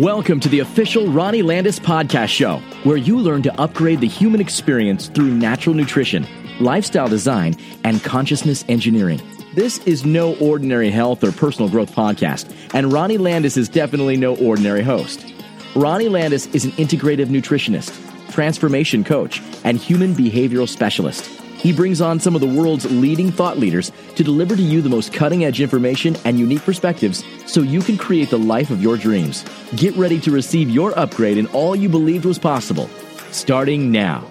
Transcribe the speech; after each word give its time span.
Welcome 0.00 0.40
to 0.40 0.48
the 0.48 0.60
official 0.60 1.08
Ronnie 1.08 1.42
Landis 1.42 1.78
podcast 1.78 2.28
show, 2.28 2.56
where 2.84 2.96
you 2.96 3.18
learn 3.18 3.42
to 3.42 3.60
upgrade 3.60 4.00
the 4.00 4.08
human 4.08 4.40
experience 4.40 5.08
through 5.08 5.34
natural 5.34 5.74
nutrition, 5.74 6.26
lifestyle 6.58 7.06
design, 7.06 7.54
and 7.84 8.02
consciousness 8.02 8.64
engineering. 8.70 9.20
This 9.54 9.76
is 9.86 10.06
no 10.06 10.36
ordinary 10.36 10.88
health 10.88 11.22
or 11.22 11.32
personal 11.32 11.68
growth 11.68 11.94
podcast, 11.94 12.50
and 12.72 12.90
Ronnie 12.90 13.18
Landis 13.18 13.58
is 13.58 13.68
definitely 13.68 14.16
no 14.16 14.36
ordinary 14.36 14.80
host. 14.80 15.34
Ronnie 15.76 16.08
Landis 16.08 16.46
is 16.54 16.64
an 16.64 16.70
integrative 16.72 17.26
nutritionist, 17.26 17.92
transformation 18.32 19.04
coach, 19.04 19.42
and 19.64 19.76
human 19.76 20.14
behavioral 20.14 20.66
specialist. 20.66 21.30
He 21.62 21.74
brings 21.74 22.00
on 22.00 22.18
some 22.18 22.34
of 22.34 22.40
the 22.40 22.46
world's 22.46 22.90
leading 22.90 23.30
thought 23.30 23.58
leaders 23.58 23.92
to 24.16 24.24
deliver 24.24 24.56
to 24.56 24.62
you 24.62 24.80
the 24.80 24.88
most 24.88 25.12
cutting 25.12 25.44
edge 25.44 25.60
information 25.60 26.16
and 26.24 26.38
unique 26.38 26.62
perspectives 26.62 27.22
so 27.44 27.60
you 27.60 27.82
can 27.82 27.98
create 27.98 28.30
the 28.30 28.38
life 28.38 28.70
of 28.70 28.80
your 28.80 28.96
dreams. 28.96 29.44
Get 29.76 29.94
ready 29.94 30.18
to 30.20 30.30
receive 30.30 30.70
your 30.70 30.98
upgrade 30.98 31.36
in 31.36 31.46
all 31.48 31.76
you 31.76 31.90
believed 31.90 32.24
was 32.24 32.38
possible, 32.38 32.88
starting 33.30 33.92
now. 33.92 34.26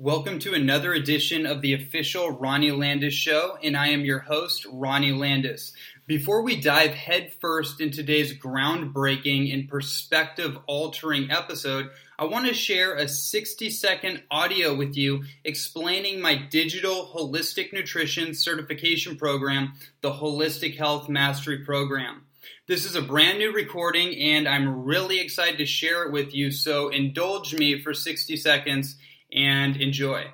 Welcome 0.00 0.38
to 0.40 0.54
another 0.54 0.94
edition 0.94 1.44
of 1.44 1.60
the 1.60 1.74
official 1.74 2.30
Ronnie 2.30 2.72
Landis 2.72 3.12
Show, 3.12 3.58
and 3.62 3.76
I 3.76 3.88
am 3.88 4.00
your 4.00 4.20
host, 4.20 4.66
Ronnie 4.72 5.12
Landis. 5.12 5.74
Before 6.06 6.42
we 6.42 6.58
dive 6.58 6.92
headfirst 6.92 7.82
in 7.82 7.90
today's 7.90 8.38
groundbreaking 8.38 9.52
and 9.52 9.68
perspective 9.68 10.56
altering 10.66 11.30
episode, 11.30 11.90
I 12.16 12.26
want 12.26 12.46
to 12.46 12.54
share 12.54 12.94
a 12.94 13.08
60 13.08 13.70
second 13.70 14.22
audio 14.30 14.72
with 14.72 14.96
you 14.96 15.24
explaining 15.42 16.20
my 16.20 16.36
digital 16.36 17.10
holistic 17.12 17.72
nutrition 17.72 18.34
certification 18.34 19.16
program, 19.16 19.72
the 20.00 20.12
Holistic 20.12 20.76
Health 20.78 21.08
Mastery 21.08 21.64
Program. 21.64 22.26
This 22.68 22.84
is 22.84 22.94
a 22.94 23.02
brand 23.02 23.38
new 23.38 23.52
recording 23.52 24.16
and 24.16 24.46
I'm 24.46 24.84
really 24.84 25.18
excited 25.18 25.58
to 25.58 25.66
share 25.66 26.04
it 26.04 26.12
with 26.12 26.32
you, 26.32 26.52
so 26.52 26.88
indulge 26.88 27.52
me 27.52 27.80
for 27.80 27.92
60 27.92 28.36
seconds 28.36 28.94
and 29.32 29.76
enjoy. 29.76 30.26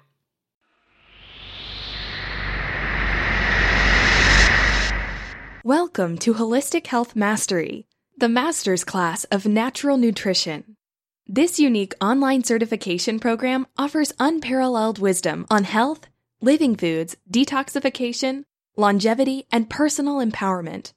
Welcome 5.65 6.19
to 6.19 6.35
Holistic 6.35 6.87
Health 6.89 7.17
Mastery, 7.17 7.87
the 8.19 8.29
master's 8.29 8.85
class 8.85 9.25
of 9.25 9.47
natural 9.47 9.97
nutrition. 9.97 10.77
This 11.33 11.61
unique 11.61 11.95
online 12.01 12.43
certification 12.43 13.21
program 13.21 13.69
offers 13.79 14.13
unparalleled 14.19 14.99
wisdom 14.99 15.47
on 15.49 15.63
health, 15.63 16.09
living 16.41 16.75
foods, 16.75 17.17
detoxification, 17.31 18.43
longevity, 18.77 19.47
and 19.53 19.71
personal 19.71 20.17
empowerment. 20.17 20.93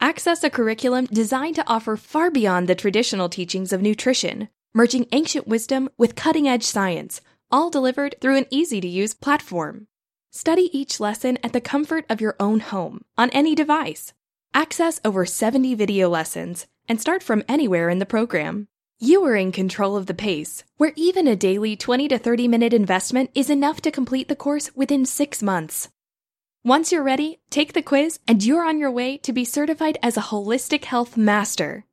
Access 0.00 0.44
a 0.44 0.50
curriculum 0.50 1.06
designed 1.06 1.56
to 1.56 1.68
offer 1.68 1.96
far 1.96 2.30
beyond 2.30 2.68
the 2.68 2.76
traditional 2.76 3.28
teachings 3.28 3.72
of 3.72 3.82
nutrition, 3.82 4.48
merging 4.72 5.06
ancient 5.10 5.48
wisdom 5.48 5.88
with 5.98 6.14
cutting 6.14 6.46
edge 6.46 6.62
science, 6.62 7.20
all 7.50 7.68
delivered 7.68 8.14
through 8.20 8.36
an 8.36 8.46
easy 8.50 8.80
to 8.80 8.86
use 8.86 9.14
platform. 9.14 9.88
Study 10.30 10.70
each 10.72 11.00
lesson 11.00 11.38
at 11.42 11.52
the 11.52 11.60
comfort 11.60 12.06
of 12.08 12.20
your 12.20 12.36
own 12.38 12.60
home, 12.60 13.04
on 13.18 13.30
any 13.30 13.56
device. 13.56 14.12
Access 14.54 15.00
over 15.04 15.26
70 15.26 15.74
video 15.74 16.08
lessons 16.08 16.68
and 16.88 17.00
start 17.00 17.20
from 17.20 17.42
anywhere 17.48 17.88
in 17.88 17.98
the 17.98 18.06
program. 18.06 18.68
You 19.04 19.24
are 19.24 19.34
in 19.34 19.50
control 19.50 19.96
of 19.96 20.06
the 20.06 20.14
pace, 20.14 20.62
where 20.76 20.92
even 20.94 21.26
a 21.26 21.34
daily 21.34 21.74
20 21.74 22.06
to 22.06 22.18
30 22.18 22.46
minute 22.46 22.72
investment 22.72 23.30
is 23.34 23.50
enough 23.50 23.80
to 23.80 23.90
complete 23.90 24.28
the 24.28 24.36
course 24.36 24.70
within 24.76 25.04
six 25.06 25.42
months. 25.42 25.88
Once 26.62 26.92
you're 26.92 27.02
ready, 27.02 27.40
take 27.50 27.72
the 27.72 27.82
quiz 27.82 28.20
and 28.28 28.44
you're 28.44 28.64
on 28.64 28.78
your 28.78 28.92
way 28.92 29.16
to 29.16 29.32
be 29.32 29.44
certified 29.44 29.98
as 30.04 30.16
a 30.16 30.28
holistic 30.30 30.84
health 30.84 31.16
master. 31.16 31.84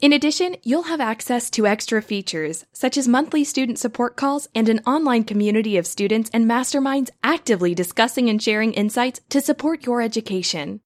In 0.00 0.12
addition, 0.12 0.56
you'll 0.64 0.90
have 0.90 1.00
access 1.00 1.50
to 1.50 1.68
extra 1.68 2.02
features, 2.02 2.66
such 2.72 2.96
as 2.96 3.06
monthly 3.06 3.44
student 3.44 3.78
support 3.78 4.16
calls 4.16 4.48
and 4.52 4.68
an 4.68 4.80
online 4.84 5.22
community 5.22 5.76
of 5.76 5.86
students 5.86 6.30
and 6.32 6.46
masterminds 6.46 7.10
actively 7.22 7.76
discussing 7.76 8.28
and 8.28 8.42
sharing 8.42 8.72
insights 8.72 9.20
to 9.28 9.40
support 9.40 9.86
your 9.86 10.02
education. 10.02 10.80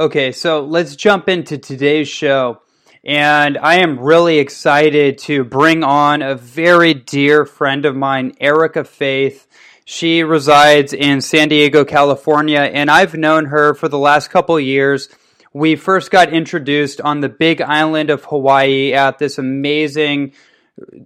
Okay, 0.00 0.30
so 0.30 0.64
let's 0.64 0.94
jump 0.94 1.28
into 1.28 1.58
today's 1.58 2.08
show. 2.08 2.62
And 3.04 3.58
I 3.58 3.76
am 3.76 3.98
really 3.98 4.38
excited 4.38 5.18
to 5.18 5.44
bring 5.44 5.82
on 5.82 6.22
a 6.22 6.34
very 6.34 6.94
dear 6.94 7.44
friend 7.44 7.84
of 7.84 7.96
mine, 7.96 8.34
Erika 8.40 8.84
Faith. 8.84 9.46
She 9.90 10.22
resides 10.22 10.92
in 10.92 11.22
San 11.22 11.48
Diego, 11.48 11.82
California, 11.82 12.60
and 12.60 12.90
I've 12.90 13.14
known 13.14 13.46
her 13.46 13.72
for 13.72 13.88
the 13.88 13.96
last 13.96 14.28
couple 14.28 14.60
years. 14.60 15.08
We 15.54 15.76
first 15.76 16.10
got 16.10 16.30
introduced 16.30 17.00
on 17.00 17.22
the 17.22 17.30
big 17.30 17.62
island 17.62 18.10
of 18.10 18.26
Hawaii 18.26 18.92
at 18.92 19.18
this 19.18 19.38
amazing 19.38 20.34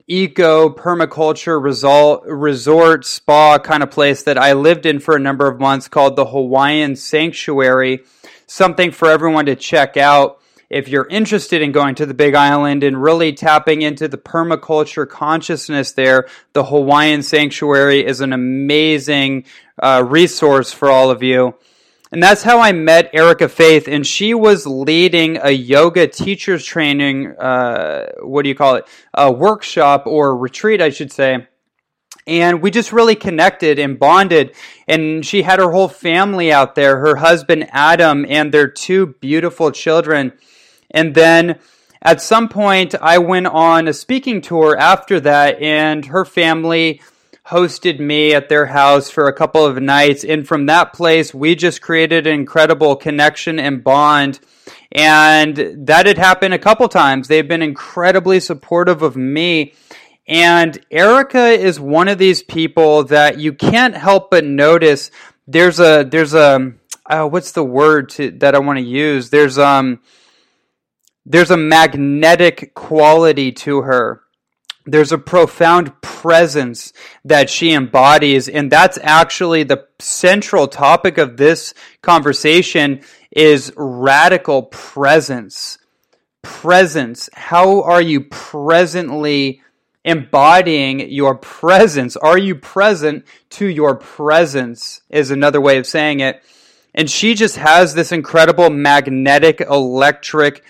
eco 0.08 0.68
permaculture 0.68 1.62
resort, 1.62 2.24
resort 2.24 3.06
spa 3.06 3.60
kind 3.60 3.84
of 3.84 3.92
place 3.92 4.24
that 4.24 4.36
I 4.36 4.54
lived 4.54 4.84
in 4.84 4.98
for 4.98 5.14
a 5.14 5.20
number 5.20 5.46
of 5.46 5.60
months 5.60 5.86
called 5.86 6.16
the 6.16 6.26
Hawaiian 6.26 6.96
Sanctuary. 6.96 8.00
Something 8.48 8.90
for 8.90 9.08
everyone 9.08 9.46
to 9.46 9.54
check 9.54 9.96
out 9.96 10.41
if 10.72 10.88
you're 10.88 11.06
interested 11.08 11.60
in 11.60 11.70
going 11.70 11.94
to 11.96 12.06
the 12.06 12.14
Big 12.14 12.34
Island 12.34 12.82
and 12.82 13.00
really 13.00 13.34
tapping 13.34 13.82
into 13.82 14.08
the 14.08 14.16
permaculture 14.16 15.06
consciousness 15.06 15.92
there, 15.92 16.26
the 16.54 16.64
Hawaiian 16.64 17.22
Sanctuary 17.22 18.04
is 18.04 18.22
an 18.22 18.32
amazing 18.32 19.44
uh, 19.78 20.02
resource 20.06 20.72
for 20.72 20.90
all 20.90 21.10
of 21.10 21.22
you. 21.22 21.54
And 22.10 22.22
that's 22.22 22.42
how 22.42 22.58
I 22.58 22.72
met 22.72 23.10
Erika 23.12 23.48
Faith, 23.48 23.86
and 23.86 24.06
she 24.06 24.34
was 24.34 24.66
leading 24.66 25.38
a 25.42 25.50
yoga 25.50 26.06
teachers 26.06 26.64
training, 26.64 27.28
uh, 27.28 28.12
what 28.20 28.42
do 28.42 28.48
you 28.48 28.54
call 28.54 28.76
it, 28.76 28.86
a 29.14 29.30
workshop 29.30 30.06
or 30.06 30.36
retreat, 30.36 30.80
I 30.80 30.90
should 30.90 31.12
say. 31.12 31.46
And 32.26 32.62
we 32.62 32.70
just 32.70 32.92
really 32.92 33.16
connected 33.16 33.78
and 33.78 33.98
bonded. 33.98 34.54
And 34.86 35.24
she 35.24 35.42
had 35.42 35.58
her 35.58 35.70
whole 35.70 35.88
family 35.88 36.52
out 36.52 36.74
there, 36.76 36.98
her 36.98 37.16
husband 37.16 37.68
Adam, 37.72 38.24
and 38.28 38.52
their 38.52 38.68
two 38.68 39.14
beautiful 39.20 39.70
children. 39.70 40.32
And 40.92 41.14
then 41.14 41.58
at 42.00 42.20
some 42.20 42.48
point, 42.48 42.94
I 43.00 43.18
went 43.18 43.46
on 43.46 43.88
a 43.88 43.92
speaking 43.92 44.40
tour 44.40 44.76
after 44.76 45.20
that, 45.20 45.60
and 45.60 46.04
her 46.06 46.24
family 46.24 47.00
hosted 47.46 47.98
me 47.98 48.34
at 48.34 48.48
their 48.48 48.66
house 48.66 49.10
for 49.10 49.26
a 49.26 49.32
couple 49.32 49.64
of 49.64 49.80
nights. 49.80 50.24
And 50.24 50.46
from 50.46 50.66
that 50.66 50.92
place, 50.92 51.34
we 51.34 51.54
just 51.54 51.82
created 51.82 52.26
an 52.26 52.34
incredible 52.34 52.96
connection 52.96 53.58
and 53.58 53.82
bond. 53.82 54.40
And 54.92 55.86
that 55.86 56.06
had 56.06 56.18
happened 56.18 56.54
a 56.54 56.58
couple 56.58 56.88
times. 56.88 57.28
They've 57.28 57.46
been 57.46 57.62
incredibly 57.62 58.40
supportive 58.40 59.02
of 59.02 59.16
me. 59.16 59.74
And 60.28 60.78
Erika 60.90 61.48
is 61.48 61.80
one 61.80 62.08
of 62.08 62.18
these 62.18 62.42
people 62.42 63.04
that 63.04 63.38
you 63.38 63.52
can't 63.52 63.96
help 63.96 64.30
but 64.30 64.44
notice. 64.44 65.10
There's 65.48 65.80
a, 65.80 66.04
there's 66.08 66.34
a, 66.34 66.72
uh, 67.06 67.26
what's 67.26 67.52
the 67.52 67.64
word 67.64 68.10
to, 68.10 68.30
that 68.38 68.54
I 68.54 68.60
want 68.60 68.78
to 68.78 68.84
use? 68.84 69.30
There's, 69.30 69.58
um, 69.58 70.00
there's 71.24 71.50
a 71.50 71.56
magnetic 71.56 72.74
quality 72.74 73.52
to 73.52 73.82
her. 73.82 74.22
there's 74.84 75.12
a 75.12 75.18
profound 75.18 75.92
presence 76.02 76.92
that 77.24 77.48
she 77.48 77.72
embodies 77.72 78.48
and 78.48 78.68
that's 78.70 78.98
actually 79.00 79.62
the 79.62 79.86
central 80.00 80.66
topic 80.66 81.18
of 81.18 81.36
this 81.36 81.72
conversation 82.02 83.00
is 83.30 83.72
radical 83.76 84.64
presence. 84.64 85.78
Presence. 86.42 87.30
How 87.32 87.82
are 87.82 88.02
you 88.02 88.22
presently 88.22 89.62
embodying 90.04 91.10
your 91.10 91.36
presence? 91.36 92.16
Are 92.16 92.38
you 92.38 92.56
present 92.56 93.24
to 93.50 93.66
your 93.66 93.94
presence 93.94 95.02
is 95.08 95.30
another 95.30 95.60
way 95.60 95.78
of 95.78 95.86
saying 95.86 96.20
it. 96.20 96.42
And 96.94 97.08
she 97.08 97.34
just 97.34 97.56
has 97.56 97.94
this 97.94 98.12
incredible 98.12 98.68
magnetic 98.68 99.60
electric 99.60 100.64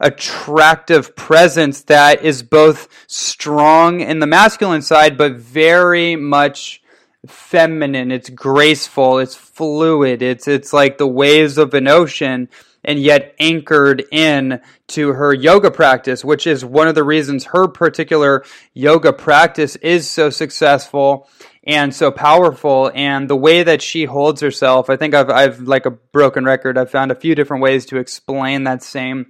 attractive 0.00 1.16
presence 1.16 1.82
that 1.82 2.22
is 2.22 2.42
both 2.42 2.88
strong 3.06 4.00
in 4.00 4.18
the 4.18 4.26
masculine 4.26 4.82
side, 4.82 5.16
but 5.16 5.32
very 5.32 6.16
much 6.16 6.82
feminine. 7.26 8.10
It's 8.10 8.30
graceful. 8.30 9.18
It's 9.18 9.34
fluid. 9.34 10.22
It's, 10.22 10.46
it's 10.48 10.72
like 10.72 10.98
the 10.98 11.06
waves 11.06 11.58
of 11.58 11.74
an 11.74 11.88
ocean 11.88 12.48
and 12.84 13.00
yet 13.00 13.34
anchored 13.40 14.04
in 14.12 14.60
to 14.86 15.12
her 15.14 15.34
yoga 15.34 15.72
practice, 15.72 16.24
which 16.24 16.46
is 16.46 16.64
one 16.64 16.86
of 16.86 16.94
the 16.94 17.02
reasons 17.02 17.46
her 17.46 17.66
particular 17.66 18.44
yoga 18.74 19.12
practice 19.12 19.74
is 19.76 20.08
so 20.08 20.30
successful 20.30 21.28
and 21.66 21.92
so 21.92 22.12
powerful 22.12 22.92
and 22.94 23.28
the 23.28 23.36
way 23.36 23.64
that 23.64 23.82
she 23.82 24.04
holds 24.04 24.40
herself 24.40 24.88
i 24.88 24.96
think 24.96 25.14
i've 25.14 25.28
i've 25.28 25.60
like 25.62 25.84
a 25.84 25.90
broken 25.90 26.44
record 26.44 26.78
i've 26.78 26.90
found 26.90 27.10
a 27.10 27.14
few 27.14 27.34
different 27.34 27.62
ways 27.62 27.84
to 27.84 27.96
explain 27.96 28.64
that 28.64 28.82
same 28.82 29.26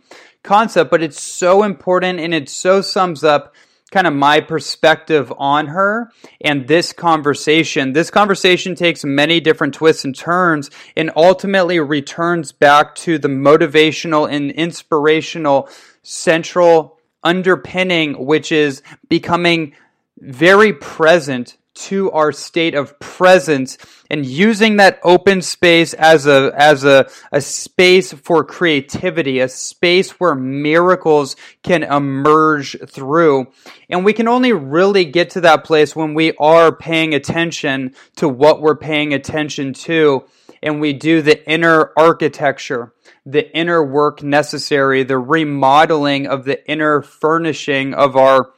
concept, 0.47 0.91
but 0.91 1.03
it's 1.03 1.21
so 1.21 1.63
important 1.63 2.21
and 2.21 2.33
it 2.33 2.49
so 2.49 2.81
sums 2.81 3.23
up 3.23 3.55
kind 3.91 4.07
of 4.07 4.13
my 4.13 4.41
perspective 4.41 5.33
on 5.39 5.69
her 5.69 6.11
and 6.41 6.67
this 6.67 6.93
conversation. 6.93 7.93
This 7.93 8.11
conversation 8.11 8.75
takes 8.75 9.05
many 9.05 9.41
different 9.41 9.75
twists 9.75 10.05
and 10.05 10.15
turns 10.15 10.71
and 10.97 11.11
ultimately 11.15 11.79
returns 11.79 12.53
back 12.53 12.95
to 12.97 13.19
the 13.19 13.29
motivational 13.29 14.31
and 14.31 14.51
inspirational 14.51 15.69
central 16.03 16.99
underpinning, 17.23 18.27
which 18.27 18.51
is 18.51 18.83
becoming 19.09 19.75
very 20.19 20.73
present 20.73 21.57
to 21.77 22.11
our 22.11 22.33
state 22.33 22.75
of 22.75 22.99
presence 22.99 23.79
and 24.11 24.25
using 24.25 24.77
that 24.77 24.99
open 25.03 25.43
space 25.43 25.95
as 25.95 26.27
a 26.27 26.53
as 26.57 26.85
a, 26.85 27.09
a 27.33 27.41
space 27.41 28.13
for 28.13 28.45
creativity 28.45 29.41
a 29.41 29.49
space 29.49 30.13
where 30.19 30.35
miracles 30.35 31.37
can 31.63 31.83
emerge 31.83 32.77
through. 32.89 33.47
And 33.89 34.05
we 34.05 34.13
can 34.13 34.29
only 34.29 34.53
really 34.53 35.05
get 35.05 35.31
to 35.31 35.41
that 35.43 35.65
place 35.65 35.95
when 35.95 36.15
we 36.15 36.33
are 36.39 36.75
paying 36.75 37.15
attention 37.15 37.95
to 38.17 38.29
what 38.29 38.61
we're 38.61 38.77
paying 38.77 39.13
attention 39.13 39.73
to. 39.75 40.25
And 40.63 40.81
we 40.81 40.93
do 40.93 41.23
the 41.23 41.49
inner 41.49 41.93
architecture 41.97 42.93
the 43.27 43.55
inner 43.57 43.85
work 43.85 44.23
necessary 44.23 45.03
the 45.03 45.19
remodeling 45.19 46.29
of 46.29 46.45
the 46.45 46.65
inner 46.71 47.03
furnishing 47.03 47.93
of 47.93 48.17
our 48.17 48.53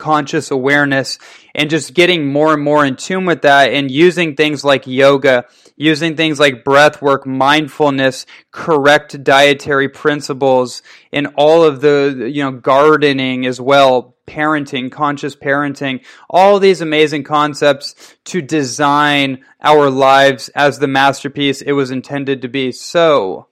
conscious 0.00 0.50
awareness 0.50 1.18
and 1.54 1.70
just 1.70 1.94
getting 1.94 2.32
more 2.32 2.52
and 2.54 2.64
more 2.64 2.84
in 2.84 2.96
tune 2.96 3.26
with 3.26 3.42
that 3.42 3.72
and 3.72 3.90
using 3.90 4.34
things 4.34 4.64
like 4.64 4.86
yoga, 4.86 5.44
using 5.76 6.16
things 6.16 6.40
like 6.40 6.64
breath 6.64 7.00
work, 7.00 7.26
mindfulness, 7.26 8.26
correct 8.50 9.22
dietary 9.22 9.88
principles, 9.88 10.82
and 11.12 11.28
all 11.36 11.62
of 11.62 11.80
the, 11.80 12.28
you 12.32 12.42
know, 12.42 12.50
gardening 12.50 13.46
as 13.46 13.60
well, 13.60 14.16
parenting, 14.26 14.90
conscious 14.90 15.36
parenting, 15.36 16.04
all 16.28 16.58
these 16.58 16.80
amazing 16.80 17.24
concepts 17.24 18.16
to 18.24 18.40
design 18.40 19.44
our 19.60 19.90
lives 19.90 20.48
as 20.50 20.78
the 20.78 20.88
masterpiece 20.88 21.60
it 21.62 21.72
was 21.72 21.90
intended 21.90 22.42
to 22.42 22.48
be. 22.48 22.72
So, 22.72 23.48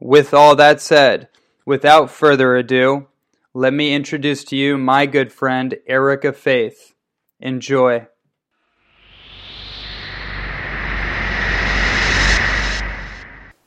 with 0.00 0.32
all 0.32 0.56
that 0.56 0.80
said, 0.80 1.28
without 1.66 2.10
further 2.10 2.56
ado, 2.56 3.06
let 3.52 3.72
me 3.72 3.92
introduce 3.92 4.44
to 4.44 4.56
you 4.56 4.78
my 4.78 5.06
good 5.06 5.32
friend, 5.32 5.76
Erika 5.86 6.32
Faith. 6.32 6.94
Enjoy. 7.40 8.06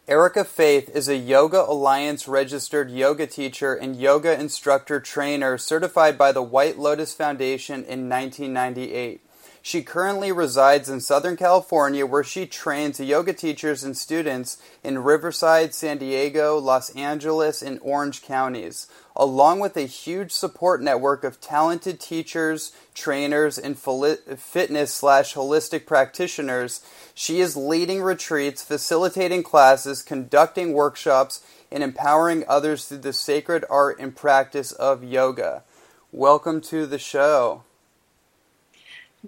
Erika 0.07 0.45
Faith 0.45 0.89
is 0.95 1.09
a 1.09 1.17
Yoga 1.17 1.63
Alliance 1.63 2.27
registered 2.27 2.91
yoga 2.91 3.25
teacher 3.25 3.73
and 3.73 3.95
yoga 3.95 4.39
instructor 4.39 4.99
trainer 4.99 5.57
certified 5.57 6.17
by 6.17 6.31
the 6.31 6.43
White 6.43 6.77
Lotus 6.77 7.13
Foundation 7.13 7.83
in 7.83 8.07
1998. 8.07 9.21
She 9.61 9.81
currently 9.81 10.31
resides 10.31 10.89
in 10.89 10.99
Southern 10.99 11.37
California 11.37 12.05
where 12.05 12.23
she 12.23 12.45
trains 12.45 12.99
yoga 12.99 13.31
teachers 13.31 13.81
and 13.81 13.95
students 13.95 14.61
in 14.83 14.99
Riverside, 14.99 15.73
San 15.73 15.97
Diego, 15.97 16.57
Los 16.57 16.89
Angeles, 16.95 17.61
and 17.61 17.79
Orange 17.81 18.21
counties 18.21 18.87
along 19.15 19.59
with 19.59 19.77
a 19.77 19.81
huge 19.81 20.31
support 20.31 20.81
network 20.81 21.23
of 21.23 21.39
talented 21.39 21.99
teachers, 21.99 22.71
trainers, 22.93 23.57
and 23.57 23.77
fitness 23.77 24.93
slash 24.93 25.33
holistic 25.35 25.85
practitioners. 25.85 26.81
She 27.13 27.39
is 27.39 27.55
leading 27.55 28.01
retreats, 28.01 28.63
facilitating 28.63 29.43
classes, 29.43 30.01
conducting 30.01 30.73
workshops, 30.73 31.43
and 31.71 31.83
empowering 31.83 32.43
others 32.47 32.85
through 32.85 32.99
the 32.99 33.13
sacred 33.13 33.65
art 33.69 33.99
and 33.99 34.15
practice 34.15 34.71
of 34.71 35.03
yoga. 35.03 35.63
Welcome 36.11 36.61
to 36.61 36.85
the 36.85 36.99
show. 36.99 37.63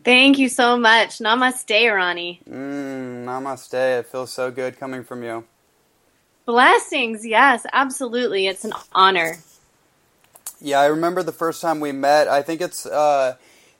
Thank 0.03 0.37
you 0.37 0.49
so 0.49 0.77
much. 0.77 1.19
Namaste, 1.19 1.95
Ronnie. 1.95 2.41
Mm, 2.49 3.25
namaste. 3.25 3.99
It 3.99 4.07
feels 4.07 4.31
so 4.31 4.51
good 4.51 4.77
coming 4.79 5.03
from 5.03 5.23
you. 5.23 5.45
Blessings. 6.45 7.25
Yes, 7.25 7.65
absolutely. 7.73 8.47
It's 8.47 8.65
an 8.65 8.73
honor. 8.91 9.37
Yeah, 10.61 10.79
I 10.79 10.85
remember 10.85 11.21
the 11.21 11.33
first 11.33 11.61
time 11.61 11.79
we 11.79 11.91
met. 11.91 12.27
I 12.27 12.41
think 12.41 12.61
it's 12.61 12.85
uh, 12.85 13.35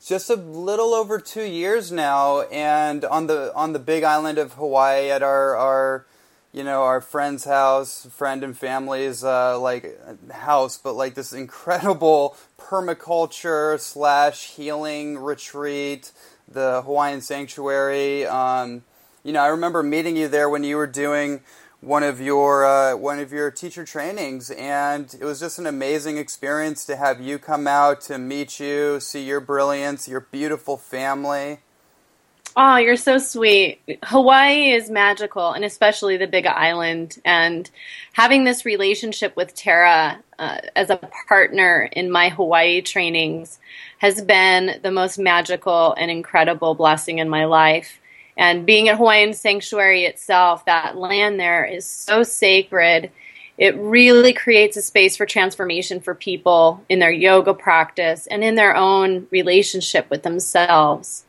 just 0.06 0.30
a 0.30 0.36
little 0.36 0.94
over 0.94 1.20
two 1.20 1.44
years 1.44 1.92
now, 1.92 2.42
and 2.42 3.06
on 3.06 3.28
the 3.28 3.54
on 3.56 3.72
the 3.74 3.80
Big 3.80 4.04
Island 4.04 4.38
of 4.38 4.54
Hawaii 4.54 5.10
at 5.10 5.24
our 5.24 5.56
our 5.56 6.06
you 6.52 6.66
know 6.66 6.84
our 6.84 7.00
friend's 7.00 7.46
house, 7.46 8.06
friend 8.08 8.44
and 8.44 8.58
family's 8.58 9.24
uh, 9.24 9.58
like 9.58 9.98
house, 10.32 10.78
but 10.78 10.94
like 10.94 11.16
this 11.16 11.32
incredible 11.32 12.36
permaculture 12.60 13.80
slash 13.80 14.52
healing 14.52 15.18
retreat, 15.18 16.12
the 16.48 16.82
Hawaiian 16.82 17.22
sanctuary. 17.22 18.26
Um, 18.26 18.84
you 19.24 19.32
know, 19.32 19.42
I 19.42 19.48
remember 19.48 19.82
meeting 19.82 20.18
you 20.18 20.28
there 20.28 20.50
when 20.50 20.66
you 20.66 20.76
were 20.76 20.88
doing 20.88 21.42
one 21.86 22.02
of 22.02 22.20
your 22.20 22.66
uh, 22.66 22.96
one 22.96 23.20
of 23.20 23.32
your 23.32 23.52
teacher 23.52 23.86
trainings, 23.86 24.50
and 24.52 25.16
it 25.20 25.24
was 25.24 25.40
just 25.40 25.60
an 25.60 25.68
amazing 25.68 26.18
experience 26.18 26.84
to 26.86 26.96
have 26.96 27.22
you 27.22 27.38
come 27.38 27.68
out 27.68 28.02
to 28.02 28.18
meet 28.18 28.60
you, 28.60 29.00
see 29.00 29.24
your 29.24 29.40
brilliance, 29.40 30.08
your 30.08 30.22
beautiful 30.22 30.78
family. 30.78 31.60
Oh, 32.58 32.78
you're 32.78 32.96
so 32.96 33.18
sweet. 33.18 33.82
Hawaii 34.04 34.72
is 34.72 34.90
magical, 34.90 35.52
and 35.52 35.66
especially 35.66 36.18
the 36.18 36.26
Big 36.26 36.48
Island. 36.48 37.20
And 37.26 37.70
having 38.14 38.46
this 38.46 38.66
relationship 38.66 39.36
with 39.36 39.54
Tara 39.54 40.24
uh, 40.40 40.58
as 40.76 40.90
a 40.90 40.98
partner 41.28 41.90
in 41.92 42.10
my 42.10 42.30
Hawaii 42.30 42.82
trainings 42.82 43.60
has 43.98 44.22
been 44.22 44.80
the 44.82 44.92
most 44.92 45.20
magical 45.20 45.94
and 45.94 46.10
incredible 46.10 46.76
blessing 46.76 47.20
in 47.20 47.30
my 47.30 47.46
life. 47.46 48.00
And 48.38 48.66
being 48.66 48.90
at 48.90 48.98
Hawaiian 48.98 49.34
Sanctuary 49.34 50.04
itself, 50.04 50.66
that 50.66 50.98
land 50.98 51.40
there 51.40 51.66
is 51.66 51.86
so 51.86 52.24
sacred. 52.24 53.12
It 53.58 53.76
really 53.78 54.34
creates 54.34 54.76
a 54.76 54.82
space 54.82 55.16
for 55.16 55.26
transformation 55.26 56.02
for 56.02 56.14
people 56.14 56.84
in 56.90 57.00
their 57.00 57.12
yoga 57.12 57.54
practice 57.54 58.28
and 58.28 58.44
in 58.44 58.56
their 58.56 58.76
own 58.76 59.28
relationship 59.32 60.10
with 60.10 60.24
themselves. 60.24 61.24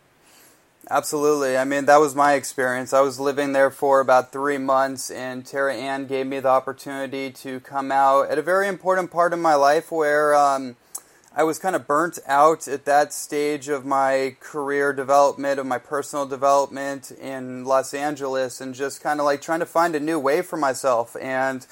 Absolutely. 0.88 1.56
I 1.56 1.64
mean, 1.64 1.86
that 1.86 1.98
was 1.98 2.14
my 2.14 2.34
experience. 2.34 2.92
I 2.92 3.00
was 3.00 3.18
living 3.18 3.52
there 3.52 3.70
for 3.70 3.98
about 3.98 4.30
three 4.30 4.58
months, 4.58 5.10
and 5.10 5.44
Tara 5.44 5.74
Ann 5.74 6.06
gave 6.06 6.28
me 6.28 6.38
the 6.38 6.48
opportunity 6.48 7.30
to 7.30 7.58
come 7.60 7.90
out 7.90 8.30
at 8.30 8.38
a 8.38 8.42
very 8.42 8.68
important 8.68 9.10
part 9.10 9.32
of 9.32 9.40
my 9.40 9.54
life 9.56 9.90
where 9.90 10.34
um, 10.36 10.76
I 11.38 11.44
was 11.44 11.58
kind 11.58 11.76
of 11.76 11.86
burnt 11.86 12.18
out 12.26 12.66
at 12.66 12.86
that 12.86 13.12
stage 13.12 13.68
of 13.68 13.84
my 13.84 14.36
career 14.40 14.94
development, 14.94 15.60
of 15.60 15.66
my 15.66 15.76
personal 15.76 16.24
development 16.24 17.10
in 17.10 17.66
Los 17.66 17.92
Angeles, 17.92 18.58
and 18.62 18.74
just 18.74 19.02
kind 19.02 19.20
of 19.20 19.26
like 19.26 19.42
trying 19.42 19.60
to 19.60 19.66
find 19.66 19.94
a 19.94 20.00
new 20.00 20.18
way 20.18 20.40
for 20.40 20.56
myself. 20.56 21.14
And 21.20 21.66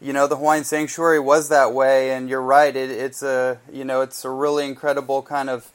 you 0.00 0.12
know, 0.12 0.28
the 0.28 0.36
Hawaiian 0.36 0.62
Sanctuary 0.62 1.18
was 1.18 1.48
that 1.48 1.74
way. 1.74 2.12
And 2.12 2.28
you're 2.28 2.40
right; 2.40 2.76
it, 2.76 2.92
it's 2.92 3.20
a 3.24 3.58
you 3.72 3.84
know, 3.84 4.02
it's 4.02 4.24
a 4.24 4.30
really 4.30 4.66
incredible 4.66 5.22
kind 5.22 5.50
of 5.50 5.68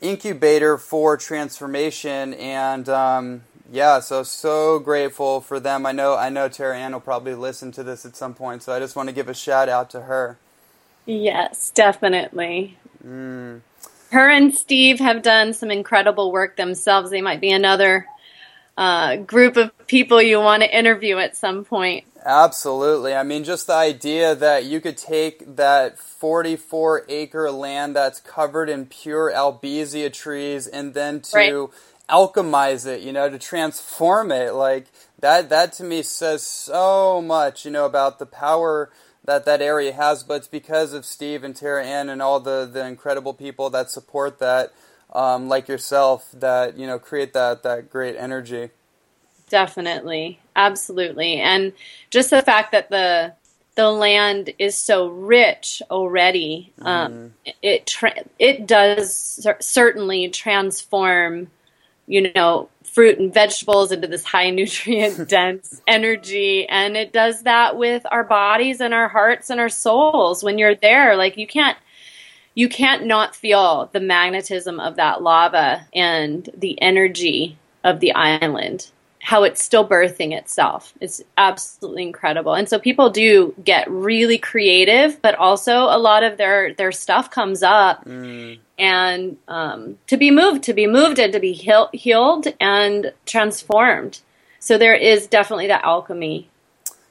incubator 0.00 0.78
for 0.78 1.16
transformation. 1.16 2.34
And 2.34 2.88
um, 2.88 3.42
yeah, 3.72 3.98
so 3.98 4.22
so 4.22 4.78
grateful 4.78 5.40
for 5.40 5.58
them. 5.58 5.86
I 5.86 5.90
know 5.90 6.14
I 6.14 6.28
know 6.28 6.48
Tara 6.48 6.78
Ann 6.78 6.92
will 6.92 7.00
probably 7.00 7.34
listen 7.34 7.72
to 7.72 7.82
this 7.82 8.06
at 8.06 8.14
some 8.14 8.34
point, 8.34 8.62
so 8.62 8.72
I 8.72 8.78
just 8.78 8.94
want 8.94 9.08
to 9.08 9.12
give 9.12 9.28
a 9.28 9.34
shout 9.34 9.68
out 9.68 9.90
to 9.90 10.02
her. 10.02 10.38
Yes, 11.06 11.70
definitely. 11.70 12.76
Mm. 13.06 13.60
her 14.10 14.28
and 14.28 14.52
Steve 14.52 14.98
have 14.98 15.22
done 15.22 15.52
some 15.52 15.70
incredible 15.70 16.32
work 16.32 16.56
themselves. 16.56 17.10
They 17.10 17.20
might 17.20 17.40
be 17.40 17.52
another 17.52 18.06
uh, 18.76 19.16
group 19.16 19.56
of 19.56 19.70
people 19.86 20.20
you 20.20 20.40
want 20.40 20.62
to 20.62 20.76
interview 20.76 21.18
at 21.18 21.36
some 21.36 21.64
point. 21.64 22.04
Absolutely. 22.24 23.14
I 23.14 23.22
mean, 23.22 23.44
just 23.44 23.68
the 23.68 23.74
idea 23.74 24.34
that 24.34 24.64
you 24.64 24.80
could 24.80 24.96
take 24.96 25.56
that 25.56 25.98
44 25.98 27.04
acre 27.08 27.50
land 27.52 27.94
that's 27.94 28.20
covered 28.20 28.68
in 28.68 28.86
pure 28.86 29.30
albizia 29.30 30.12
trees 30.12 30.66
and 30.66 30.92
then 30.92 31.20
to 31.20 31.36
right. 31.36 31.68
alchemize 32.10 32.84
it, 32.84 33.02
you 33.02 33.12
know, 33.12 33.30
to 33.30 33.38
transform 33.38 34.32
it, 34.32 34.54
like 34.54 34.86
that, 35.20 35.50
that 35.50 35.72
to 35.74 35.84
me 35.84 36.02
says 36.02 36.42
so 36.42 37.22
much, 37.22 37.64
you 37.64 37.70
know, 37.70 37.86
about 37.86 38.18
the 38.18 38.26
power 38.26 38.90
that 39.26 39.44
that 39.44 39.60
area 39.60 39.92
has, 39.92 40.22
but 40.22 40.34
it's 40.34 40.48
because 40.48 40.92
of 40.92 41.04
Steve 41.04 41.44
and 41.44 41.54
Tara 41.54 41.84
Ann 41.84 42.08
and 42.08 42.22
all 42.22 42.40
the, 42.40 42.68
the 42.72 42.86
incredible 42.86 43.34
people 43.34 43.70
that 43.70 43.90
support 43.90 44.38
that, 44.38 44.72
um, 45.12 45.48
like 45.48 45.68
yourself, 45.68 46.28
that, 46.32 46.76
you 46.78 46.86
know, 46.86 46.98
create 46.98 47.32
that, 47.32 47.62
that 47.62 47.90
great 47.90 48.16
energy. 48.16 48.70
Definitely. 49.48 50.40
Absolutely. 50.54 51.40
And 51.40 51.72
just 52.10 52.30
the 52.30 52.42
fact 52.42 52.72
that 52.72 52.90
the, 52.90 53.34
the 53.74 53.90
land 53.90 54.52
is 54.58 54.76
so 54.76 55.08
rich 55.08 55.82
already, 55.90 56.72
um, 56.82 57.32
mm. 57.46 57.52
it, 57.62 57.86
tra- 57.86 58.24
it 58.38 58.66
does 58.66 59.14
cer- 59.14 59.58
certainly 59.60 60.28
transform, 60.28 61.48
you 62.06 62.32
know, 62.34 62.68
fruit 62.96 63.18
and 63.18 63.34
vegetables 63.34 63.92
into 63.92 64.08
this 64.08 64.24
high 64.24 64.48
nutrient 64.60 65.28
dense 65.28 65.82
energy. 65.86 66.66
And 66.66 66.96
it 66.96 67.12
does 67.12 67.42
that 67.42 67.76
with 67.76 68.06
our 68.10 68.24
bodies 68.24 68.80
and 68.80 68.94
our 68.94 69.06
hearts 69.06 69.50
and 69.50 69.60
our 69.60 69.68
souls. 69.68 70.42
When 70.42 70.56
you're 70.56 70.74
there 70.74 71.14
like 71.14 71.36
you 71.36 71.46
can't 71.46 71.76
you 72.54 72.70
can't 72.70 73.04
not 73.04 73.36
feel 73.36 73.90
the 73.92 74.00
magnetism 74.00 74.80
of 74.80 74.96
that 74.96 75.22
lava 75.22 75.86
and 75.92 76.48
the 76.56 76.80
energy 76.80 77.58
of 77.84 78.00
the 78.00 78.12
island 78.12 78.90
how 79.26 79.42
it's 79.42 79.60
still 79.60 79.84
birthing 79.86 80.32
itself. 80.32 80.94
It's 81.00 81.20
absolutely 81.36 82.04
incredible. 82.04 82.54
And 82.54 82.68
so 82.68 82.78
people 82.78 83.10
do 83.10 83.56
get 83.64 83.90
really 83.90 84.38
creative, 84.38 85.20
but 85.20 85.34
also 85.34 85.78
a 85.78 85.98
lot 85.98 86.22
of 86.22 86.36
their 86.36 86.74
their 86.74 86.92
stuff 86.92 87.28
comes 87.28 87.64
up 87.64 88.04
mm. 88.04 88.56
and 88.78 89.36
um, 89.48 89.98
to 90.06 90.16
be 90.16 90.30
moved, 90.30 90.62
to 90.62 90.72
be 90.72 90.86
moved 90.86 91.18
and 91.18 91.32
to 91.32 91.40
be 91.40 91.54
heal- 91.54 91.90
healed 91.92 92.46
and 92.60 93.12
transformed. 93.26 94.20
So 94.60 94.78
there 94.78 94.94
is 94.94 95.26
definitely 95.26 95.66
that 95.66 95.82
alchemy. 95.82 96.48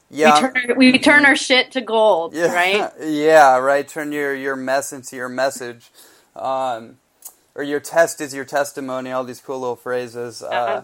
Yeah, 0.10 0.36
we 0.36 0.62
turn, 0.62 0.78
we 0.78 1.00
turn 1.00 1.26
our 1.26 1.36
shit 1.36 1.72
to 1.72 1.82
gold, 1.82 2.34
yeah. 2.34 2.54
right? 2.54 2.92
Yeah, 3.02 3.58
right. 3.58 3.86
Turn 3.86 4.14
your 4.14 4.34
your 4.34 4.56
mess 4.56 4.94
into 4.94 5.18
your 5.18 5.28
message. 5.28 5.92
Um, 6.34 6.96
or 7.56 7.64
your 7.64 7.80
test 7.80 8.20
is 8.20 8.34
your 8.34 8.46
testimony. 8.46 9.12
All 9.12 9.24
these 9.24 9.40
cool 9.40 9.60
little 9.60 9.76
phrases. 9.78 10.44
Uh, 10.44 10.84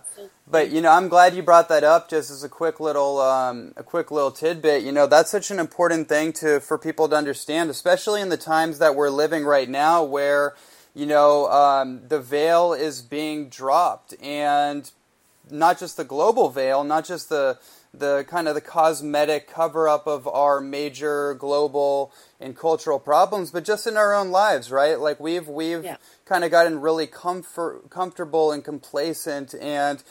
but 0.50 0.72
you 0.72 0.82
know, 0.82 0.92
I'm 0.92 1.10
glad 1.10 1.36
you 1.36 1.44
brought 1.44 1.70
that 1.70 1.84
up. 1.84 2.10
Just 2.10 2.32
as 2.32 2.44
a 2.44 2.50
quick 2.50 2.80
little, 2.80 3.20
um, 3.20 3.74
a 3.76 3.84
quick 3.84 4.10
little 4.10 4.32
tidbit. 4.32 4.84
You 4.84 4.92
know, 4.92 5.06
that's 5.06 5.30
such 5.30 5.52
an 5.52 5.60
important 5.60 6.08
thing 6.08 6.34
to 6.34 6.60
for 6.62 6.78
people 6.78 7.10
to 7.10 7.16
understand, 7.16 7.70
especially 7.70 8.22
in 8.22 8.30
the 8.30 8.38
times 8.38 8.80
that 8.80 8.96
we're 8.96 9.10
living 9.10 9.44
right 9.44 9.70
now, 9.70 10.04
where 10.04 10.56
you 10.94 11.06
know 11.06 11.50
um, 11.52 12.02
the 12.08 12.20
veil 12.20 12.74
is 12.74 13.02
being 13.02 13.50
dropped, 13.50 14.16
and 14.22 14.90
not 15.50 15.78
just 15.78 15.98
the 15.98 16.06
global 16.06 16.50
veil, 16.50 16.84
not 16.84 17.06
just 17.06 17.30
the 17.30 17.60
the 17.94 18.26
kind 18.30 18.48
of 18.48 18.56
the 18.56 18.62
cosmetic 18.62 19.50
cover 19.50 19.90
up 19.90 20.08
of 20.08 20.26
our 20.28 20.62
major 20.62 21.34
global 21.34 22.14
and 22.40 22.56
cultural 22.56 23.00
problems, 23.00 23.52
but 23.52 23.66
just 23.66 23.86
in 23.86 23.98
our 23.98 24.14
own 24.14 24.32
lives, 24.32 24.72
right? 24.72 24.98
Like 25.00 25.20
we've 25.20 25.48
we've 25.48 25.84
yeah. 25.84 25.98
Kind 26.32 26.46
of 26.46 26.52
gotten 26.52 26.80
really 26.80 27.08
comfort 27.08 27.90
comfortable 27.90 28.54
and 28.54 28.64
complacent, 28.64 29.54
and 29.60 30.02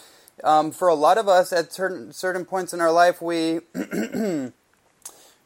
um, 0.44 0.70
for 0.70 0.88
a 0.88 0.94
lot 0.94 1.16
of 1.16 1.28
us, 1.28 1.50
at 1.50 1.72
certain 1.72 2.12
certain 2.12 2.44
points 2.44 2.74
in 2.74 2.80
our 2.82 2.92
life, 2.92 3.22
we 3.22 3.60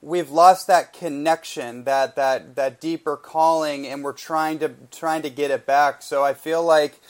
we've 0.02 0.30
lost 0.30 0.66
that 0.66 0.92
connection, 0.92 1.84
that 1.84 2.16
that 2.16 2.56
that 2.56 2.80
deeper 2.80 3.16
calling, 3.16 3.86
and 3.86 4.02
we're 4.02 4.12
trying 4.12 4.58
to 4.58 4.72
trying 4.90 5.22
to 5.22 5.30
get 5.30 5.52
it 5.52 5.64
back. 5.64 6.02
So 6.02 6.24
I 6.24 6.34
feel 6.34 6.64
like 6.64 7.00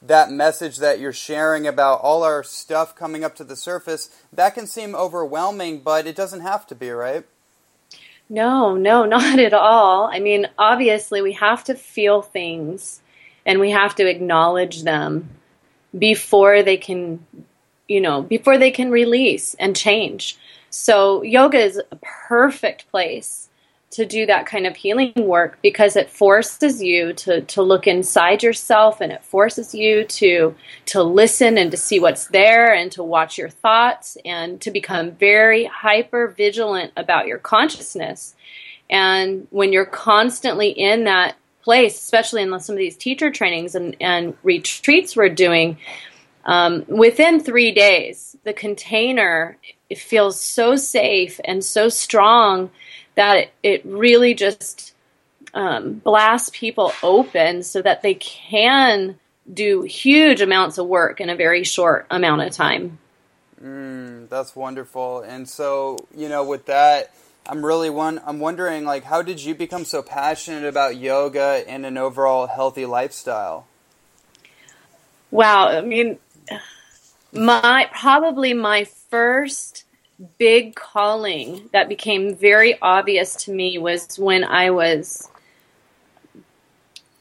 that 0.00 0.30
message 0.30 0.78
that 0.78 0.98
you're 0.98 1.12
sharing 1.12 1.66
about 1.66 2.00
all 2.00 2.22
our 2.22 2.42
stuff 2.42 2.96
coming 2.96 3.22
up 3.22 3.36
to 3.36 3.44
the 3.44 3.54
surface, 3.54 4.08
that 4.32 4.54
can 4.54 4.66
seem 4.66 4.94
overwhelming, 4.94 5.80
but 5.80 6.06
it 6.06 6.16
doesn't 6.16 6.40
have 6.40 6.66
to 6.68 6.74
be, 6.74 6.88
right? 6.88 7.26
No, 8.30 8.76
no, 8.76 9.04
not 9.16 9.38
at 9.38 9.52
all. 9.52 10.06
I 10.10 10.20
mean, 10.20 10.48
obviously, 10.56 11.20
we 11.20 11.32
have 11.32 11.64
to 11.64 11.74
feel 11.74 12.22
things 12.22 13.00
and 13.46 13.60
we 13.60 13.70
have 13.70 13.94
to 13.96 14.08
acknowledge 14.08 14.82
them 14.82 15.30
before 15.96 16.62
they 16.62 16.76
can, 16.76 17.24
you 17.88 18.00
know, 18.00 18.22
before 18.22 18.58
they 18.58 18.70
can 18.70 18.90
release 18.90 19.54
and 19.54 19.74
change. 19.76 20.38
So, 20.70 21.22
yoga 21.22 21.58
is 21.58 21.80
a 21.90 21.96
perfect 21.96 22.90
place 22.90 23.48
to 23.90 24.06
do 24.06 24.24
that 24.24 24.46
kind 24.46 24.66
of 24.66 24.76
healing 24.76 25.12
work 25.16 25.58
because 25.62 25.96
it 25.96 26.08
forces 26.08 26.80
you 26.80 27.12
to, 27.12 27.40
to 27.42 27.62
look 27.62 27.88
inside 27.88 28.42
yourself 28.42 29.00
and 29.00 29.10
it 29.10 29.24
forces 29.24 29.74
you 29.74 30.04
to 30.04 30.54
to 30.86 31.02
listen 31.02 31.58
and 31.58 31.72
to 31.72 31.76
see 31.76 31.98
what's 31.98 32.28
there 32.28 32.72
and 32.72 32.92
to 32.92 33.02
watch 33.02 33.36
your 33.36 33.48
thoughts 33.48 34.16
and 34.24 34.60
to 34.60 34.70
become 34.70 35.10
very 35.10 35.64
hyper 35.64 36.28
vigilant 36.28 36.92
about 36.96 37.26
your 37.26 37.38
consciousness 37.38 38.36
and 38.88 39.46
when 39.50 39.72
you're 39.72 39.84
constantly 39.84 40.68
in 40.68 41.04
that 41.04 41.34
place 41.62 41.96
especially 41.96 42.42
in 42.42 42.60
some 42.60 42.74
of 42.74 42.78
these 42.78 42.96
teacher 42.96 43.30
trainings 43.30 43.74
and, 43.74 43.96
and 44.00 44.36
retreats 44.42 45.16
we're 45.16 45.28
doing 45.28 45.76
um, 46.44 46.84
within 46.88 47.40
three 47.40 47.72
days 47.72 48.36
the 48.44 48.52
container 48.52 49.56
feels 49.96 50.40
so 50.40 50.76
safe 50.76 51.40
and 51.44 51.64
so 51.64 51.88
strong 51.88 52.70
that 53.14 53.36
it, 53.36 53.52
it 53.62 53.84
really 53.84 54.34
just 54.34 54.94
um, 55.54 55.94
blasts 55.94 56.50
people 56.52 56.92
open 57.02 57.62
so 57.62 57.82
that 57.82 58.02
they 58.02 58.14
can 58.14 59.18
do 59.52 59.82
huge 59.82 60.40
amounts 60.40 60.78
of 60.78 60.86
work 60.86 61.20
in 61.20 61.28
a 61.28 61.36
very 61.36 61.64
short 61.64 62.06
amount 62.10 62.42
of 62.42 62.52
time. 62.52 62.98
Mm, 63.62 64.28
that's 64.28 64.54
wonderful. 64.54 65.20
And 65.20 65.48
so, 65.48 65.96
you 66.16 66.28
know, 66.28 66.44
with 66.44 66.66
that, 66.66 67.12
I'm 67.50 67.66
really 67.66 67.90
one. 67.90 68.20
I'm 68.24 68.38
wondering, 68.38 68.84
like, 68.84 69.02
how 69.02 69.22
did 69.22 69.42
you 69.42 69.56
become 69.56 69.84
so 69.84 70.02
passionate 70.02 70.64
about 70.64 70.96
yoga 70.96 71.64
and 71.66 71.84
an 71.84 71.98
overall 71.98 72.46
healthy 72.46 72.86
lifestyle? 72.86 73.66
Wow, 75.32 75.66
I 75.66 75.80
mean, 75.80 76.18
my 77.32 77.88
probably 77.92 78.54
my 78.54 78.84
first 78.84 79.84
big 80.38 80.74
calling 80.74 81.68
that 81.72 81.88
became 81.88 82.36
very 82.36 82.80
obvious 82.80 83.34
to 83.44 83.52
me 83.52 83.78
was 83.78 84.18
when 84.18 84.44
I 84.44 84.70
was 84.70 85.29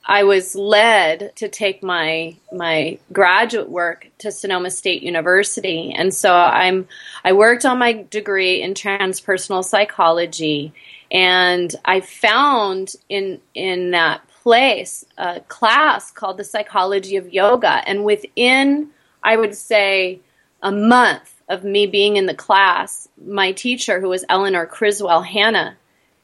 I 0.09 0.23
was 0.23 0.55
led 0.55 1.35
to 1.35 1.47
take 1.47 1.83
my 1.83 2.35
my 2.51 2.97
graduate 3.13 3.69
work 3.69 4.09
to 4.17 4.31
Sonoma 4.31 4.71
State 4.71 5.03
University, 5.03 5.93
and 5.95 6.11
so 6.11 6.33
I'm 6.33 6.87
I 7.23 7.33
worked 7.33 7.63
on 7.63 7.77
my 7.77 8.07
degree 8.09 8.59
in 8.63 8.73
transpersonal 8.73 9.63
psychology, 9.63 10.73
and 11.11 11.73
I 11.85 12.01
found 12.01 12.95
in 13.07 13.39
in 13.53 13.91
that 13.91 14.27
place 14.41 15.05
a 15.15 15.41
class 15.41 16.09
called 16.09 16.37
the 16.37 16.43
Psychology 16.43 17.15
of 17.15 17.31
Yoga, 17.31 17.83
and 17.87 18.03
within 18.03 18.89
I 19.21 19.37
would 19.37 19.53
say 19.53 20.21
a 20.63 20.71
month 20.71 21.35
of 21.47 21.63
me 21.63 21.85
being 21.85 22.17
in 22.17 22.25
the 22.25 22.33
class, 22.33 23.07
my 23.23 23.51
teacher, 23.51 24.01
who 24.01 24.09
was 24.09 24.25
Eleanor 24.27 24.65
Criswell 24.65 25.21
Hanna, 25.21 25.77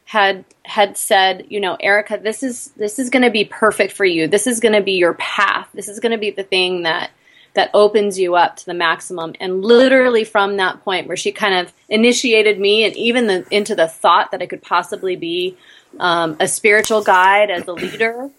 had 0.06 0.46
had 0.64 0.98
said, 0.98 1.48
you 1.50 1.60
know, 1.60 1.76
Erika, 1.80 2.20
this 2.22 2.44
is 2.44 2.68
this 2.78 3.00
is 3.00 3.10
going 3.10 3.24
to 3.24 3.32
be 3.32 3.44
perfect 3.44 3.94
for 3.94 4.06
you. 4.06 4.28
This 4.28 4.48
is 4.48 4.60
going 4.60 4.74
to 4.74 4.82
be 4.82 4.94
your 4.94 5.16
path. 5.16 5.68
This 5.74 5.88
is 5.88 6.00
going 6.00 6.12
to 6.12 6.18
be 6.18 6.30
the 6.30 6.44
thing 6.44 6.84
that 6.84 7.12
that 7.56 7.72
opens 7.74 8.20
you 8.20 8.36
up 8.36 8.58
to 8.58 8.66
the 8.66 8.74
maximum. 8.74 9.34
And 9.40 9.64
literally 9.64 10.24
from 10.24 10.58
that 10.58 10.84
point, 10.84 11.08
where 11.08 11.18
she 11.18 11.32
kind 11.32 11.56
of 11.56 11.74
initiated 11.90 12.60
me, 12.60 12.86
and 12.86 12.96
even 12.96 13.28
the, 13.28 13.46
into 13.50 13.76
the 13.76 13.88
thought 13.88 14.32
that 14.32 14.42
I 14.42 14.46
could 14.46 14.62
possibly 14.62 15.16
be 15.16 15.58
um, 16.00 16.38
a 16.40 16.48
spiritual 16.48 17.02
guide 17.02 17.50
as 17.50 17.66
a 17.68 17.74
leader, 17.74 18.30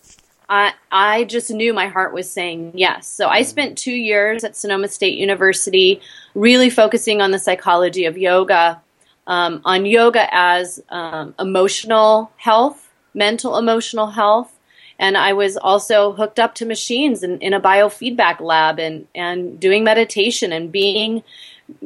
I, 0.49 0.75
I 0.93 1.25
just 1.25 1.51
knew 1.51 1.73
my 1.73 1.89
heart 1.89 2.13
was 2.13 2.31
saying 2.31 2.73
yes. 2.75 3.09
So 3.09 3.27
I 3.27 3.43
spent 3.43 3.79
two 3.79 3.93
years 3.93 4.45
at 4.45 4.55
Sonoma 4.55 4.89
State 4.89 5.19
University 5.19 6.01
really 6.35 6.71
focusing 6.71 7.21
on 7.21 7.33
the 7.33 7.39
psychology 7.39 8.05
of 8.05 8.17
yoga, 8.17 8.81
um, 9.27 9.61
on 9.65 9.87
yoga 9.87 10.33
as 10.33 10.83
um, 10.89 11.35
emotional 11.39 12.31
health, 12.37 12.93
mental 13.15 13.57
emotional 13.59 14.09
health. 14.09 14.53
And 14.99 15.17
I 15.17 15.35
was 15.35 15.57
also 15.57 16.13
hooked 16.13 16.39
up 16.39 16.55
to 16.57 16.67
machines 16.67 17.23
in, 17.23 17.39
in 17.41 17.53
a 17.53 17.61
biofeedback 17.61 18.41
lab 18.41 18.79
and, 18.79 19.07
and 19.15 19.61
doing 19.61 19.85
meditation 19.85 20.53
and 20.53 20.73
being 20.73 21.23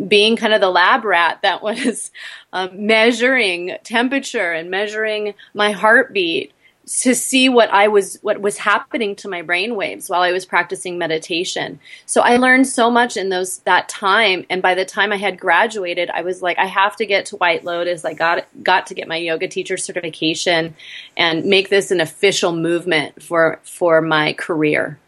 being 0.09 0.37
kind 0.37 0.53
of 0.53 0.61
the 0.61 0.71
lab 0.71 1.05
rat 1.05 1.41
that 1.43 1.63
was 1.63 2.11
um, 2.53 2.87
measuring 2.87 3.77
temperature 3.83 4.53
and 4.53 4.71
measuring 4.71 5.35
my 5.55 5.73
heartbeat 5.73 6.53
to 6.87 7.15
see 7.15 7.49
what 7.49 7.71
I 7.71 7.89
was 7.89 8.19
what 8.23 8.41
was 8.41 8.59
happening 8.59 9.15
to 9.17 9.29
my 9.29 9.43
brain 9.43 9.77
waves 9.77 10.09
while 10.09 10.23
I 10.23 10.33
was 10.33 10.45
practicing 10.45 10.99
meditation. 10.99 11.79
So 12.07 12.21
I 12.23 12.37
learned 12.37 12.67
so 12.67 12.91
much 12.91 13.17
in 13.17 13.29
those 13.29 13.59
that 13.59 13.89
time 13.89 14.45
and 14.51 14.61
by 14.61 14.75
the 14.75 14.85
time 14.85 15.13
I 15.13 15.17
had 15.17 15.39
graduated 15.39 16.11
I 16.11 16.23
was 16.23 16.43
like 16.43 16.59
I 16.59 16.67
have 16.67 16.97
to 16.97 17.07
get 17.07 17.27
to 17.27 17.37
White 17.37 17.65
Lotus. 17.65 18.05
I 18.05 18.15
got 18.15 18.47
got 18.63 18.87
to 18.87 18.95
get 18.95 19.09
my 19.09 19.17
yoga 19.17 19.47
teacher 19.47 19.77
certification 19.77 20.75
and 21.17 21.45
make 21.45 21.69
this 21.69 21.91
an 21.91 22.01
official 22.01 22.53
movement 22.53 23.23
for 23.23 23.61
for 23.63 24.01
my 24.01 24.33
career. 24.33 24.99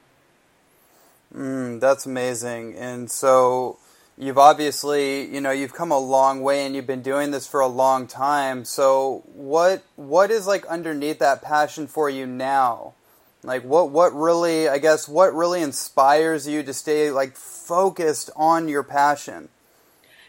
Mm, 1.34 1.80
that's 1.80 2.06
amazing. 2.06 2.76
And 2.76 3.10
so 3.10 3.78
you've 4.16 4.38
obviously, 4.38 5.32
you 5.32 5.40
know, 5.40 5.50
you've 5.50 5.74
come 5.74 5.90
a 5.90 5.98
long 5.98 6.42
way 6.42 6.64
and 6.64 6.74
you've 6.74 6.86
been 6.86 7.02
doing 7.02 7.30
this 7.30 7.46
for 7.46 7.60
a 7.60 7.66
long 7.66 8.06
time. 8.06 8.64
So 8.64 9.22
what 9.34 9.82
what 9.96 10.30
is 10.30 10.46
like 10.46 10.64
underneath 10.66 11.18
that 11.18 11.42
passion 11.42 11.86
for 11.86 12.08
you 12.08 12.26
now? 12.26 12.94
Like 13.42 13.62
what 13.64 13.90
what 13.90 14.14
really, 14.14 14.68
I 14.68 14.78
guess 14.78 15.08
what 15.08 15.34
really 15.34 15.62
inspires 15.62 16.46
you 16.46 16.62
to 16.62 16.72
stay 16.72 17.10
like 17.10 17.36
focused 17.36 18.30
on 18.36 18.68
your 18.68 18.82
passion? 18.82 19.48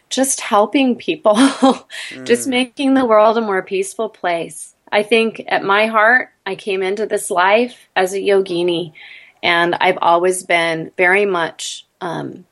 Just 0.09 0.41
helping 0.41 0.95
people. 0.95 1.35
mm. 1.35 2.25
Just 2.25 2.47
making 2.47 2.93
the 2.93 3.05
world 3.05 3.37
a 3.37 3.41
more 3.41 3.61
peaceful 3.61 4.09
place. 4.09 4.73
I 4.91 5.01
think 5.01 5.43
at 5.47 5.63
my 5.63 5.87
heart, 5.87 6.29
I 6.45 6.55
came 6.55 6.83
into 6.83 7.07
this 7.07 7.31
life 7.31 7.87
as 7.95 8.13
a 8.13 8.19
yogini 8.19 8.93
and 9.41 9.75
I've 9.75 9.97
always 10.01 10.43
been 10.43 10.91
very 10.97 11.25
much 11.25 11.85
um, 11.99 12.45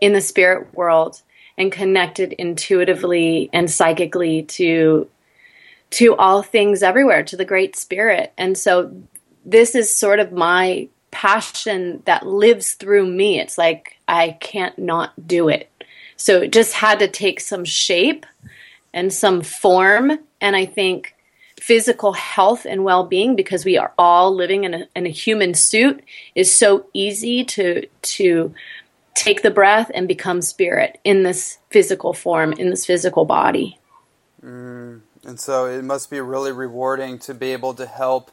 in 0.00 0.12
the 0.12 0.20
spirit 0.20 0.74
world 0.74 1.22
and 1.58 1.72
connected 1.72 2.32
intuitively 2.34 3.48
and 3.52 3.70
psychically 3.70 4.42
to 4.42 5.08
to 5.88 6.16
all 6.16 6.42
things 6.42 6.82
everywhere 6.82 7.22
to 7.22 7.36
the 7.36 7.44
great 7.44 7.76
spirit. 7.76 8.32
And 8.36 8.58
so 8.58 8.92
this 9.44 9.74
is 9.74 9.94
sort 9.94 10.18
of 10.18 10.32
my 10.32 10.88
passion 11.12 12.02
that 12.04 12.26
lives 12.26 12.72
through 12.72 13.06
me. 13.06 13.40
It's 13.40 13.56
like 13.56 13.96
i 14.08 14.36
can't 14.40 14.78
not 14.78 15.12
do 15.26 15.48
it. 15.48 15.70
So 16.16 16.42
it 16.42 16.52
just 16.52 16.74
had 16.74 16.98
to 16.98 17.08
take 17.08 17.40
some 17.40 17.64
shape 17.64 18.26
and 18.92 19.12
some 19.12 19.40
form. 19.42 20.18
And 20.40 20.56
i 20.56 20.66
think 20.66 21.14
physical 21.58 22.12
health 22.12 22.66
and 22.66 22.84
well-being 22.84 23.34
because 23.34 23.64
we 23.64 23.78
are 23.78 23.92
all 23.96 24.34
living 24.34 24.64
in 24.64 24.74
a, 24.74 24.86
in 24.94 25.06
a 25.06 25.10
human 25.10 25.54
suit 25.54 26.04
is 26.34 26.54
so 26.54 26.86
easy 26.92 27.44
to 27.44 27.86
to 28.02 28.54
take 29.16 29.42
the 29.42 29.50
breath 29.50 29.90
and 29.94 30.06
become 30.06 30.40
spirit 30.42 31.00
in 31.02 31.24
this 31.24 31.58
physical 31.70 32.12
form, 32.12 32.52
in 32.52 32.70
this 32.70 32.86
physical 32.86 33.24
body. 33.24 33.78
Mm. 34.44 35.00
And 35.24 35.40
so 35.40 35.66
it 35.66 35.82
must 35.82 36.08
be 36.08 36.20
really 36.20 36.52
rewarding 36.52 37.18
to 37.20 37.34
be 37.34 37.52
able 37.52 37.74
to 37.74 37.86
help 37.86 38.30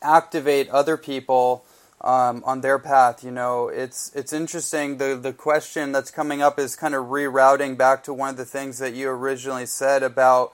activate 0.00 0.68
other 0.68 0.96
people 0.96 1.64
um, 2.02 2.44
on 2.46 2.60
their 2.60 2.78
path. 2.78 3.24
You 3.24 3.32
know, 3.32 3.68
it's 3.68 4.14
it's 4.14 4.32
interesting. 4.32 4.98
The 4.98 5.16
the 5.16 5.32
question 5.32 5.90
that's 5.90 6.12
coming 6.12 6.42
up 6.42 6.58
is 6.58 6.76
kind 6.76 6.94
of 6.94 7.06
rerouting 7.06 7.76
back 7.76 8.04
to 8.04 8.14
one 8.14 8.30
of 8.30 8.36
the 8.36 8.44
things 8.44 8.78
that 8.78 8.94
you 8.94 9.08
originally 9.08 9.66
said 9.66 10.04
about 10.04 10.52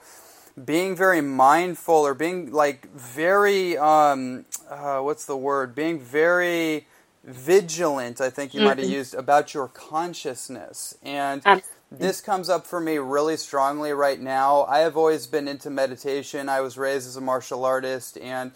being 0.63 0.95
very 0.95 1.21
mindful 1.21 1.95
or 1.95 2.15
being 2.15 2.51
like 2.51 2.91
very 2.93 3.77
um, 3.77 4.45
uh, 4.69 4.99
what's 4.99 5.25
the 5.25 5.37
word? 5.37 5.75
Being 5.75 5.99
very 5.99 6.87
vigilant, 7.23 8.19
I 8.19 8.29
think 8.29 8.53
you 8.53 8.59
mm-hmm. 8.59 8.67
might 8.67 8.77
have 8.77 8.87
mm-hmm. 8.87 8.95
used, 8.95 9.13
about 9.13 9.53
your 9.53 9.67
consciousness. 9.67 10.97
And 11.03 11.41
this 11.91 12.21
comes 12.21 12.49
up 12.49 12.65
for 12.65 12.79
me 12.79 12.97
really 12.97 13.37
strongly 13.37 13.93
right 13.93 14.19
now. 14.19 14.63
I 14.63 14.79
have 14.79 14.97
always 14.97 15.27
been 15.27 15.47
into 15.47 15.69
meditation. 15.69 16.49
I 16.49 16.61
was 16.61 16.77
raised 16.77 17.07
as 17.07 17.15
a 17.15 17.21
martial 17.21 17.65
artist. 17.65 18.17
And 18.17 18.51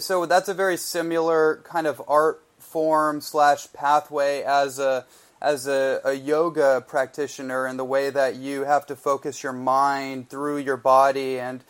so 0.00 0.26
that's 0.26 0.48
a 0.48 0.54
very 0.54 0.76
similar 0.76 1.60
kind 1.64 1.86
of 1.86 2.02
art 2.08 2.42
form 2.58 3.20
slash 3.20 3.72
pathway 3.72 4.42
as 4.42 4.78
a 4.78 5.06
as 5.40 5.68
a, 5.68 6.00
a, 6.04 6.14
yoga 6.14 6.84
practitioner 6.88 7.68
in 7.68 7.76
the 7.76 7.84
way 7.84 8.10
that 8.10 8.34
you 8.34 8.64
have 8.64 8.84
to 8.84 8.96
focus 8.96 9.40
your 9.40 9.52
mind 9.52 10.28
through 10.28 10.58
your 10.58 10.76
body 10.76 11.38
and 11.38 11.62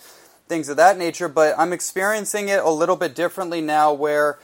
things 0.48 0.70
of 0.70 0.78
that 0.78 0.96
nature. 0.96 1.28
But 1.28 1.54
I'm 1.58 1.74
experiencing 1.74 2.48
it 2.48 2.60
a 2.60 2.70
little 2.70 2.96
bit 2.96 3.14
differently 3.14 3.60
now 3.60 3.92
where 3.92 4.38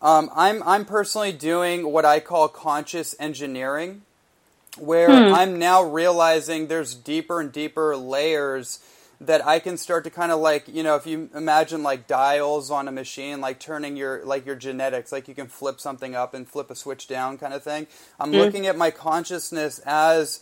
um, 0.00 0.30
I'm 0.34 0.62
I'm 0.62 0.84
personally 0.84 1.32
doing 1.32 1.90
what 1.90 2.04
I 2.04 2.20
call 2.20 2.48
conscious 2.48 3.14
engineering, 3.18 4.02
where 4.78 5.08
hmm. 5.08 5.34
I'm 5.34 5.58
now 5.58 5.82
realizing 5.82 6.68
there's 6.68 6.94
deeper 6.94 7.40
and 7.40 7.52
deeper 7.52 7.96
layers 7.96 8.80
that 9.20 9.44
I 9.44 9.58
can 9.58 9.76
start 9.76 10.04
to 10.04 10.10
kind 10.10 10.30
of 10.30 10.38
like 10.38 10.68
you 10.68 10.82
know 10.82 10.94
if 10.94 11.06
you 11.06 11.28
imagine 11.34 11.82
like 11.82 12.06
dials 12.06 12.70
on 12.70 12.86
a 12.86 12.92
machine 12.92 13.40
like 13.40 13.58
turning 13.58 13.96
your 13.96 14.24
like 14.24 14.46
your 14.46 14.54
genetics 14.54 15.10
like 15.10 15.26
you 15.26 15.34
can 15.34 15.48
flip 15.48 15.80
something 15.80 16.14
up 16.14 16.34
and 16.34 16.46
flip 16.46 16.70
a 16.70 16.76
switch 16.76 17.08
down 17.08 17.38
kind 17.38 17.52
of 17.52 17.62
thing. 17.62 17.86
I'm 18.20 18.30
hmm. 18.30 18.36
looking 18.36 18.66
at 18.66 18.76
my 18.76 18.90
consciousness 18.90 19.80
as 19.80 20.40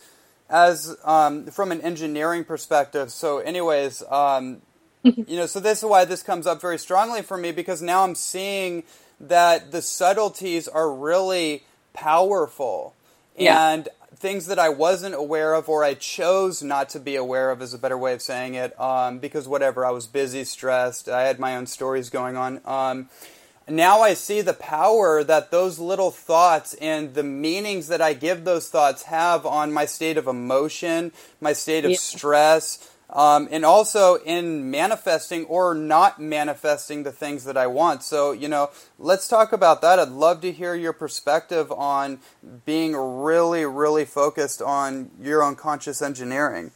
as 0.49 0.97
um, 1.05 1.47
from 1.47 1.73
an 1.73 1.81
engineering 1.81 2.45
perspective. 2.45 3.11
So, 3.11 3.39
anyways, 3.39 4.03
um, 4.11 4.63
you 5.03 5.37
know, 5.37 5.47
so 5.47 5.61
this 5.61 5.79
is 5.79 5.85
why 5.85 6.05
this 6.05 6.23
comes 6.23 6.47
up 6.47 6.61
very 6.61 6.79
strongly 6.79 7.23
for 7.23 7.37
me 7.37 7.53
because 7.53 7.83
now 7.83 8.05
I'm 8.05 8.15
seeing 8.15 8.85
that 9.21 9.73
the 9.73 9.83
subtleties 9.83 10.69
are 10.69 10.93
really 10.93 11.65
powerful. 11.93 12.95
Yeah. 13.37 13.71
And 13.71 13.89
things 14.15 14.47
that 14.47 14.59
I 14.59 14.71
wasn't 14.71 15.15
aware 15.15 15.55
of 15.55 15.69
or 15.69 15.85
I 15.85 15.95
chose 15.95 16.63
not 16.63 16.89
to 16.91 17.01
be 17.01 17.17
aware 17.17 17.51
of 17.51 17.61
is 17.61 17.75
a 17.75 17.79
better 17.79 17.99
way 17.99 18.13
of 18.13 18.23
saying 18.23 18.55
it. 18.55 18.79
Um, 18.81 19.19
because 19.19 19.47
whatever, 19.47 19.85
I 19.85 19.91
was 19.91 20.07
busy, 20.07 20.45
stressed, 20.45 21.09
I 21.09 21.23
had 21.23 21.39
my 21.39 21.57
own 21.57 21.67
stories 21.67 22.11
going 22.11 22.37
on. 22.37 22.61
Um, 22.65 23.09
now 23.69 24.01
I 24.01 24.15
see 24.15 24.43
the 24.43 24.55
power 24.55 25.25
that 25.25 25.51
those 25.51 25.79
little 25.79 26.13
thoughts 26.13 26.75
and 26.75 27.15
the 27.15 27.25
meanings 27.25 27.89
that 27.89 28.01
I 28.01 28.13
give 28.13 28.45
those 28.45 28.69
thoughts 28.69 29.05
have 29.05 29.45
on 29.45 29.73
my 29.73 29.87
state 29.87 30.17
of 30.17 30.29
emotion, 30.29 31.13
my 31.41 31.53
state 31.53 31.85
of 31.85 31.91
yeah. 31.91 31.97
stress, 31.97 32.91
um, 33.11 33.49
and 33.51 33.65
also 33.65 34.17
in 34.17 34.71
manifesting 34.71 35.45
or 35.47 35.75
not 35.75 36.21
manifesting 36.21 37.03
the 37.03 37.13
things 37.13 37.45
that 37.45 37.57
I 37.57 37.67
want. 37.67 38.03
So, 38.03 38.33
you 38.33 38.49
know, 38.49 38.71
let's 38.99 39.29
talk 39.29 39.53
about 39.53 39.81
that. 39.83 39.99
I'd 39.99 40.09
love 40.09 40.41
to 40.41 40.53
hear 40.53 40.75
your 40.75 40.93
perspective 40.93 41.71
on 41.71 42.19
being 42.65 42.97
really, 42.97 43.65
really 43.65 44.05
focused 44.05 44.61
on 44.61 45.11
your 45.21 45.43
own 45.43 45.55
conscious 45.57 46.03
engineering. 46.03 46.73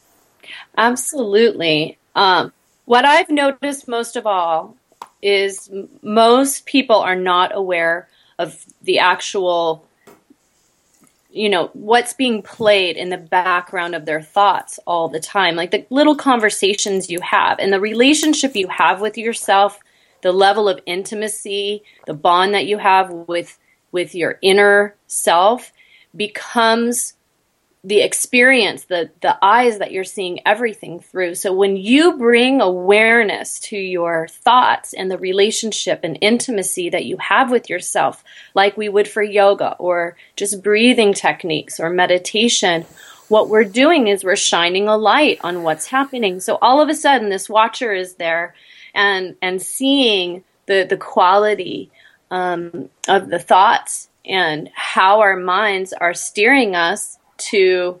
Absolutely. 0.77 1.97
Um, 2.15 2.53
what 2.85 3.05
I've 3.05 3.29
noticed 3.29 3.87
most 3.87 4.15
of 4.15 4.25
all 4.25 4.75
is 5.21 5.69
most 6.01 6.65
people 6.65 6.97
are 6.97 7.15
not 7.15 7.55
aware 7.55 8.07
of 8.39 8.65
the 8.81 8.99
actual 8.99 9.85
you 11.31 11.49
know 11.49 11.69
what's 11.73 12.13
being 12.13 12.41
played 12.41 12.97
in 12.97 13.09
the 13.09 13.17
background 13.17 13.95
of 13.95 14.05
their 14.05 14.21
thoughts 14.21 14.79
all 14.85 15.07
the 15.07 15.19
time 15.19 15.55
like 15.55 15.71
the 15.71 15.85
little 15.89 16.15
conversations 16.15 17.09
you 17.09 17.19
have 17.21 17.57
and 17.59 17.71
the 17.71 17.79
relationship 17.79 18.55
you 18.55 18.67
have 18.67 19.01
with 19.01 19.17
yourself 19.17 19.79
the 20.21 20.31
level 20.31 20.67
of 20.67 20.79
intimacy 20.85 21.83
the 22.05 22.13
bond 22.13 22.53
that 22.53 22.65
you 22.65 22.77
have 22.77 23.11
with 23.11 23.57
with 23.91 24.13
your 24.13 24.37
inner 24.41 24.95
self 25.07 25.71
becomes 26.15 27.13
the 27.83 28.01
experience, 28.01 28.83
the 28.85 29.09
the 29.21 29.37
eyes 29.43 29.79
that 29.79 29.91
you're 29.91 30.03
seeing 30.03 30.39
everything 30.45 30.99
through. 30.99 31.33
So 31.33 31.51
when 31.51 31.75
you 31.75 32.15
bring 32.15 32.61
awareness 32.61 33.59
to 33.61 33.77
your 33.77 34.27
thoughts 34.27 34.93
and 34.93 35.09
the 35.09 35.17
relationship 35.17 36.01
and 36.03 36.17
intimacy 36.21 36.91
that 36.91 37.05
you 37.05 37.17
have 37.17 37.49
with 37.49 37.69
yourself, 37.69 38.23
like 38.53 38.77
we 38.77 38.87
would 38.87 39.07
for 39.07 39.23
yoga 39.23 39.75
or 39.79 40.15
just 40.35 40.61
breathing 40.61 41.13
techniques 41.13 41.79
or 41.79 41.89
meditation, 41.89 42.85
what 43.29 43.49
we're 43.49 43.63
doing 43.63 44.07
is 44.07 44.23
we're 44.23 44.35
shining 44.35 44.87
a 44.87 44.95
light 44.95 45.39
on 45.43 45.63
what's 45.63 45.87
happening. 45.87 46.39
So 46.39 46.59
all 46.61 46.81
of 46.81 46.89
a 46.89 46.93
sudden 46.93 47.29
this 47.29 47.49
watcher 47.49 47.93
is 47.93 48.15
there 48.15 48.53
and 48.93 49.35
and 49.41 49.59
seeing 49.59 50.43
the 50.67 50.85
the 50.87 50.97
quality 50.97 51.89
um, 52.29 52.89
of 53.07 53.29
the 53.29 53.39
thoughts 53.39 54.09
and 54.23 54.69
how 54.75 55.21
our 55.21 55.35
minds 55.35 55.93
are 55.93 56.13
steering 56.13 56.75
us 56.75 57.17
to 57.49 57.99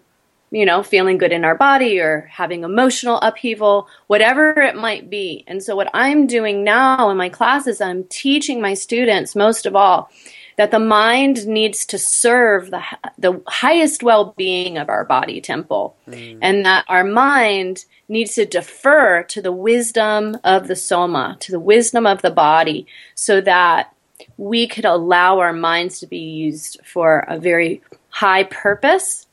you 0.51 0.65
know, 0.65 0.83
feeling 0.83 1.17
good 1.17 1.31
in 1.31 1.45
our 1.45 1.55
body 1.55 1.99
or 1.99 2.29
having 2.29 2.63
emotional 2.63 3.17
upheaval, 3.21 3.87
whatever 4.07 4.51
it 4.59 4.75
might 4.75 5.09
be. 5.09 5.45
And 5.47 5.63
so, 5.63 5.77
what 5.77 5.89
I'm 5.93 6.27
doing 6.27 6.63
now 6.63 7.09
in 7.09 7.17
my 7.17 7.29
classes, 7.29 7.79
I'm 7.79 8.03
teaching 8.03 8.61
my 8.61 8.73
students 8.73 9.35
most 9.35 9.65
of 9.65 9.75
all 9.77 10.11
that 10.57 10.71
the 10.71 10.79
mind 10.79 11.47
needs 11.47 11.85
to 11.85 11.97
serve 11.97 12.69
the, 12.69 12.83
the 13.17 13.41
highest 13.47 14.03
well 14.03 14.33
being 14.37 14.77
of 14.77 14.89
our 14.89 15.05
body 15.05 15.39
temple, 15.39 15.95
mm. 16.05 16.37
and 16.41 16.65
that 16.65 16.83
our 16.89 17.05
mind 17.05 17.85
needs 18.09 18.35
to 18.35 18.45
defer 18.45 19.23
to 19.23 19.41
the 19.41 19.53
wisdom 19.53 20.35
of 20.43 20.67
the 20.67 20.75
soma, 20.75 21.37
to 21.39 21.53
the 21.53 21.61
wisdom 21.61 22.05
of 22.05 22.21
the 22.21 22.29
body, 22.29 22.85
so 23.15 23.39
that 23.39 23.95
we 24.35 24.67
could 24.67 24.85
allow 24.85 25.39
our 25.39 25.53
minds 25.53 26.01
to 26.01 26.07
be 26.07 26.17
used 26.17 26.77
for 26.83 27.19
a 27.29 27.39
very 27.39 27.81
high 28.09 28.43
purpose 28.43 29.27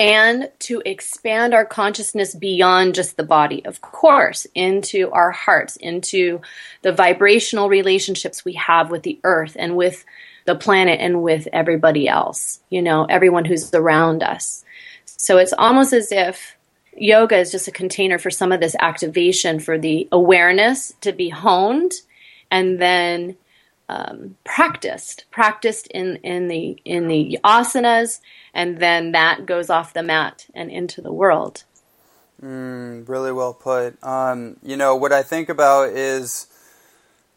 and 0.00 0.50
to 0.58 0.80
expand 0.86 1.52
our 1.52 1.66
consciousness 1.66 2.34
beyond 2.34 2.94
just 2.94 3.18
the 3.18 3.22
body, 3.22 3.62
of 3.66 3.82
course, 3.82 4.46
into 4.54 5.10
our 5.10 5.30
hearts, 5.30 5.76
into 5.76 6.40
the 6.80 6.90
vibrational 6.90 7.68
relationships 7.68 8.42
we 8.42 8.54
have 8.54 8.90
with 8.90 9.02
the 9.02 9.20
earth 9.24 9.58
and 9.58 9.76
with 9.76 10.06
the 10.46 10.54
planet 10.54 11.00
and 11.00 11.22
with 11.22 11.46
everybody 11.52 12.08
else, 12.08 12.60
you 12.70 12.80
know, 12.80 13.04
everyone 13.04 13.44
who's 13.44 13.74
around 13.74 14.22
us. 14.22 14.64
So 15.04 15.36
it's 15.36 15.52
almost 15.52 15.92
as 15.92 16.10
if 16.10 16.56
yoga 16.96 17.36
is 17.36 17.52
just 17.52 17.68
a 17.68 17.72
container 17.72 18.18
for 18.18 18.30
some 18.30 18.52
of 18.52 18.60
this 18.60 18.74
activation 18.80 19.60
for 19.60 19.76
the 19.76 20.08
awareness 20.10 20.94
to 21.02 21.12
be 21.12 21.28
honed 21.28 21.92
and 22.50 22.78
then 22.78 23.36
um, 23.90 24.36
practiced, 24.44 25.24
practiced 25.32 25.88
in, 25.88 26.16
in 26.16 26.46
the 26.46 26.80
in 26.84 27.08
the 27.08 27.40
asanas, 27.42 28.20
and 28.54 28.78
then 28.78 29.10
that 29.12 29.46
goes 29.46 29.68
off 29.68 29.92
the 29.92 30.02
mat 30.02 30.46
and 30.54 30.70
into 30.70 31.00
the 31.00 31.12
world. 31.12 31.64
Mm, 32.40 33.08
really 33.08 33.32
well 33.32 33.52
put. 33.52 34.02
Um, 34.02 34.58
you 34.62 34.76
know 34.76 34.94
what 34.94 35.12
I 35.12 35.24
think 35.24 35.48
about 35.48 35.88
is 35.88 36.46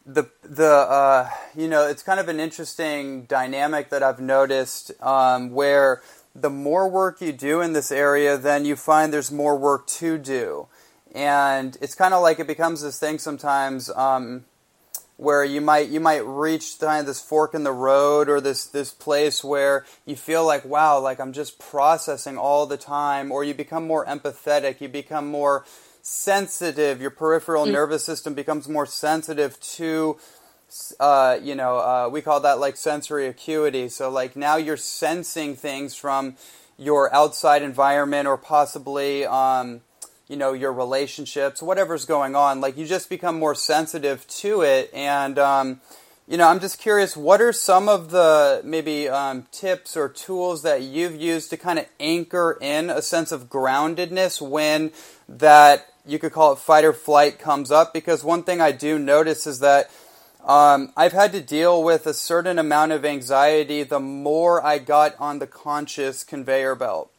the 0.06 0.30
the 0.44 0.70
uh, 0.70 1.28
you 1.56 1.66
know 1.66 1.88
it's 1.88 2.04
kind 2.04 2.20
of 2.20 2.28
an 2.28 2.38
interesting 2.38 3.24
dynamic 3.24 3.90
that 3.90 4.04
I've 4.04 4.20
noticed 4.20 4.92
um, 5.02 5.50
where 5.50 6.02
the 6.36 6.50
more 6.50 6.88
work 6.88 7.20
you 7.20 7.32
do 7.32 7.60
in 7.60 7.72
this 7.72 7.90
area, 7.90 8.38
then 8.38 8.64
you 8.64 8.76
find 8.76 9.12
there's 9.12 9.32
more 9.32 9.56
work 9.56 9.88
to 9.88 10.18
do, 10.18 10.68
and 11.12 11.76
it's 11.80 11.96
kind 11.96 12.14
of 12.14 12.22
like 12.22 12.38
it 12.38 12.46
becomes 12.46 12.82
this 12.82 13.00
thing 13.00 13.18
sometimes 13.18 13.90
um, 13.90 14.44
where 15.16 15.44
you 15.44 15.60
might 15.60 15.88
you 15.88 16.00
might 16.00 16.24
reach 16.24 16.78
kind 16.80 17.00
of 17.00 17.06
this 17.06 17.20
fork 17.20 17.54
in 17.54 17.62
the 17.62 17.72
road 17.72 18.28
or 18.28 18.40
this 18.40 18.66
this 18.66 18.92
place 18.92 19.44
where 19.44 19.84
you 20.04 20.16
feel 20.16 20.44
like 20.44 20.64
wow 20.64 20.98
like 20.98 21.20
I'm 21.20 21.32
just 21.32 21.58
processing 21.58 22.36
all 22.36 22.66
the 22.66 22.76
time, 22.76 23.30
or 23.30 23.44
you 23.44 23.54
become 23.54 23.86
more 23.86 24.04
empathetic, 24.06 24.80
you 24.80 24.88
become 24.88 25.26
more 25.26 25.64
sensitive. 26.02 27.00
Your 27.00 27.10
peripheral 27.10 27.66
mm. 27.66 27.72
nervous 27.72 28.04
system 28.04 28.34
becomes 28.34 28.68
more 28.68 28.86
sensitive 28.86 29.58
to 29.60 30.18
uh, 30.98 31.38
you 31.42 31.54
know, 31.54 31.78
uh, 31.78 32.08
we 32.10 32.20
call 32.20 32.40
that 32.40 32.58
like 32.58 32.76
sensory 32.76 33.26
acuity. 33.26 33.88
So 33.88 34.10
like 34.10 34.36
now 34.36 34.56
you're 34.56 34.76
sensing 34.76 35.54
things 35.54 35.94
from 35.94 36.36
your 36.76 37.14
outside 37.14 37.62
environment 37.62 38.26
or 38.26 38.36
possibly, 38.36 39.24
um, 39.24 39.82
you 40.28 40.36
know, 40.36 40.52
your 40.52 40.72
relationships, 40.72 41.62
whatever's 41.62 42.04
going 42.04 42.34
on. 42.34 42.60
Like 42.60 42.76
you 42.76 42.86
just 42.86 43.08
become 43.08 43.38
more 43.38 43.54
sensitive 43.54 44.26
to 44.28 44.62
it. 44.62 44.90
And, 44.94 45.38
um, 45.38 45.80
you 46.26 46.38
know, 46.38 46.48
I'm 46.48 46.60
just 46.60 46.78
curious, 46.78 47.16
what 47.16 47.42
are 47.42 47.52
some 47.52 47.88
of 47.88 48.10
the 48.10 48.62
maybe 48.64 49.08
um, 49.08 49.46
tips 49.52 49.96
or 49.96 50.08
tools 50.08 50.62
that 50.62 50.80
you've 50.80 51.20
used 51.20 51.50
to 51.50 51.58
kind 51.58 51.78
of 51.78 51.86
anchor 52.00 52.56
in 52.60 52.88
a 52.88 53.02
sense 53.02 53.30
of 53.30 53.50
groundedness 53.50 54.40
when 54.40 54.90
that 55.28 55.86
you 56.06 56.18
could 56.18 56.32
call 56.32 56.52
it 56.52 56.58
fight 56.58 56.84
or 56.84 56.94
flight 56.94 57.38
comes 57.38 57.70
up? 57.70 57.92
Because 57.92 58.24
one 58.24 58.42
thing 58.42 58.62
I 58.62 58.72
do 58.72 58.98
notice 58.98 59.46
is 59.46 59.58
that 59.58 59.90
um, 60.46 60.92
I've 60.96 61.12
had 61.12 61.32
to 61.32 61.40
deal 61.40 61.82
with 61.82 62.06
a 62.06 62.14
certain 62.14 62.58
amount 62.58 62.92
of 62.92 63.04
anxiety 63.04 63.82
the 63.82 64.00
more 64.00 64.64
I 64.64 64.78
got 64.78 65.14
on 65.18 65.38
the 65.38 65.46
conscious 65.46 66.24
conveyor 66.24 66.74
belt. 66.74 67.10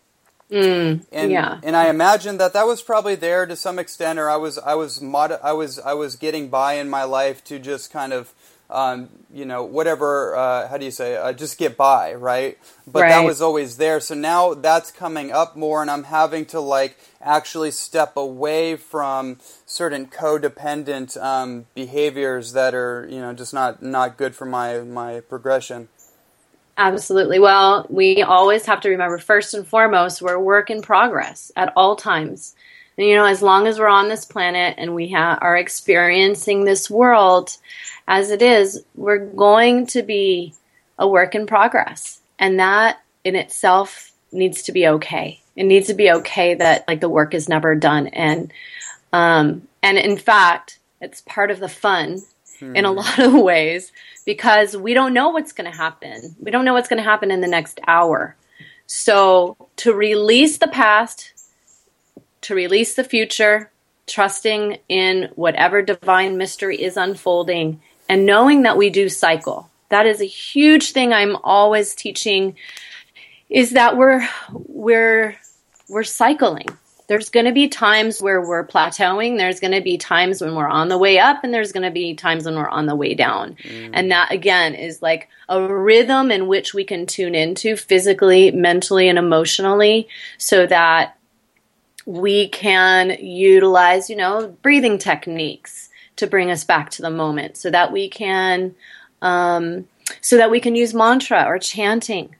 Mm, 0.52 1.06
and 1.12 1.32
yeah. 1.32 1.60
and 1.64 1.76
I 1.76 1.90
imagine 1.90 2.38
that 2.38 2.54
that 2.54 2.68
was 2.68 2.82
probably 2.82 3.16
there 3.16 3.46
to 3.48 3.56
some 3.56 3.80
extent, 3.80 4.20
or 4.20 4.30
I 4.30 4.36
was 4.36 4.60
I 4.60 4.76
was 4.76 5.02
mod- 5.02 5.40
I 5.44 5.54
was 5.54 5.80
I 5.80 5.94
was 5.94 6.16
getting 6.16 6.50
by 6.50 6.74
in 6.74 6.90
my 6.90 7.04
life 7.04 7.44
to 7.46 7.58
just 7.58 7.92
kind 7.92 8.14
of 8.14 8.32
um, 8.70 9.10
you 9.32 9.46
know, 9.46 9.64
whatever, 9.64 10.36
uh, 10.36 10.68
how 10.68 10.78
do 10.78 10.86
you 10.86 10.92
say, 10.92 11.16
uh, 11.16 11.34
just 11.34 11.58
get 11.58 11.78
by, 11.78 12.14
right? 12.14 12.58
But 12.88 13.04
right. 13.04 13.10
that 13.10 13.24
was 13.24 13.42
always 13.42 13.78
there. 13.78 14.00
So 14.00 14.16
now 14.16 14.54
that's 14.56 14.92
coming 14.92 15.32
up 15.32 15.56
more, 15.56 15.82
and 15.82 15.92
I'm 15.92 16.06
having 16.06 16.46
to 16.48 16.60
like 16.60 16.98
actually 17.22 17.72
step 17.72 18.18
away 18.18 18.76
from 18.76 19.38
certain 19.66 20.08
codependent 20.08 21.22
um, 21.22 21.66
behaviors 21.76 22.54
that 22.54 22.74
are, 22.74 23.08
you 23.10 23.20
know, 23.20 23.34
just 23.34 23.54
not 23.54 23.84
not 23.84 24.18
good 24.18 24.36
for 24.36 24.46
my 24.46 24.80
my 24.80 25.20
progression. 25.20 25.90
Absolutely. 26.78 27.40
Well, 27.40 27.86
we 27.90 28.22
always 28.22 28.66
have 28.66 28.82
to 28.82 28.90
remember 28.90 29.18
first 29.18 29.54
and 29.54 29.66
foremost, 29.66 30.22
we're 30.22 30.38
work 30.38 30.70
in 30.70 30.82
progress 30.82 31.52
at 31.56 31.72
all 31.76 31.96
times. 31.96 32.54
And, 32.98 33.08
you 33.08 33.16
know, 33.16 33.26
as 33.26 33.42
long 33.42 33.68
as 33.68 33.80
we're 33.80 33.88
on 33.88 34.10
this 34.10 34.26
planet 34.26 34.76
and 34.78 34.94
we 34.94 35.10
ha- 35.10 35.38
are 35.42 35.58
experiencing 35.58 36.66
this 36.66 36.90
world, 36.90 37.56
as 38.08 38.30
it 38.30 38.42
is, 38.42 38.84
we're 38.96 39.26
going 39.26 39.88
to 39.88 40.04
be 40.04 40.54
a 41.00 41.08
work 41.08 41.34
in 41.34 41.48
progress. 41.48 42.20
And 42.40 42.60
that 42.60 43.02
in 43.24 43.36
itself 43.36 44.12
needs 44.32 44.64
to 44.64 44.72
be 44.74 44.88
okay. 44.88 45.42
It 45.56 45.64
needs 45.64 45.88
to 45.88 45.94
be 45.94 46.12
okay 46.12 46.56
that 46.56 46.86
like 46.88 47.00
the 47.00 47.10
work 47.10 47.34
is 47.34 47.48
never 47.48 47.76
done. 47.76 48.08
And, 48.08 48.52
um, 49.14 49.68
and 49.82 49.98
in 49.98 50.18
fact, 50.18 50.80
it's 51.00 51.22
part 51.22 51.52
of 51.52 51.60
the 51.60 51.70
fun 51.70 52.22
hmm. 52.60 52.76
in 52.76 52.86
a 52.86 52.90
hmm. 52.90 52.98
lot 52.98 53.20
of 53.20 53.34
ways 53.34 53.92
because 54.26 54.76
we 54.76 54.94
don't 54.94 55.14
know 55.14 55.30
what's 55.30 55.52
going 55.52 55.70
to 55.70 55.78
happen. 55.78 56.36
We 56.40 56.52
don't 56.52 56.66
know 56.66 56.74
what's 56.74 56.90
going 56.90 57.02
to 57.02 57.10
happen 57.10 57.32
in 57.32 57.42
the 57.42 57.48
next 57.48 57.80
hour. 57.88 58.36
So 58.88 59.58
to 59.78 59.94
release 59.94 60.58
the 60.58 60.68
past, 60.68 61.34
to 62.42 62.56
release 62.56 62.96
the 62.96 63.04
future, 63.04 63.72
trusting 64.08 64.78
in 64.88 65.30
whatever 65.36 65.82
divine 65.82 66.38
mystery 66.38 66.82
is 66.82 66.98
unfolding 66.98 67.82
and 68.08 68.26
knowing 68.26 68.64
that 68.64 68.78
we 68.78 68.90
do 68.90 69.10
cycle. 69.10 69.70
That 69.90 70.06
is 70.06 70.22
a 70.22 70.26
huge 70.26 70.92
thing 70.92 71.14
I'm 71.14 71.36
always 71.38 71.96
teaching 71.96 72.56
is 73.50 73.72
that 73.72 73.98
we're 73.98 74.28
we're 74.52 75.38
we're 75.90 76.04
cycling. 76.04 76.68
There's 77.08 77.30
going 77.30 77.46
to 77.46 77.52
be 77.52 77.68
times 77.68 78.22
where 78.22 78.42
we're 78.42 78.66
plateauing, 78.66 79.38
there's 79.38 79.60
going 79.60 79.74
to 79.74 79.82
be 79.82 79.98
times 79.98 80.42
when 80.42 80.56
we're 80.56 80.68
on 80.68 80.90
the 80.90 80.98
way 80.98 81.20
up 81.20 81.44
and 81.44 81.54
there's 81.54 81.72
going 81.72 81.84
to 81.84 81.92
be 81.92 82.16
times 82.16 82.46
when 82.46 82.56
we're 82.56 82.70
on 82.70 82.88
the 82.88 82.96
way 82.96 83.14
down. 83.14 83.56
Mm. 83.64 83.92
And 83.94 84.12
that 84.12 84.32
again 84.32 84.76
is 84.76 85.02
like 85.02 85.30
a 85.48 85.62
rhythm 85.62 86.32
in 86.32 86.48
which 86.48 86.74
we 86.74 86.84
can 86.84 87.06
tune 87.06 87.36
into 87.36 87.76
physically, 87.76 88.52
mentally 88.52 89.08
and 89.08 89.20
emotionally 89.20 90.08
so 90.38 90.66
that 90.66 91.18
we 92.06 92.48
can 92.50 93.18
utilize, 93.20 94.10
you 94.10 94.16
know, 94.16 94.56
breathing 94.62 94.98
techniques 94.98 95.90
to 96.16 96.28
bring 96.28 96.52
us 96.52 96.64
back 96.64 96.90
to 96.92 97.02
the 97.02 97.10
moment 97.10 97.58
so 97.58 97.70
that 97.70 97.92
we 97.92 98.10
can 98.10 98.76
um, 99.22 99.88
so 100.22 100.38
that 100.38 100.52
we 100.52 100.60
can 100.60 100.76
use 100.76 100.94
mantra 100.94 101.44
or 101.48 101.58
chanting 101.58 102.36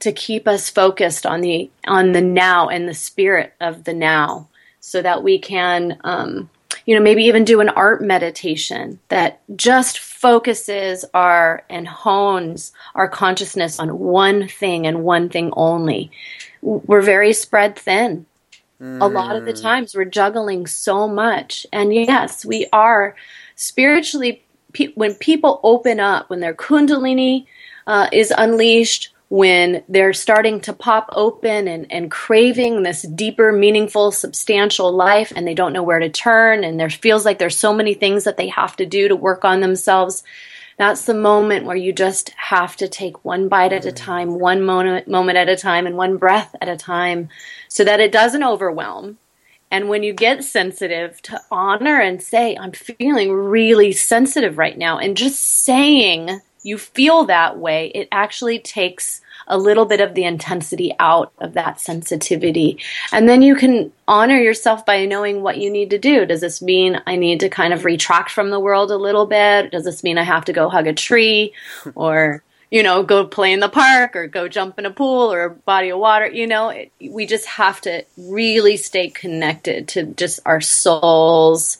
to 0.00 0.12
keep 0.12 0.46
us 0.46 0.70
focused 0.70 1.26
on 1.26 1.40
the 1.40 1.70
on 1.86 2.12
the 2.12 2.20
now 2.20 2.68
and 2.68 2.88
the 2.88 2.94
spirit 2.94 3.54
of 3.60 3.84
the 3.84 3.94
now 3.94 4.48
so 4.80 5.02
that 5.02 5.22
we 5.22 5.38
can 5.38 5.98
um, 6.04 6.48
you 6.86 6.94
know 6.94 7.02
maybe 7.02 7.24
even 7.24 7.44
do 7.44 7.60
an 7.60 7.68
art 7.70 8.02
meditation 8.02 8.98
that 9.08 9.40
just 9.56 9.98
focuses 9.98 11.04
our 11.14 11.64
and 11.68 11.88
hones 11.88 12.72
our 12.94 13.08
consciousness 13.08 13.78
on 13.78 13.98
one 13.98 14.48
thing 14.48 14.86
and 14.86 15.02
one 15.02 15.28
thing 15.28 15.52
only 15.56 16.10
we're 16.62 17.02
very 17.02 17.32
spread 17.32 17.76
thin 17.76 18.26
Mm. 18.80 19.02
A 19.02 19.06
lot 19.06 19.36
of 19.36 19.44
the 19.44 19.52
mm. 19.52 19.60
times 19.60 19.94
we're 19.94 20.04
juggling 20.04 20.66
so 20.66 21.08
much. 21.08 21.66
And 21.72 21.92
yes, 21.92 22.44
we 22.44 22.66
are 22.72 23.16
spiritually, 23.56 24.42
pe- 24.72 24.92
when 24.94 25.14
people 25.14 25.60
open 25.62 25.98
up, 25.98 26.30
when 26.30 26.40
their 26.40 26.54
Kundalini 26.54 27.46
uh, 27.86 28.08
is 28.12 28.32
unleashed, 28.36 29.12
when 29.28 29.84
they're 29.88 30.14
starting 30.14 30.60
to 30.60 30.72
pop 30.72 31.08
open 31.12 31.68
and, 31.68 31.90
and 31.92 32.10
craving 32.10 32.82
this 32.82 33.02
deeper, 33.02 33.52
meaningful, 33.52 34.10
substantial 34.10 34.90
life, 34.90 35.32
and 35.36 35.46
they 35.46 35.54
don't 35.54 35.74
know 35.74 35.82
where 35.82 35.98
to 35.98 36.08
turn, 36.08 36.64
and 36.64 36.80
there 36.80 36.88
feels 36.88 37.24
like 37.24 37.38
there's 37.38 37.58
so 37.58 37.74
many 37.74 37.92
things 37.92 38.24
that 38.24 38.38
they 38.38 38.48
have 38.48 38.74
to 38.76 38.86
do 38.86 39.08
to 39.08 39.16
work 39.16 39.44
on 39.44 39.60
themselves. 39.60 40.22
That's 40.78 41.04
the 41.04 41.14
moment 41.14 41.66
where 41.66 41.76
you 41.76 41.92
just 41.92 42.30
have 42.30 42.76
to 42.76 42.88
take 42.88 43.24
one 43.24 43.48
bite 43.48 43.72
at 43.72 43.84
a 43.84 43.92
time, 43.92 44.38
one 44.38 44.62
moment, 44.62 45.08
moment 45.08 45.36
at 45.36 45.48
a 45.48 45.56
time, 45.56 45.86
and 45.86 45.96
one 45.96 46.16
breath 46.16 46.54
at 46.62 46.68
a 46.68 46.76
time 46.76 47.28
so 47.68 47.84
that 47.84 48.00
it 48.00 48.12
doesn't 48.12 48.44
overwhelm. 48.44 49.18
And 49.70 49.90
when 49.90 50.02
you 50.02 50.14
get 50.14 50.44
sensitive, 50.44 51.20
to 51.22 51.40
honor 51.50 52.00
and 52.00 52.22
say, 52.22 52.56
I'm 52.56 52.72
feeling 52.72 53.32
really 53.32 53.92
sensitive 53.92 54.56
right 54.56 54.78
now. 54.78 54.98
And 54.98 55.16
just 55.16 55.40
saying 55.40 56.40
you 56.62 56.78
feel 56.78 57.24
that 57.24 57.58
way, 57.58 57.90
it 57.94 58.08
actually 58.12 58.58
takes 58.58 59.20
a 59.46 59.56
little 59.56 59.86
bit 59.86 60.00
of 60.00 60.14
the 60.14 60.24
intensity 60.24 60.94
out 60.98 61.32
of 61.38 61.54
that 61.54 61.80
sensitivity. 61.80 62.78
And 63.12 63.28
then 63.28 63.42
you 63.42 63.56
can 63.56 63.92
honor 64.06 64.36
yourself 64.36 64.84
by 64.84 65.06
knowing 65.06 65.42
what 65.42 65.58
you 65.58 65.70
need 65.70 65.90
to 65.90 65.98
do. 65.98 66.26
Does 66.26 66.40
this 66.40 66.60
mean 66.60 67.00
I 67.06 67.16
need 67.16 67.40
to 67.40 67.48
kind 67.48 67.72
of 67.72 67.84
retract 67.84 68.30
from 68.30 68.50
the 68.50 68.60
world 68.60 68.90
a 68.90 68.96
little 68.96 69.26
bit? 69.26 69.70
Does 69.70 69.84
this 69.84 70.04
mean 70.04 70.18
I 70.18 70.24
have 70.24 70.44
to 70.46 70.52
go 70.52 70.68
hug 70.68 70.86
a 70.86 70.92
tree 70.92 71.54
or 71.94 72.42
you 72.70 72.82
know, 72.82 73.02
go 73.02 73.26
play 73.26 73.52
in 73.52 73.60
the 73.60 73.68
park 73.68 74.14
or 74.14 74.26
go 74.26 74.46
jump 74.46 74.78
in 74.78 74.84
a 74.84 74.90
pool 74.90 75.32
or 75.32 75.44
a 75.44 75.50
body 75.50 75.88
of 75.88 75.98
water. 75.98 76.26
You 76.26 76.46
know, 76.46 76.68
it, 76.68 76.92
we 77.00 77.26
just 77.26 77.46
have 77.46 77.80
to 77.82 78.04
really 78.18 78.76
stay 78.76 79.08
connected 79.08 79.88
to 79.88 80.04
just 80.04 80.40
our 80.44 80.60
soul's 80.60 81.78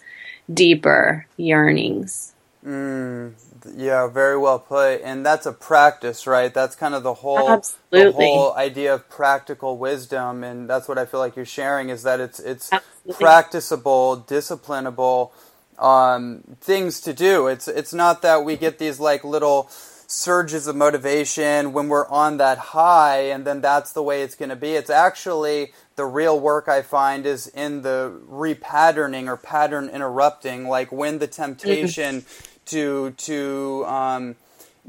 deeper 0.52 1.26
yearnings. 1.36 2.32
Mm, 2.64 3.32
Yeah, 3.74 4.08
very 4.08 4.38
well 4.38 4.58
put. 4.58 5.02
And 5.02 5.24
that's 5.24 5.46
a 5.46 5.52
practice, 5.52 6.26
right? 6.26 6.52
That's 6.52 6.76
kind 6.76 6.94
of 6.94 7.02
the 7.02 7.14
whole 7.14 7.48
Absolutely. 7.48 8.02
the 8.08 8.12
whole 8.12 8.54
idea 8.54 8.94
of 8.94 9.08
practical 9.08 9.78
wisdom 9.78 10.44
and 10.44 10.68
that's 10.68 10.88
what 10.88 10.98
I 10.98 11.06
feel 11.06 11.20
like 11.20 11.36
you're 11.36 11.44
sharing 11.44 11.88
is 11.88 12.02
that 12.04 12.20
it's 12.20 12.40
it's 12.40 12.70
Absolutely. 12.72 13.14
practicable, 13.16 14.24
disciplinable 14.26 15.32
um, 15.78 16.42
things 16.60 17.00
to 17.02 17.12
do. 17.12 17.46
It's 17.48 17.68
it's 17.68 17.94
not 17.94 18.22
that 18.22 18.44
we 18.44 18.56
get 18.56 18.78
these 18.78 19.00
like 19.00 19.24
little 19.24 19.70
surges 20.10 20.66
of 20.66 20.74
motivation 20.74 21.72
when 21.74 21.88
we're 21.88 22.08
on 22.08 22.38
that 22.38 22.58
high 22.58 23.20
and 23.20 23.46
then 23.46 23.60
that's 23.60 23.92
the 23.92 24.02
way 24.02 24.22
it's 24.22 24.34
going 24.34 24.48
to 24.48 24.56
be. 24.56 24.72
It's 24.72 24.90
actually 24.90 25.72
the 25.96 26.06
real 26.06 26.38
work 26.40 26.68
I 26.68 26.82
find 26.82 27.26
is 27.26 27.46
in 27.48 27.82
the 27.82 28.18
repatterning 28.30 29.26
or 29.26 29.36
pattern 29.36 29.88
interrupting, 29.90 30.66
like 30.66 30.90
when 30.92 31.18
the 31.18 31.26
temptation 31.26 32.24
to 32.68 33.12
to 33.12 33.84
um, 33.86 34.36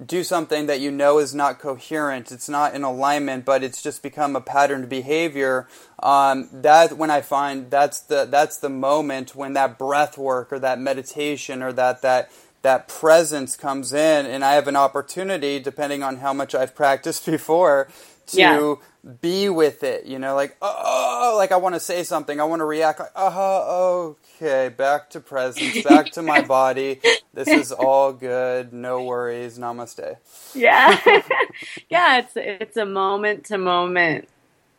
do 0.05 0.23
something 0.23 0.67
that 0.67 0.79
you 0.79 0.91
know 0.91 1.19
is 1.19 1.35
not 1.35 1.59
coherent, 1.59 2.31
it's 2.31 2.47
not 2.47 2.73
in 2.73 2.83
alignment, 2.83 3.45
but 3.45 3.63
it's 3.63 3.81
just 3.81 4.01
become 4.01 4.35
a 4.35 4.41
patterned 4.41 4.89
behavior. 4.89 5.67
Um, 6.01 6.47
that 6.53 6.93
when 6.93 7.11
I 7.11 7.21
find 7.21 7.69
that's 7.69 7.99
the 7.99 8.25
that's 8.25 8.57
the 8.57 8.69
moment 8.69 9.35
when 9.35 9.53
that 9.53 9.77
breath 9.77 10.17
work 10.17 10.53
or 10.53 10.59
that 10.59 10.79
meditation 10.79 11.61
or 11.61 11.73
that 11.73 12.01
that 12.01 12.31
that 12.61 12.87
presence 12.87 13.55
comes 13.55 13.93
in, 13.93 14.25
and 14.25 14.43
I 14.43 14.53
have 14.53 14.67
an 14.67 14.75
opportunity, 14.75 15.59
depending 15.59 16.03
on 16.03 16.17
how 16.17 16.33
much 16.33 16.53
I've 16.53 16.75
practiced 16.75 17.25
before, 17.25 17.89
to 18.29 18.37
Yeah. 18.39 18.75
be 19.21 19.49
with 19.49 19.83
it. 19.83 20.05
You 20.05 20.19
know, 20.19 20.35
like 20.35 20.57
oh, 20.61 21.35
like 21.37 21.51
I 21.51 21.57
want 21.57 21.75
to 21.75 21.79
say 21.79 22.03
something, 22.03 22.39
I 22.39 22.43
want 22.45 22.59
to 22.61 22.65
react. 22.65 22.99
Like 22.99 23.11
oh, 23.15 24.15
okay, 24.41 24.69
back 24.69 25.09
to 25.11 25.19
presence, 25.19 25.83
back 25.87 26.11
to 26.13 26.21
my 26.21 26.41
body. 26.41 26.99
This 27.33 27.47
is 27.47 27.71
all 27.71 28.13
good. 28.13 28.73
No 28.73 29.03
worries. 29.03 29.57
Namaste. 29.59 30.17
yeah 30.55 30.99
yeah 31.89 32.19
it's 32.19 32.33
it's 32.35 32.77
a 32.77 32.85
moment 32.85 33.45
to 33.45 33.57
moment 33.57 34.27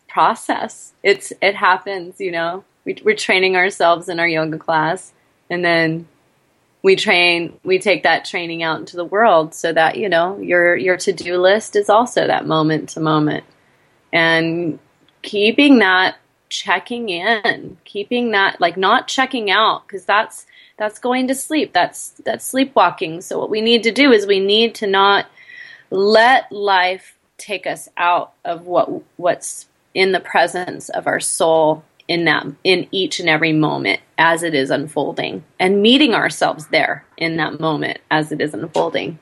process 0.09 0.93
it's 1.03 1.33
it 1.41 1.55
happens 1.55 2.21
you 2.21 2.33
know 2.33 2.65
we, 2.85 2.97
we're 3.05 3.15
training 3.15 3.55
ourselves 3.57 4.09
in 4.09 4.19
our 4.19 4.27
yoga 4.27 4.59
class 4.59 5.13
and 5.49 5.65
then 5.65 6.07
we 6.83 6.97
train 6.97 7.59
we 7.63 7.79
take 7.79 8.03
that 8.05 8.25
training 8.25 8.63
out 8.63 8.81
into 8.81 8.97
the 8.97 9.05
world 9.05 9.55
so 9.55 9.73
that 9.73 9.97
you 9.97 10.09
know 10.09 10.39
your 10.39 10.77
your 10.77 10.97
to-do 10.97 11.39
list 11.39 11.77
is 11.77 11.89
also 11.89 12.27
that 12.27 12.47
moment 12.47 12.91
to 12.91 13.01
moment. 13.01 13.45
And 14.13 14.79
keeping 15.23 15.79
that 15.79 16.17
checking 16.49 17.09
in 17.09 17.77
keeping 17.85 18.33
that 18.33 18.61
like 18.61 18.77
not 18.77 19.07
checking 19.07 19.51
out 19.51 19.87
because 19.87 20.05
that's 20.05 20.47
that's 20.81 20.99
going 20.99 21.29
to 21.29 21.35
sleep. 21.35 21.73
That's 21.75 22.11
that's 22.25 22.45
sleepwalking. 22.45 23.21
So 23.21 23.39
what 23.39 23.51
we 23.51 23.61
need 23.61 23.83
to 23.83 23.93
do 23.93 24.13
is 24.13 24.27
we 24.27 24.41
need 24.41 24.75
to 24.77 24.87
not 24.87 25.27
let 25.91 26.51
life 26.51 27.19
take 27.37 27.67
us 27.67 27.89
out 27.97 28.33
of 28.45 28.67
what 28.67 28.91
what's 29.17 29.67
in 29.93 30.13
the 30.13 30.21
presence 30.21 30.89
of 30.89 31.07
our 31.07 31.21
soul 31.21 31.85
in 32.11 32.27
that 32.27 32.47
in 32.65 32.87
each 32.91 33.21
and 33.21 33.29
every 33.31 33.55
moment 33.55 34.01
as 34.19 34.43
it 34.43 34.55
is 34.55 34.71
unfolding 34.71 35.45
and 35.59 35.81
meeting 35.81 36.15
ourselves 36.15 36.67
there 36.69 37.07
in 37.17 37.37
that 37.37 37.61
moment 37.61 37.99
as 38.11 38.33
it 38.33 38.41
is 38.43 38.53
unfolding 38.53 39.19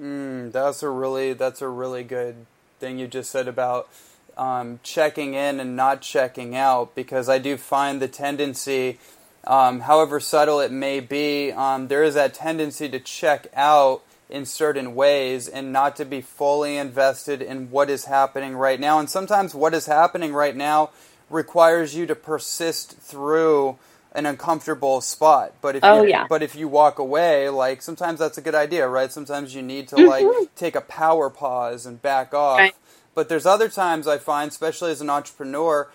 Mm, 0.00 0.52
that's 0.52 0.82
a 0.82 0.88
really 0.90 1.32
that's 1.34 1.62
a 1.62 1.68
really 1.68 2.02
good 2.02 2.46
thing 2.80 2.98
you 2.98 3.06
just 3.06 3.30
said 3.30 3.46
about 3.46 3.88
um, 4.36 4.80
checking 4.82 5.34
in 5.34 5.60
and 5.60 5.76
not 5.76 6.00
checking 6.02 6.56
out 6.56 6.94
because 6.94 7.28
I 7.28 7.38
do 7.38 7.56
find 7.56 8.02
the 8.02 8.08
tendency, 8.08 8.98
um, 9.46 9.80
however 9.80 10.20
subtle 10.20 10.60
it 10.60 10.72
may 10.72 11.00
be, 11.00 11.52
um, 11.52 11.88
there 11.88 12.02
is 12.02 12.14
that 12.14 12.34
tendency 12.34 12.88
to 12.88 13.00
check 13.00 13.48
out 13.54 14.02
in 14.30 14.46
certain 14.46 14.94
ways 14.94 15.46
and 15.46 15.72
not 15.72 15.96
to 15.96 16.04
be 16.06 16.22
fully 16.22 16.78
invested 16.78 17.42
in 17.42 17.70
what 17.70 17.90
is 17.90 18.06
happening 18.06 18.56
right 18.56 18.80
now. 18.80 18.98
And 18.98 19.10
sometimes 19.10 19.54
what 19.54 19.74
is 19.74 19.86
happening 19.86 20.32
right 20.32 20.56
now 20.56 20.90
requires 21.32 21.94
you 21.94 22.06
to 22.06 22.14
persist 22.14 22.98
through 22.98 23.78
an 24.14 24.26
uncomfortable 24.26 25.00
spot. 25.00 25.54
But 25.62 25.76
if 25.76 25.84
Oh, 25.84 26.02
you, 26.02 26.10
yeah. 26.10 26.26
but 26.28 26.42
if 26.42 26.54
you 26.54 26.68
walk 26.68 26.98
away, 26.98 27.48
like 27.48 27.82
sometimes 27.82 28.18
that's 28.20 28.38
a 28.38 28.42
good 28.42 28.54
idea, 28.54 28.86
right? 28.88 29.10
Sometimes 29.10 29.54
you 29.54 29.62
need 29.62 29.88
to 29.88 29.96
like 29.96 30.26
take 30.56 30.76
a 30.76 30.82
power 30.82 31.30
pause 31.30 31.86
and 31.86 32.00
back 32.02 32.34
off. 32.34 32.58
Right. 32.58 32.74
But 33.14 33.28
there's 33.28 33.46
other 33.46 33.68
times 33.68 34.06
I 34.06 34.18
find, 34.18 34.50
especially 34.50 34.90
as 34.90 35.00
an 35.00 35.10
entrepreneur, 35.10 35.88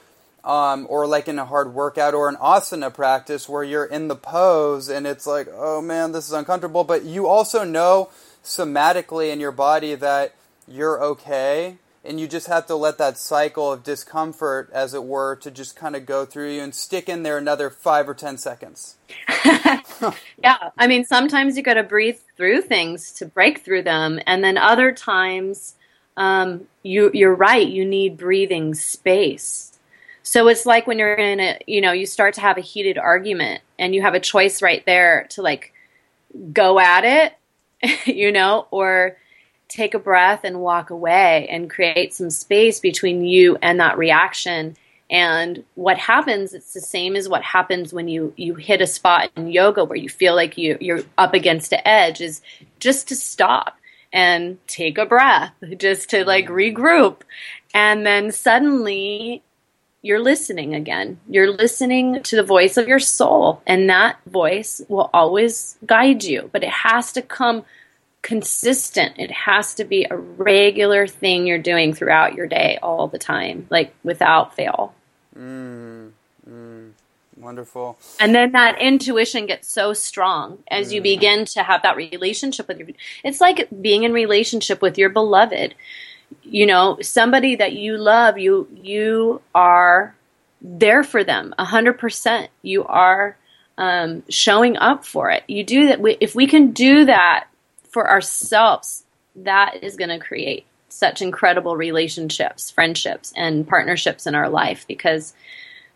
um, 0.43 0.87
or 0.89 1.05
like 1.07 1.27
in 1.27 1.39
a 1.39 1.45
hard 1.45 1.73
workout 1.73 2.13
or 2.13 2.29
an 2.29 2.35
asana 2.37 2.93
practice 2.93 3.49
where 3.49 3.63
you're 3.63 3.85
in 3.85 4.07
the 4.07 4.15
pose 4.15 4.89
and 4.89 5.05
it's 5.05 5.27
like, 5.27 5.47
oh 5.51 5.81
man, 5.81 6.11
this 6.11 6.25
is 6.27 6.33
uncomfortable. 6.33 6.83
But 6.83 7.03
you 7.03 7.27
also 7.27 7.63
know 7.63 8.09
somatically 8.43 9.31
in 9.31 9.39
your 9.39 9.51
body 9.51 9.95
that 9.95 10.35
you're 10.67 11.03
okay. 11.03 11.77
And 12.07 12.19
you 12.19 12.27
just 12.27 12.47
have 12.47 12.65
to 12.67 12.75
let 12.75 12.97
that 12.97 13.17
cycle 13.17 13.71
of 13.71 13.83
discomfort, 13.83 14.69
as 14.71 14.93
it 14.93 15.03
were, 15.03 15.35
to 15.37 15.51
just 15.51 15.75
kind 15.75 15.95
of 15.95 16.05
go 16.05 16.25
through 16.25 16.51
you 16.53 16.61
and 16.61 16.73
stick 16.73 17.09
in 17.09 17.23
there 17.23 17.37
another 17.37 17.69
five 17.69 18.07
or 18.07 18.13
ten 18.13 18.37
seconds. 18.37 18.95
yeah 20.43 20.69
i 20.77 20.87
mean 20.87 21.03
sometimes 21.05 21.57
you 21.57 21.63
got 21.63 21.75
to 21.75 21.83
breathe 21.83 22.17
through 22.35 22.61
things 22.61 23.11
to 23.11 23.25
break 23.25 23.63
through 23.63 23.81
them 23.81 24.19
and 24.27 24.43
then 24.43 24.57
other 24.57 24.91
times 24.91 25.75
um, 26.17 26.67
you 26.83 27.11
you're 27.13 27.35
right 27.35 27.67
you 27.67 27.85
need 27.85 28.17
breathing 28.17 28.73
space 28.73 29.77
so 30.23 30.47
it's 30.47 30.65
like 30.65 30.87
when 30.87 30.99
you're 30.99 31.13
in 31.13 31.39
a 31.39 31.59
you 31.67 31.81
know 31.81 31.91
you 31.91 32.05
start 32.05 32.33
to 32.33 32.41
have 32.41 32.57
a 32.57 32.61
heated 32.61 32.97
argument 32.97 33.61
and 33.77 33.93
you 33.93 34.01
have 34.01 34.13
a 34.13 34.19
choice 34.19 34.61
right 34.61 34.85
there 34.85 35.27
to 35.29 35.41
like 35.41 35.73
go 36.51 36.79
at 36.79 37.03
it 37.03 37.33
you 38.05 38.31
know 38.31 38.67
or 38.71 39.17
take 39.67 39.93
a 39.93 39.99
breath 39.99 40.43
and 40.43 40.61
walk 40.61 40.89
away 40.89 41.47
and 41.49 41.69
create 41.69 42.13
some 42.13 42.29
space 42.29 42.79
between 42.79 43.23
you 43.23 43.57
and 43.61 43.79
that 43.79 43.97
reaction. 43.97 44.75
And 45.09 45.63
what 45.75 45.97
happens 45.97 46.53
it's 46.53 46.73
the 46.73 46.81
same 46.81 47.15
as 47.15 47.29
what 47.29 47.43
happens 47.43 47.93
when 47.93 48.07
you 48.07 48.33
you 48.35 48.55
hit 48.55 48.81
a 48.81 48.87
spot 48.87 49.31
in 49.35 49.51
yoga 49.51 49.85
where 49.85 49.97
you 49.97 50.09
feel 50.09 50.35
like 50.35 50.57
you 50.57 50.77
you're 50.81 51.03
up 51.17 51.33
against 51.33 51.69
the 51.69 51.87
edge 51.87 52.19
is 52.19 52.41
just 52.79 53.07
to 53.07 53.15
stop 53.15 53.77
and 54.11 54.57
take 54.67 54.97
a 54.97 55.05
breath 55.05 55.53
just 55.77 56.09
to 56.09 56.25
like 56.25 56.47
mm-hmm. 56.47 56.77
regroup. 56.77 57.21
And 57.73 58.05
then 58.05 58.31
suddenly 58.31 59.43
you're 60.01 60.21
listening 60.21 60.75
again. 60.75 61.19
You're 61.29 61.51
listening 61.51 62.23
to 62.23 62.35
the 62.35 62.43
voice 62.43 62.77
of 62.77 62.87
your 62.87 62.99
soul 62.99 63.61
and 63.65 63.89
that 63.89 64.17
voice 64.25 64.81
will 64.87 65.09
always 65.13 65.77
guide 65.85 66.23
you. 66.23 66.49
But 66.51 66.63
it 66.63 66.69
has 66.69 67.11
to 67.13 67.21
come 67.21 67.65
consistent. 68.27 69.13
It 69.17 69.31
has 69.31 69.75
to 69.75 69.85
be 69.85 70.05
a 70.11 70.17
regular 70.17 71.07
thing 71.07 71.47
you're 71.47 71.57
doing 71.57 71.93
throughout 71.93 72.33
your 72.33 72.45
day 72.45 72.77
all 72.83 73.07
the 73.07 73.17
time, 73.17 73.67
like 73.69 73.93
without 74.03 74.53
fail. 74.53 74.93
Mm, 75.33 76.11
mm, 76.45 76.91
wonderful. 77.37 77.97
And 78.19 78.35
then 78.35 78.51
that 78.51 78.81
intuition 78.81 79.45
gets 79.45 79.71
so 79.71 79.93
strong 79.93 80.61
as 80.69 80.91
you 80.91 81.01
begin 81.01 81.45
to 81.45 81.63
have 81.63 81.83
that 81.83 81.95
relationship 81.95 82.67
with 82.67 82.79
your 82.79 82.89
it's 83.23 83.39
like 83.39 83.69
being 83.81 84.03
in 84.03 84.11
relationship 84.11 84.81
with 84.81 84.97
your 84.97 85.09
beloved. 85.09 85.73
You 86.43 86.65
know, 86.65 86.97
somebody 87.01 87.55
that 87.55 87.71
you 87.71 87.97
love, 87.97 88.37
you 88.37 88.67
you 88.75 89.41
are 89.55 90.13
there 90.61 91.03
for 91.03 91.23
them 91.23 91.55
a 91.57 91.63
hundred 91.63 91.97
percent. 91.97 92.51
You 92.61 92.83
are 92.83 93.37
um, 93.77 94.23
showing 94.27 94.75
up 94.75 95.05
for 95.05 95.31
it. 95.31 95.43
You 95.47 95.63
do 95.63 95.87
that. 95.87 96.01
We, 96.01 96.17
If 96.19 96.35
we 96.35 96.45
can 96.45 96.71
do 96.71 97.05
that 97.05 97.47
for 97.97 98.07
ourselves, 98.07 99.05
that 99.35 99.83
is 99.83 99.95
going 99.95 100.11
to 100.11 100.19
create 100.19 100.67
such 100.87 101.19
incredible 101.19 101.75
relationships, 101.75 102.69
friendships, 102.69 103.33
and 103.35 103.67
partnerships 103.67 104.27
in 104.27 104.35
our 104.35 104.49
life 104.49 104.85
because 104.87 105.33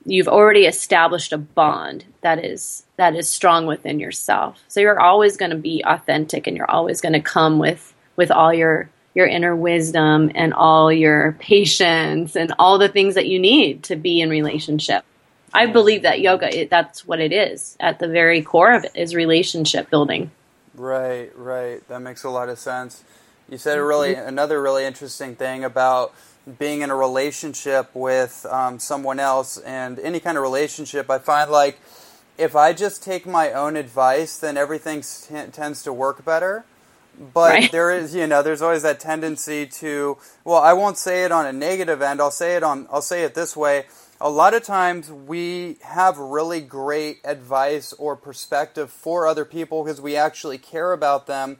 you've 0.04 0.28
already 0.28 0.66
established 0.66 1.32
a 1.32 1.38
bond 1.38 2.04
that 2.22 2.44
is 2.44 2.88
that 2.98 3.16
is 3.16 3.30
strong 3.30 3.68
within 3.68 4.00
yourself. 4.00 4.64
So 4.68 4.80
you're 4.80 5.00
always 5.00 5.38
going 5.38 5.52
to 5.52 5.58
be 5.58 5.84
authentic, 5.86 6.48
and 6.48 6.58
you're 6.58 6.72
always 6.72 7.02
going 7.02 7.14
to 7.14 7.22
come 7.22 7.60
with 7.60 7.94
with 8.16 8.32
all 8.32 8.52
your 8.52 8.90
your 9.14 9.28
inner 9.28 9.56
wisdom 9.56 10.32
and 10.34 10.56
all 10.56 10.92
your 10.92 11.34
patience 11.34 12.36
and 12.36 12.52
all 12.58 12.80
the 12.80 12.90
things 12.90 13.14
that 13.14 13.28
you 13.28 13.38
need 13.38 13.84
to 13.84 13.96
be 13.96 14.22
in 14.22 14.32
relationship. 14.32 15.06
I 15.54 15.68
believe 15.68 16.02
that 16.02 16.20
yoga 16.20 16.62
it, 16.62 16.72
that's 16.72 17.06
what 17.06 17.20
it 17.20 17.32
is 17.32 17.78
at 17.80 18.00
the 18.00 18.08
very 18.08 18.42
core 18.42 18.74
of 18.74 18.86
it 18.86 18.92
is 18.96 19.14
relationship 19.14 19.92
building. 19.92 20.32
Right, 20.82 21.32
right. 21.38 21.88
That 21.89 22.02
makes 22.02 22.24
a 22.24 22.32
lot 22.32 22.50
of 22.50 22.60
sense. 22.60 23.04
You 23.50 23.60
said 23.60 23.78
a 23.80 23.86
really 23.86 24.15
another 24.15 24.62
really 24.62 24.86
interesting 24.86 25.36
thing 25.36 25.63
about 25.65 26.13
being 26.60 26.82
in 26.82 26.91
a 26.91 26.96
relationship 26.98 27.91
with 27.96 28.46
um, 28.50 28.80
someone 28.80 29.20
else, 29.20 29.58
and 29.60 30.00
any 30.00 30.20
kind 30.22 30.38
of 30.38 30.44
relationship. 30.44 31.10
I 31.12 31.20
find 31.20 31.52
like 31.52 31.80
if 32.38 32.56
I 32.56 32.74
just 32.74 33.04
take 33.04 33.28
my 33.28 33.54
own 33.54 33.78
advice, 33.78 34.38
then 34.39 34.58
everything 34.58 35.02
t- 35.04 35.52
tends 35.52 35.84
to 35.84 35.94
work 35.94 36.26
better. 36.26 36.65
But 37.34 37.63
Right. 37.63 37.72
there 37.72 37.91
is, 37.91 38.15
you 38.15 38.28
know, 38.28 38.44
there's 38.44 38.62
always 38.63 38.84
that 38.84 39.00
tendency 39.02 39.67
to. 39.67 40.17
Well, 40.46 40.62
I 40.62 40.74
won't 40.74 40.98
say 40.98 41.26
it 41.26 41.32
on 41.34 41.46
a 41.48 41.54
negative 41.54 42.02
end. 42.02 42.22
I'll 42.22 42.32
say 42.32 42.56
it 42.58 42.63
on. 42.63 42.88
I'll 42.91 43.04
say 43.04 43.24
it 43.24 43.36
this 43.36 43.58
way. 43.58 43.86
A 44.22 44.30
lot 44.30 44.54
of 44.56 44.64
times 44.64 45.12
we 45.12 45.78
have 45.84 46.18
really 46.20 46.62
great 46.62 47.20
advice 47.26 47.94
or 47.94 48.16
perspective 48.16 48.92
for 48.92 49.28
other 49.28 49.46
people 49.46 49.84
because 49.84 50.02
we 50.02 50.16
actually 50.18 50.60
care 50.60 50.94
about 50.94 51.28
them. 51.28 51.58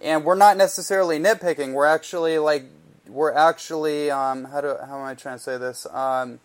and 0.00 0.24
we're 0.24 0.36
not 0.36 0.56
necessarily 0.56 1.18
nitpicking. 1.18 1.72
We're 1.74 1.86
actually 1.86 2.38
like 2.38 2.64
we're 3.08 3.32
actually 3.32 4.10
um, 4.10 4.44
how 4.44 4.60
do 4.60 4.76
how 4.86 4.98
am 5.00 5.04
I 5.06 5.14
trying 5.14 5.36
to 5.38 5.42
say 5.42 5.58
this? 5.58 5.86
Um, 5.92 6.40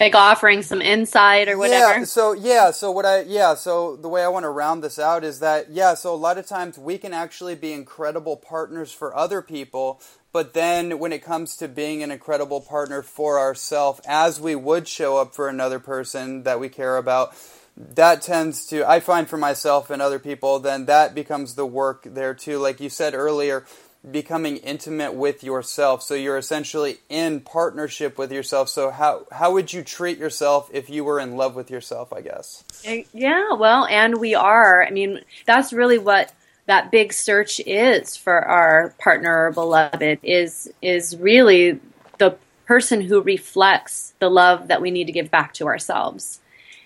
like 0.00 0.14
offering 0.14 0.62
some 0.62 0.82
insight 0.82 1.48
or 1.48 1.58
whatever. 1.58 2.00
Yeah. 2.00 2.04
So 2.04 2.32
yeah. 2.34 2.70
So 2.72 2.90
what 2.92 3.06
I 3.06 3.22
yeah. 3.22 3.54
So 3.54 3.96
the 3.96 4.08
way 4.08 4.24
I 4.24 4.28
want 4.28 4.44
to 4.44 4.50
round 4.50 4.84
this 4.84 4.98
out 4.98 5.24
is 5.24 5.40
that 5.40 5.70
yeah. 5.70 5.94
So 5.94 6.14
a 6.14 6.16
lot 6.16 6.38
of 6.38 6.46
times 6.46 6.78
we 6.78 6.98
can 6.98 7.14
actually 7.14 7.54
be 7.56 7.72
incredible 7.72 8.36
partners 8.36 8.92
for 8.92 9.16
other 9.16 9.42
people, 9.42 10.00
but 10.32 10.54
then 10.54 10.98
when 10.98 11.12
it 11.12 11.22
comes 11.22 11.56
to 11.58 11.68
being 11.68 12.02
an 12.02 12.10
incredible 12.10 12.60
partner 12.60 13.02
for 13.02 13.38
ourselves, 13.38 14.00
as 14.06 14.40
we 14.40 14.54
would 14.54 14.88
show 14.88 15.18
up 15.18 15.34
for 15.34 15.48
another 15.48 15.78
person 15.78 16.42
that 16.44 16.58
we 16.58 16.68
care 16.68 16.96
about, 16.96 17.34
that 17.76 18.22
tends 18.22 18.66
to 18.66 18.88
I 18.88 19.00
find 19.00 19.28
for 19.28 19.36
myself 19.36 19.90
and 19.90 20.02
other 20.02 20.18
people, 20.18 20.58
then 20.58 20.86
that 20.86 21.14
becomes 21.14 21.54
the 21.54 21.66
work 21.66 22.02
there 22.04 22.34
too. 22.34 22.58
Like 22.58 22.80
you 22.80 22.88
said 22.88 23.14
earlier 23.14 23.64
becoming 24.10 24.56
intimate 24.58 25.14
with 25.14 25.44
yourself. 25.44 26.02
So 26.02 26.14
you're 26.14 26.36
essentially 26.36 26.98
in 27.08 27.40
partnership 27.40 28.18
with 28.18 28.32
yourself. 28.32 28.68
So 28.68 28.90
how 28.90 29.26
how 29.30 29.52
would 29.52 29.72
you 29.72 29.82
treat 29.82 30.18
yourself 30.18 30.68
if 30.72 30.90
you 30.90 31.04
were 31.04 31.20
in 31.20 31.36
love 31.36 31.54
with 31.54 31.70
yourself, 31.70 32.12
I 32.12 32.20
guess? 32.20 32.64
Eh, 32.84 33.04
yeah, 33.12 33.52
well, 33.52 33.86
and 33.86 34.18
we 34.18 34.34
are. 34.34 34.84
I 34.84 34.90
mean, 34.90 35.20
that's 35.46 35.72
really 35.72 35.98
what 35.98 36.32
that 36.66 36.90
big 36.90 37.12
search 37.12 37.60
is 37.60 38.16
for 38.16 38.40
our 38.44 38.94
partner 38.98 39.46
or 39.46 39.52
beloved 39.52 40.18
is 40.22 40.72
is 40.80 41.16
really 41.16 41.80
the 42.18 42.36
person 42.66 43.00
who 43.00 43.20
reflects 43.20 44.14
the 44.20 44.30
love 44.30 44.68
that 44.68 44.80
we 44.80 44.90
need 44.90 45.06
to 45.06 45.12
give 45.12 45.30
back 45.30 45.52
to 45.54 45.66
ourselves. 45.66 46.40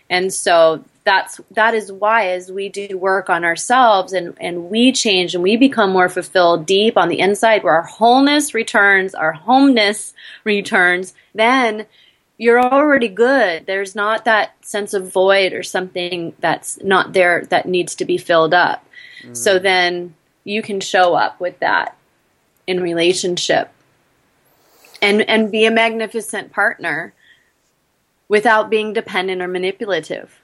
And 0.08 0.32
so 0.32 0.84
that's 1.04 1.40
that 1.52 1.74
is 1.74 1.92
why 1.92 2.30
as 2.30 2.50
we 2.50 2.68
do 2.68 2.98
work 2.98 3.30
on 3.30 3.44
ourselves 3.44 4.12
and 4.12 4.36
and 4.40 4.68
we 4.70 4.92
change 4.92 5.34
and 5.34 5.42
we 5.42 5.56
become 5.56 5.90
more 5.90 6.08
fulfilled 6.08 6.66
deep 6.66 6.96
on 6.96 7.08
the 7.08 7.20
inside 7.20 7.62
where 7.62 7.74
our 7.74 7.82
wholeness 7.82 8.52
returns 8.52 9.14
our 9.14 9.32
homeness 9.32 10.12
returns 10.42 11.14
then 11.32 11.86
you're 12.38 12.60
already 12.60 13.06
good 13.08 13.64
there's 13.66 13.94
not 13.94 14.24
that 14.24 14.52
sense 14.66 14.94
of 14.94 15.10
void 15.12 15.52
or 15.52 15.62
something 15.62 16.34
that's 16.40 16.82
not 16.82 17.12
there 17.12 17.46
that 17.50 17.66
needs 17.66 17.94
to 17.94 18.04
be 18.04 18.18
filled 18.18 18.52
up 18.52 18.84
mm. 19.22 19.36
so 19.36 19.58
then 19.58 20.14
you 20.44 20.62
can 20.62 20.80
show 20.80 21.14
up 21.14 21.40
with 21.40 21.58
that 21.60 21.96
in 22.66 22.80
relationship 22.80 23.70
and 25.02 25.22
and 25.28 25.52
be 25.52 25.66
a 25.66 25.70
magnificent 25.70 26.52
partner 26.52 27.12
without 28.28 28.70
being 28.70 28.92
dependent 28.92 29.42
or 29.42 29.48
manipulative 29.48 30.40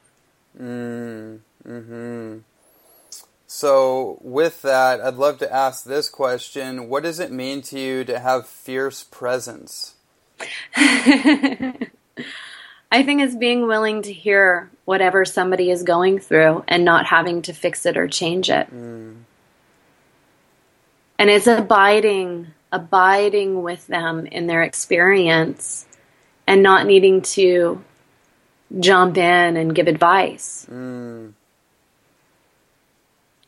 Mm, 0.58 1.38
hmm 1.64 2.38
So, 3.46 4.18
with 4.22 4.62
that, 4.62 5.00
I'd 5.00 5.14
love 5.14 5.38
to 5.38 5.52
ask 5.52 5.84
this 5.84 6.10
question 6.10 6.88
What 6.88 7.02
does 7.02 7.20
it 7.20 7.32
mean 7.32 7.62
to 7.62 7.78
you 7.78 8.04
to 8.04 8.18
have 8.18 8.46
fierce 8.46 9.04
presence? 9.04 9.94
I 10.76 11.88
think 13.04 13.22
it's 13.22 13.36
being 13.36 13.66
willing 13.66 14.02
to 14.02 14.12
hear 14.12 14.70
whatever 14.92 15.24
somebody 15.24 15.70
is 15.70 15.84
going 15.84 16.18
through 16.18 16.62
and 16.68 16.84
not 16.84 17.06
having 17.06 17.40
to 17.40 17.54
fix 17.54 17.86
it 17.86 17.96
or 17.96 18.06
change 18.06 18.50
it. 18.50 18.70
Mm. 18.70 19.22
And 21.18 21.30
it's 21.30 21.46
abiding, 21.46 22.48
abiding 22.70 23.62
with 23.62 23.86
them 23.86 24.26
in 24.26 24.48
their 24.48 24.62
experience 24.62 25.86
and 26.46 26.62
not 26.62 26.84
needing 26.84 27.22
to 27.22 27.82
jump 28.80 29.16
in 29.16 29.56
and 29.56 29.74
give 29.74 29.88
advice. 29.88 30.66
Mm. 30.70 31.32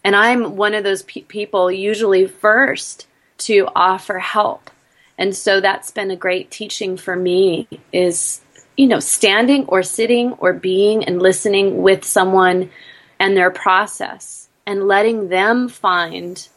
And 0.03 0.17
I'm 0.17 0.57
one 0.57 0.73
of 0.73 0.83
those 0.83 1.03
pe- 1.03 1.21
people 1.21 1.71
usually 1.71 2.27
first 2.27 3.07
to 3.49 3.69
offer 3.77 4.19
help. 4.19 4.71
And 5.19 5.37
so 5.37 5.61
that's 5.61 5.91
been 5.91 6.11
a 6.11 6.17
great 6.17 6.51
teaching 6.51 6.97
for 6.97 7.15
me 7.15 7.69
is 7.93 8.41
you 8.77 8.87
know 8.87 9.01
standing 9.01 9.65
or 9.67 9.83
sitting 9.83 10.33
or 10.35 10.53
being 10.53 11.05
and 11.05 11.21
listening 11.21 11.83
with 11.83 12.05
someone 12.05 12.71
and 13.19 13.37
their 13.37 13.51
process 13.51 14.49
and 14.67 14.89
letting 14.89 15.29
them 15.29 15.69
find 15.69 16.49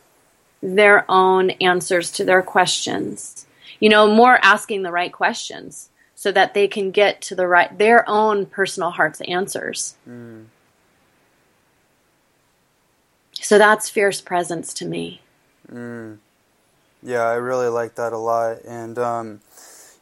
their 0.62 1.10
own 1.10 1.52
answers 1.62 2.12
to 2.12 2.26
their 2.26 2.42
questions. 2.42 3.46
You 3.80 3.90
know, 3.90 4.08
more 4.08 4.40
asking 4.42 4.82
the 4.82 4.92
right 4.92 5.12
questions 5.12 5.90
so 6.16 6.32
that 6.32 6.54
they 6.56 6.68
can 6.68 6.90
get 6.90 7.22
to 7.22 7.36
the 7.36 7.48
right 7.48 7.78
their 7.78 8.08
own 8.10 8.46
personal 8.46 8.92
heart's 8.92 9.22
answers. 9.22 9.96
Mm. 10.10 10.46
So 13.34 13.58
that's 13.58 13.90
fierce 13.90 14.20
presence 14.20 14.74
to 14.76 14.86
me. 14.86 15.22
Mm. 15.72 16.18
Yeah, 17.04 17.22
I 17.22 17.36
really 17.36 17.68
like 17.68 17.96
that 17.96 18.14
a 18.14 18.18
lot, 18.18 18.64
and 18.66 18.98
um, 18.98 19.42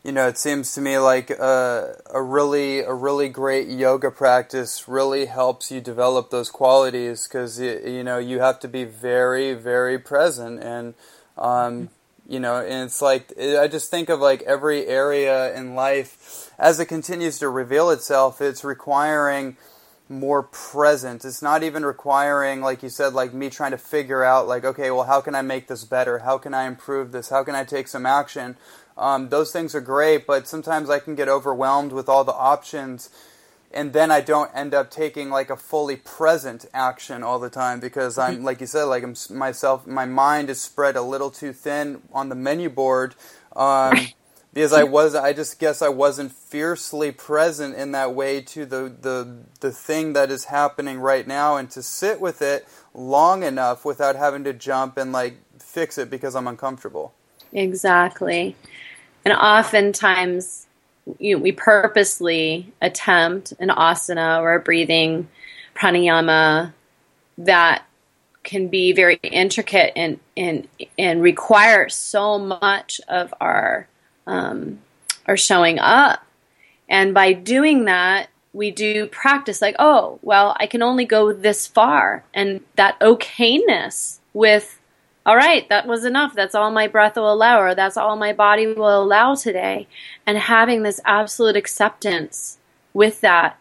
you 0.06 0.12
know, 0.12 0.28
it 0.28 0.38
seems 0.38 0.72
to 0.76 0.82
me 0.82 1.00
like 1.00 1.32
a, 1.32 2.00
a 2.13 2.22
really 2.22 2.82
a 2.82 2.94
really 2.94 3.28
great 3.28 3.68
yoga 3.68 4.12
practice 4.12 4.88
really 4.88 5.26
helps 5.26 5.72
you 5.72 5.82
develop 5.82 6.30
those 6.30 6.52
qualities 6.52 7.28
because 7.28 7.60
you 7.60 8.04
know 8.04 8.20
you 8.20 8.39
have 8.39 8.60
to 8.60 8.68
be 8.68 8.84
very 8.84 9.54
very 9.54 9.98
present 9.98 10.62
and. 10.63 10.94
Um, 11.38 11.89
you 12.28 12.39
know 12.39 12.56
and 12.56 12.86
it's 12.86 13.04
like 13.04 13.32
i 13.38 13.68
just 13.68 13.91
think 13.91 14.10
of 14.10 14.20
like 14.20 14.41
every 14.44 14.88
area 14.88 15.54
in 15.54 15.76
life 15.76 16.50
as 16.58 16.80
it 16.80 16.88
continues 16.88 17.38
to 17.38 17.48
reveal 17.48 17.91
itself 17.91 18.41
it's 18.41 18.63
requiring 18.63 19.56
more 20.08 20.44
present. 20.44 21.26
It's 21.26 21.41
not 21.41 21.63
even 21.63 21.86
requiring 21.86 22.62
like 22.62 22.84
you 22.84 22.89
said 22.89 23.13
like 23.13 23.34
me 23.34 23.50
trying 23.50 23.72
to 23.72 23.78
figure 23.78 24.24
out 24.24 24.48
like 24.48 24.63
okay 24.63 24.91
well 24.91 25.06
how 25.06 25.22
can 25.22 25.34
i 25.34 25.41
make 25.41 25.68
this 25.68 25.84
better? 25.84 26.20
How 26.20 26.38
can 26.38 26.54
i 26.54 26.65
improve 26.65 27.12
this? 27.12 27.30
How 27.30 27.44
can 27.44 27.56
i 27.56 27.63
take 27.63 27.88
some 27.88 28.06
action 28.06 28.56
um, 28.97 29.29
those 29.29 29.51
things 29.51 29.75
are 29.75 29.81
great 29.81 30.25
but 30.27 30.47
sometimes 30.47 30.89
i 30.89 30.99
can 30.99 31.15
get 31.15 31.29
overwhelmed 31.29 31.91
with 31.91 32.10
all 32.10 32.23
the 32.23 32.34
options 32.34 33.10
and 33.75 33.91
then 33.93 34.10
I 34.10 34.21
don't 34.21 34.49
end 34.55 34.73
up 34.73 34.89
taking 34.89 35.29
like 35.29 35.49
a 35.49 35.58
fully 35.58 35.97
present 35.97 36.65
action 36.73 37.23
all 37.23 37.39
the 37.39 37.49
time 37.49 37.79
because 37.79 38.17
I'm 38.17 38.43
like 38.43 38.62
you 38.62 38.67
said 38.67 38.86
like 38.86 39.03
I'm 39.03 39.15
myself 39.31 39.86
my 39.86 40.05
mind 40.05 40.49
is 40.49 40.62
spread 40.62 40.95
a 40.95 41.01
little 41.01 41.29
too 41.29 41.53
thin 41.53 42.01
on 42.13 42.29
the 42.29 42.36
menu 42.36 42.69
board 42.69 43.15
um, 43.55 44.08
because 44.53 44.71
I 44.73 44.84
was 44.84 45.13
I 45.13 45.34
just 45.34 45.60
guess 45.60 45.81
I 45.81 45.89
wasn't 45.89 46.31
fiercely 46.31 47.12
present 47.12 47.75
in 47.75 47.91
that 47.91 48.15
way 48.15 48.41
to 48.41 48.65
the 48.65 48.95
the 49.01 49.39
the 49.60 49.71
thing 49.73 50.13
that 50.13 50.31
is 50.31 50.45
happening 50.45 50.99
right 50.99 51.27
now 51.27 51.58
and 51.58 51.69
to 51.71 51.84
sit 51.84 52.21
with 52.21 52.41
it 52.41 52.65
long 52.93 53.43
enough 53.43 53.84
without 53.84 54.15
having 54.15 54.45
to 54.45 54.53
jump 54.53 54.97
and 54.97 55.12
like 55.12 55.38
fix 55.60 55.97
it 55.97 56.10
because 56.10 56.36
I'm 56.36 56.47
uncomfortable. 56.47 57.13
Exactly. 57.51 58.58
And 59.26 59.34
oftentimes 59.34 60.68
you 61.20 61.36
know, 61.36 61.42
we 61.42 61.52
purposely 61.52 62.72
attempt 62.82 63.54
an 63.60 63.70
asana 63.70 64.40
or 64.40 64.56
a 64.56 64.60
breathing 64.60 65.28
pranayama 65.76 66.74
that 67.38 67.86
can 68.44 68.68
be 68.68 68.94
very 68.94 69.20
intricate 69.24 69.92
and 69.96 70.20
and 70.38 70.68
and 70.98 71.22
require 71.22 71.90
so 71.90 72.38
much 72.38 73.02
of 73.08 73.34
our 73.42 73.88
um, 74.28 74.80
our 75.28 75.36
showing 75.36 75.80
up. 75.80 76.26
And 76.88 77.14
by 77.14 77.34
doing 77.34 77.86
that, 77.86 78.30
we 78.54 78.72
do 78.72 79.08
practice 79.08 79.62
like, 79.62 79.76
oh, 79.80 80.20
well, 80.22 80.56
I 80.60 80.68
can 80.68 80.82
only 80.82 81.06
go 81.06 81.34
this 81.34 81.68
far, 81.68 82.24
and 82.34 82.62
that 82.76 83.00
okayness 83.00 84.20
with 84.34 84.75
all 85.26 85.36
right, 85.36 85.68
that 85.70 85.88
was 85.88 86.06
enough. 86.06 86.36
That's 86.36 86.54
all 86.54 86.70
my 86.70 86.88
breath 86.88 87.16
will 87.16 87.34
allow, 87.34 87.60
or 87.60 87.74
that's 87.74 87.98
all 87.98 88.16
my 88.16 88.32
body 88.32 88.68
will 88.68 89.02
allow 89.02 89.34
today. 89.34 89.88
And 90.26 90.38
having 90.38 90.84
this 90.84 91.00
absolute 91.04 91.56
acceptance 91.56 92.58
with 92.94 93.22
that. 93.22 93.58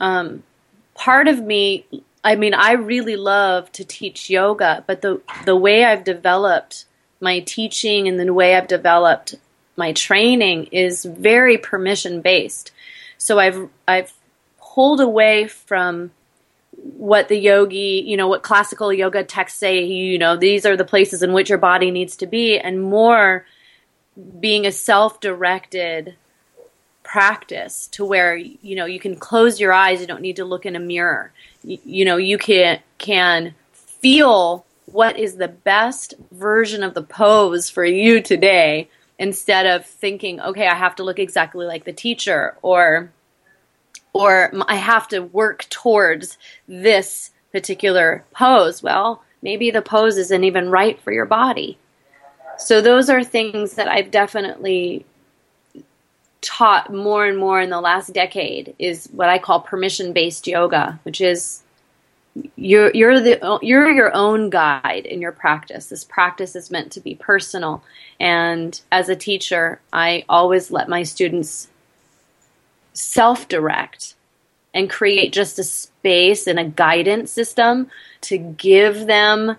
Um, 0.00 0.42
part 0.94 1.28
of 1.28 1.40
me, 1.40 1.86
I 2.24 2.34
mean, 2.34 2.52
I 2.52 2.72
really 2.72 3.16
love 3.16 3.70
to 3.72 3.84
teach 3.84 4.28
yoga, 4.28 4.82
but 4.86 5.02
the, 5.02 5.20
the 5.44 5.54
way 5.56 5.84
I've 5.84 6.04
developed 6.04 6.86
my 7.20 7.40
teaching 7.40 8.08
and 8.08 8.18
the 8.18 8.34
way 8.34 8.56
I've 8.56 8.66
developed 8.66 9.36
my 9.76 9.92
training 9.92 10.64
is 10.72 11.04
very 11.04 11.58
permission 11.58 12.22
based. 12.22 12.72
So 13.18 13.38
I've, 13.38 13.68
I've 13.86 14.12
pulled 14.60 15.00
away 15.00 15.46
from 15.46 16.10
what 16.84 17.28
the 17.28 17.38
yogi, 17.38 18.04
you 18.06 18.16
know, 18.16 18.28
what 18.28 18.42
classical 18.42 18.92
yoga 18.92 19.24
texts 19.24 19.58
say, 19.58 19.84
you 19.84 20.18
know, 20.18 20.36
these 20.36 20.66
are 20.66 20.76
the 20.76 20.84
places 20.84 21.22
in 21.22 21.32
which 21.32 21.48
your 21.48 21.58
body 21.58 21.90
needs 21.90 22.16
to 22.16 22.26
be, 22.26 22.58
and 22.58 22.82
more 22.82 23.46
being 24.38 24.66
a 24.66 24.72
self 24.72 25.18
directed 25.18 26.14
practice 27.02 27.86
to 27.88 28.04
where, 28.04 28.36
you 28.36 28.76
know, 28.76 28.84
you 28.84 29.00
can 29.00 29.16
close 29.16 29.58
your 29.58 29.72
eyes, 29.72 30.00
you 30.00 30.06
don't 30.06 30.20
need 30.20 30.36
to 30.36 30.44
look 30.44 30.66
in 30.66 30.76
a 30.76 30.80
mirror. 30.80 31.32
You, 31.62 31.78
you 31.84 32.04
know, 32.04 32.18
you 32.18 32.36
can, 32.36 32.80
can 32.98 33.54
feel 33.72 34.66
what 34.86 35.18
is 35.18 35.36
the 35.36 35.48
best 35.48 36.14
version 36.30 36.82
of 36.82 36.92
the 36.92 37.02
pose 37.02 37.70
for 37.70 37.84
you 37.84 38.20
today 38.20 38.88
instead 39.18 39.64
of 39.66 39.86
thinking, 39.86 40.40
okay, 40.40 40.66
I 40.66 40.74
have 40.74 40.96
to 40.96 41.02
look 41.02 41.18
exactly 41.18 41.64
like 41.64 41.84
the 41.84 41.92
teacher 41.92 42.56
or 42.60 43.10
or 44.14 44.50
I 44.66 44.76
have 44.76 45.08
to 45.08 45.20
work 45.20 45.68
towards 45.68 46.38
this 46.66 47.30
particular 47.52 48.24
pose. 48.32 48.82
Well, 48.82 49.22
Maybe 49.44 49.70
the 49.70 49.82
pose 49.82 50.16
isn't 50.16 50.42
even 50.42 50.70
right 50.70 50.98
for 51.02 51.12
your 51.12 51.26
body. 51.26 51.76
So 52.56 52.80
those 52.80 53.10
are 53.10 53.22
things 53.22 53.74
that 53.74 53.88
I've 53.88 54.10
definitely 54.10 55.04
taught 56.40 56.92
more 56.92 57.26
and 57.26 57.36
more 57.36 57.60
in 57.60 57.68
the 57.68 57.80
last 57.80 58.14
decade 58.14 58.74
is 58.78 59.06
what 59.12 59.28
I 59.28 59.38
call 59.38 59.60
permission 59.60 60.14
based 60.14 60.46
yoga, 60.46 60.98
which 61.02 61.20
is 61.20 61.62
you're 62.56 62.90
you're 62.92 63.20
the 63.20 63.58
you're 63.60 63.90
your 63.90 64.14
own 64.16 64.48
guide 64.48 65.04
in 65.04 65.20
your 65.20 65.32
practice. 65.32 65.88
This 65.88 66.04
practice 66.04 66.56
is 66.56 66.70
meant 66.70 66.90
to 66.92 67.00
be 67.00 67.14
personal, 67.14 67.84
and 68.18 68.80
as 68.90 69.08
a 69.08 69.14
teacher, 69.14 69.78
I 69.92 70.24
always 70.28 70.70
let 70.70 70.88
my 70.88 71.02
students 71.02 71.68
self 72.94 73.48
direct 73.48 74.14
and 74.72 74.90
create 74.90 75.32
just 75.32 75.58
a 75.58 75.64
space 75.64 76.46
and 76.46 76.58
a 76.58 76.64
guidance 76.64 77.30
system 77.30 77.90
to 78.22 78.38
give 78.38 79.06
them 79.06 79.56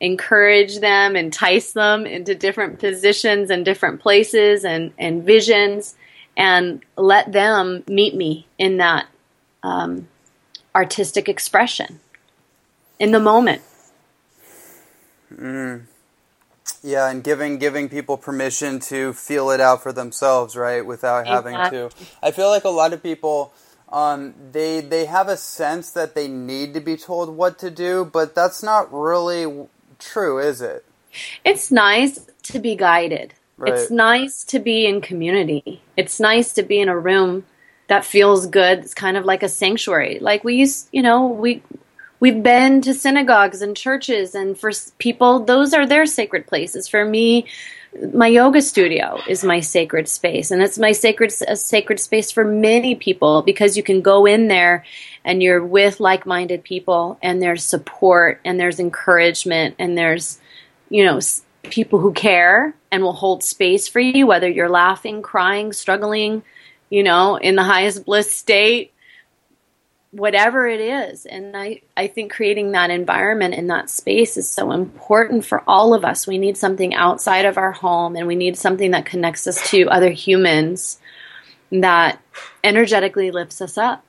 encourage 0.00 0.80
them 0.80 1.14
entice 1.14 1.72
them 1.72 2.06
into 2.06 2.34
different 2.34 2.80
positions 2.80 3.50
and 3.50 3.64
different 3.64 4.00
places 4.00 4.64
and, 4.64 4.92
and 4.98 5.22
visions 5.24 5.94
and 6.36 6.82
let 6.96 7.32
them 7.32 7.84
meet 7.86 8.14
me 8.14 8.46
in 8.58 8.78
that 8.78 9.06
um, 9.62 10.08
artistic 10.74 11.28
expression 11.28 12.00
in 12.98 13.12
the 13.12 13.20
moment. 13.20 13.62
Mm. 15.34 15.86
Yeah, 16.82 17.08
and 17.08 17.22
giving 17.22 17.58
giving 17.58 17.88
people 17.88 18.16
permission 18.16 18.80
to 18.80 19.12
feel 19.12 19.50
it 19.50 19.60
out 19.60 19.82
for 19.82 19.92
themselves, 19.92 20.56
right, 20.56 20.84
without 20.84 21.26
having 21.26 21.54
exactly. 21.54 21.78
to. 21.78 21.90
I 22.22 22.32
feel 22.32 22.48
like 22.48 22.64
a 22.64 22.70
lot 22.70 22.92
of 22.92 23.02
people 23.02 23.52
um, 23.92 24.34
they 24.52 24.80
they 24.80 25.04
have 25.04 25.28
a 25.28 25.36
sense 25.36 25.90
that 25.90 26.14
they 26.14 26.26
need 26.26 26.74
to 26.74 26.80
be 26.80 26.96
told 26.96 27.36
what 27.36 27.58
to 27.58 27.70
do, 27.70 28.04
but 28.04 28.34
that's 28.34 28.62
not 28.62 28.92
really 28.92 29.66
true, 29.98 30.38
is 30.38 30.62
it? 30.62 30.84
It's 31.44 31.70
nice 31.70 32.26
to 32.44 32.58
be 32.58 32.74
guided. 32.74 33.34
Right. 33.58 33.74
It's 33.74 33.90
nice 33.90 34.44
to 34.44 34.58
be 34.58 34.86
in 34.86 35.02
community. 35.02 35.82
It's 35.96 36.18
nice 36.18 36.54
to 36.54 36.62
be 36.62 36.80
in 36.80 36.88
a 36.88 36.98
room 36.98 37.44
that 37.88 38.04
feels 38.04 38.46
good. 38.46 38.78
It's 38.78 38.94
kind 38.94 39.16
of 39.18 39.26
like 39.26 39.42
a 39.42 39.48
sanctuary. 39.48 40.18
Like 40.20 40.42
we 40.42 40.56
used, 40.56 40.88
you 40.90 41.02
know, 41.02 41.26
we 41.26 41.62
we've 42.22 42.44
been 42.44 42.80
to 42.80 42.94
synagogues 42.94 43.62
and 43.62 43.76
churches 43.76 44.36
and 44.36 44.56
for 44.56 44.70
people 44.98 45.40
those 45.40 45.74
are 45.74 45.86
their 45.86 46.06
sacred 46.06 46.46
places. 46.46 46.86
For 46.86 47.04
me 47.04 47.46
my 48.14 48.28
yoga 48.28 48.62
studio 48.62 49.20
is 49.28 49.42
my 49.42 49.58
sacred 49.58 50.08
space 50.08 50.52
and 50.52 50.62
it's 50.62 50.78
my 50.78 50.92
sacred 50.92 51.34
a 51.48 51.56
sacred 51.56 51.98
space 51.98 52.30
for 52.30 52.44
many 52.44 52.94
people 52.94 53.42
because 53.42 53.76
you 53.76 53.82
can 53.82 54.02
go 54.02 54.24
in 54.24 54.46
there 54.46 54.84
and 55.24 55.42
you're 55.42 55.66
with 55.66 55.98
like-minded 55.98 56.62
people 56.62 57.18
and 57.22 57.42
there's 57.42 57.64
support 57.64 58.40
and 58.44 58.58
there's 58.58 58.78
encouragement 58.78 59.74
and 59.80 59.98
there's 59.98 60.40
you 60.90 61.04
know 61.04 61.18
people 61.64 61.98
who 61.98 62.12
care 62.12 62.72
and 62.92 63.02
will 63.02 63.12
hold 63.12 63.42
space 63.42 63.88
for 63.88 63.98
you 63.98 64.28
whether 64.28 64.48
you're 64.48 64.70
laughing 64.70 65.22
crying 65.22 65.72
struggling 65.72 66.44
you 66.88 67.02
know 67.02 67.34
in 67.34 67.56
the 67.56 67.64
highest 67.64 68.06
bliss 68.06 68.30
state 68.30 68.91
whatever 70.12 70.66
it 70.66 70.80
is. 70.80 71.26
And 71.26 71.56
I, 71.56 71.80
I 71.96 72.06
think 72.06 72.32
creating 72.32 72.72
that 72.72 72.90
environment 72.90 73.54
in 73.54 73.66
that 73.68 73.90
space 73.90 74.36
is 74.36 74.48
so 74.48 74.70
important 74.70 75.44
for 75.44 75.64
all 75.66 75.94
of 75.94 76.04
us. 76.04 76.26
We 76.26 76.38
need 76.38 76.56
something 76.56 76.94
outside 76.94 77.46
of 77.46 77.56
our 77.58 77.72
home 77.72 78.14
and 78.14 78.26
we 78.26 78.36
need 78.36 78.56
something 78.56 78.92
that 78.92 79.06
connects 79.06 79.46
us 79.46 79.70
to 79.70 79.88
other 79.88 80.10
humans 80.10 81.00
that 81.72 82.20
energetically 82.62 83.30
lifts 83.30 83.62
us 83.62 83.78
up. 83.78 84.04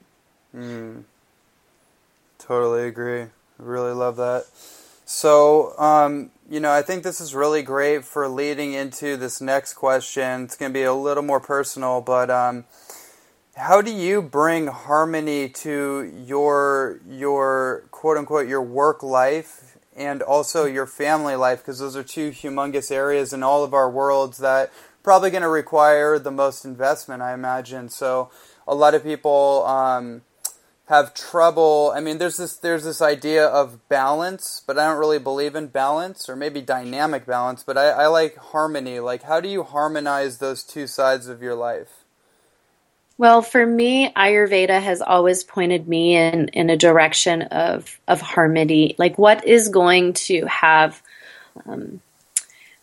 Mm. 0.56 1.06
Totally 2.38 2.86
agree. 2.86 3.28
Really 3.58 3.93
love 3.93 4.18
that. 4.18 4.45
So, 5.06 5.78
um, 5.80 6.32
you 6.49 6.60
know, 6.60 6.72
I 6.72 6.82
think 6.82 7.04
this 7.04 7.22
is 7.22 7.34
really 7.34 7.62
great 7.62 8.04
for 8.04 8.28
leading 8.28 8.74
into 8.74 9.16
this 9.16 9.39
next 9.39 9.74
question. 9.74 10.43
It's 10.43 10.58
going 10.58 10.72
to 10.72 10.74
be 10.74 10.84
a 10.84 10.93
little 10.93 11.24
more 11.24 11.39
personal, 11.39 12.01
but 12.01 12.30
um, 12.30 12.66
how 13.56 13.82
do 13.82 13.91
you 13.91 14.22
bring 14.22 14.68
harmony 14.68 15.47
to 15.47 16.12
your 16.26 16.99
your 17.08 17.86
quote 17.91 18.18
unquote 18.18 18.47
your 18.47 18.64
work 18.64 19.04
life 19.04 19.78
and 19.95 20.22
also 20.24 20.66
your 20.66 20.88
family 20.88 21.36
life? 21.36 21.60
Because 21.60 21.80
those 21.80 21.95
are 21.95 22.04
two 22.04 22.32
humongous 22.32 22.91
areas 22.91 23.32
in 23.32 23.43
all 23.43 23.64
of 23.64 23.74
our 23.74 23.89
worlds 23.89 24.39
that 24.39 24.72
probably 25.04 25.30
going 25.30 25.43
to 25.43 25.49
require 25.49 26.18
the 26.18 26.32
most 26.32 26.66
investment 26.66 27.22
i 27.22 27.34
imagine. 27.34 27.89
So 27.89 28.32
a 28.68 28.74
lot 28.74 28.95
of 28.95 29.04
people 29.04 29.64
um, 29.68 30.24
have 30.88 31.14
trouble 31.14 31.93
i 31.95 31.99
mean 31.99 32.18
there's 32.18 32.38
this 32.38 32.58
there's 32.58 32.84
this 32.84 33.01
idea 33.01 33.45
of 33.45 33.88
balance 33.88 34.62
but 34.68 34.78
i 34.78 34.86
don't 34.86 34.99
really 34.99 35.20
believe 35.20 35.56
in 35.56 35.68
balance 35.68 36.28
or 36.28 36.36
maybe 36.36 36.60
dynamic 36.62 37.26
balance 37.26 37.64
but 37.64 37.78
i, 37.78 37.89
I 37.89 38.08
like 38.08 38.36
harmony. 38.36 38.99
Like 38.99 39.24
how 39.24 39.39
do 39.39 39.47
you 39.47 39.64
harmonize 39.64 40.39
those 40.39 40.64
two 40.64 40.88
sides 40.88 41.28
of 41.28 41.41
your 41.41 41.56
life 41.56 42.03
well, 43.24 43.41
for 43.41 43.65
me, 43.65 44.11
Ayurveda 44.11 44.82
has 44.82 45.01
always 45.01 45.45
pointed 45.45 45.88
me 45.88 46.13
in, 46.13 46.49
in 46.49 46.69
a 46.69 46.76
direction 46.76 47.43
of, 47.43 47.97
of 48.05 48.19
harmony. 48.19 48.95
Like, 48.97 49.17
what 49.17 49.47
is 49.47 49.69
going 49.69 50.11
to 50.28 50.45
have 50.45 51.01
um, 51.65 52.01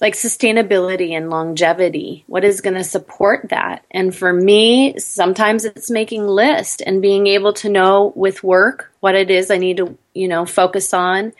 like 0.01 0.15
sustainability 0.15 1.11
and 1.11 1.29
longevity? 1.29 2.25
What 2.27 2.43
is 2.43 2.63
going 2.63 2.77
to 2.77 2.85
support 2.85 3.51
that? 3.51 3.85
And 3.91 4.17
for 4.17 4.33
me, 4.33 4.99
sometimes 4.99 5.67
it's 5.67 5.91
making 5.91 6.27
list 6.27 6.81
and 6.87 7.03
being 7.03 7.27
able 7.27 7.53
to 7.53 7.69
know 7.69 8.11
with 8.17 8.43
work 8.43 8.91
what 9.01 9.15
it 9.15 9.31
is 9.31 9.51
I 9.51 9.59
need 9.59 9.77
to, 9.77 9.99
you 10.15 10.27
know, 10.27 10.47
focus 10.47 10.95
on 10.95 11.35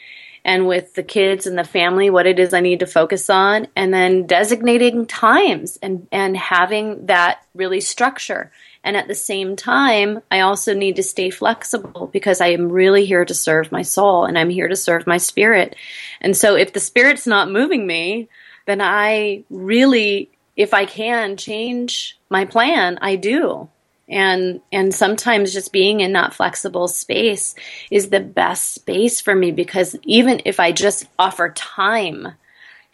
and 0.45 0.67
with 0.67 0.93
the 0.93 1.03
kids 1.03 1.47
and 1.47 1.57
the 1.57 1.65
family 1.65 2.11
what 2.11 2.27
it 2.27 2.39
is 2.39 2.53
I 2.53 2.61
need 2.61 2.81
to 2.81 2.87
focus 2.87 3.31
on 3.31 3.67
and 3.75 3.95
then 3.95 4.27
designating 4.27 5.07
times 5.07 5.79
and 5.83 6.07
and 6.13 6.37
having 6.37 7.07
that 7.07 7.43
really 7.55 7.81
structure 7.81 8.51
and 8.83 8.97
at 8.97 9.09
the 9.09 9.15
same 9.15 9.57
time, 9.57 10.23
I 10.31 10.41
also 10.41 10.73
need 10.75 10.97
to 10.97 11.03
stay 11.03 11.31
flexible 11.31 12.09
because 12.13 12.41
I 12.41 12.49
am 12.49 12.73
really 12.73 13.05
here 13.05 13.25
to 13.25 13.35
serve 13.35 13.71
my 13.71 13.83
soul 13.83 14.25
and 14.25 14.39
I'm 14.39 14.49
here 14.49 14.69
to 14.69 14.77
serve 14.77 15.07
my 15.07 15.19
spirit. 15.19 15.77
And 16.21 16.37
so 16.37 16.57
if 16.57 16.73
the 16.73 16.81
spirit's 16.81 17.27
not 17.27 17.51
moving 17.51 17.87
me, 17.87 18.29
then 18.67 18.81
I 18.81 19.45
really, 19.51 20.31
if 20.57 20.73
I 20.73 20.87
can 20.87 21.37
change 21.37 22.19
my 22.31 22.47
plan, 22.47 22.99
I 23.03 23.17
do. 23.17 23.69
And, 24.09 24.61
and 24.73 24.95
sometimes 24.95 25.53
just 25.53 25.73
being 25.73 26.01
in 26.01 26.15
that 26.15 26.35
flexible 26.35 26.89
space 26.89 27.55
is 27.91 28.09
the 28.09 28.19
best 28.19 28.75
space 28.75 29.21
for 29.21 29.35
me 29.35 29.53
because 29.53 29.95
even 30.05 30.41
if 30.47 30.59
I 30.59 30.73
just 30.73 31.07
offer 31.19 31.51
time 31.51 32.29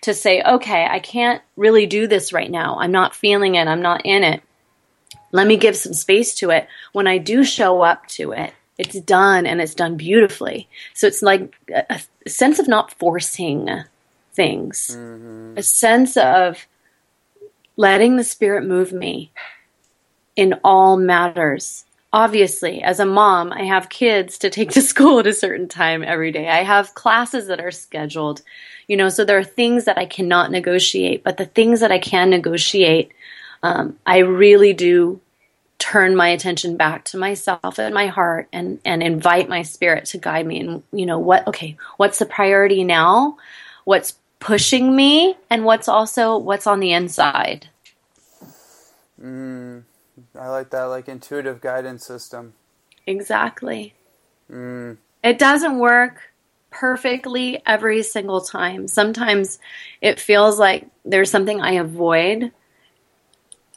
to 0.02 0.12
say, 0.12 0.42
okay, 0.42 0.86
I 0.86 0.98
can't 0.98 1.42
really 1.56 1.86
do 1.86 2.06
this 2.06 2.32
right 2.32 2.50
now. 2.50 2.78
I'm 2.80 2.92
not 2.92 3.14
feeling 3.14 3.54
it. 3.54 3.66
I'm 3.66 3.80
not 3.80 4.04
in 4.04 4.24
it 4.24 4.42
let 5.32 5.46
me 5.46 5.56
give 5.56 5.76
some 5.76 5.94
space 5.94 6.34
to 6.36 6.50
it. 6.50 6.68
When 6.92 7.06
I 7.06 7.18
do 7.18 7.44
show 7.44 7.82
up 7.82 8.06
to 8.08 8.32
it, 8.32 8.52
it's 8.78 9.00
done 9.00 9.46
and 9.46 9.60
it's 9.60 9.74
done 9.74 9.96
beautifully. 9.96 10.68
So 10.94 11.06
it's 11.06 11.22
like 11.22 11.54
a, 11.74 12.00
a 12.24 12.30
sense 12.30 12.58
of 12.58 12.68
not 12.68 12.92
forcing 12.92 13.68
things, 14.32 14.96
mm-hmm. 14.98 15.54
a 15.56 15.62
sense 15.62 16.16
of 16.16 16.66
letting 17.76 18.16
the 18.16 18.24
spirit 18.24 18.64
move 18.64 18.92
me 18.92 19.32
in 20.36 20.54
all 20.62 20.96
matters. 20.96 21.84
Obviously, 22.12 22.82
as 22.82 23.00
a 23.00 23.06
mom, 23.06 23.52
I 23.52 23.64
have 23.64 23.88
kids 23.88 24.38
to 24.38 24.50
take 24.50 24.70
to 24.72 24.82
school 24.92 25.18
at 25.18 25.26
a 25.26 25.32
certain 25.32 25.68
time 25.68 26.02
every 26.02 26.30
day. 26.30 26.48
I 26.48 26.62
have 26.62 26.94
classes 26.94 27.48
that 27.48 27.60
are 27.60 27.70
scheduled, 27.70 28.42
you 28.86 28.96
know, 28.96 29.08
so 29.08 29.24
there 29.24 29.38
are 29.38 29.44
things 29.44 29.86
that 29.86 29.98
I 29.98 30.06
cannot 30.06 30.50
negotiate, 30.50 31.24
but 31.24 31.38
the 31.38 31.46
things 31.46 31.80
that 31.80 31.92
I 31.92 31.98
can 31.98 32.30
negotiate, 32.30 33.12
um, 33.62 33.98
I 34.06 34.18
really 34.18 34.72
do 34.72 35.20
turn 35.78 36.16
my 36.16 36.28
attention 36.28 36.76
back 36.76 37.04
to 37.04 37.18
myself 37.18 37.78
and 37.78 37.94
my 37.94 38.06
heart 38.06 38.48
and 38.52 38.80
and 38.84 39.02
invite 39.02 39.48
my 39.48 39.62
spirit 39.62 40.06
to 40.06 40.18
guide 40.18 40.46
me 40.46 40.60
and 40.60 40.82
you 40.90 41.04
know 41.04 41.18
what 41.18 41.46
okay 41.46 41.76
what's 41.96 42.18
the 42.18 42.26
priority 42.26 42.82
now? 42.84 43.36
What's 43.84 44.18
pushing 44.40 44.94
me? 44.96 45.36
And 45.50 45.64
what's 45.64 45.88
also 45.88 46.38
what's 46.38 46.66
on 46.66 46.80
the 46.80 46.92
inside? 46.92 47.68
Mm, 49.22 49.84
i 50.38 50.48
like 50.48 50.70
that 50.70 50.84
like 50.84 51.08
intuitive 51.08 51.60
guidance 51.60 52.04
system. 52.04 52.54
Exactly. 53.06 53.94
Mm. 54.50 54.96
it 55.24 55.38
doesn't 55.40 55.78
work 55.78 56.32
perfectly 56.70 57.60
every 57.66 58.02
single 58.02 58.40
time. 58.40 58.86
Sometimes 58.86 59.58
it 60.00 60.20
feels 60.20 60.58
like 60.58 60.86
there's 61.04 61.30
something 61.30 61.60
i 61.60 61.72
avoid 61.72 62.52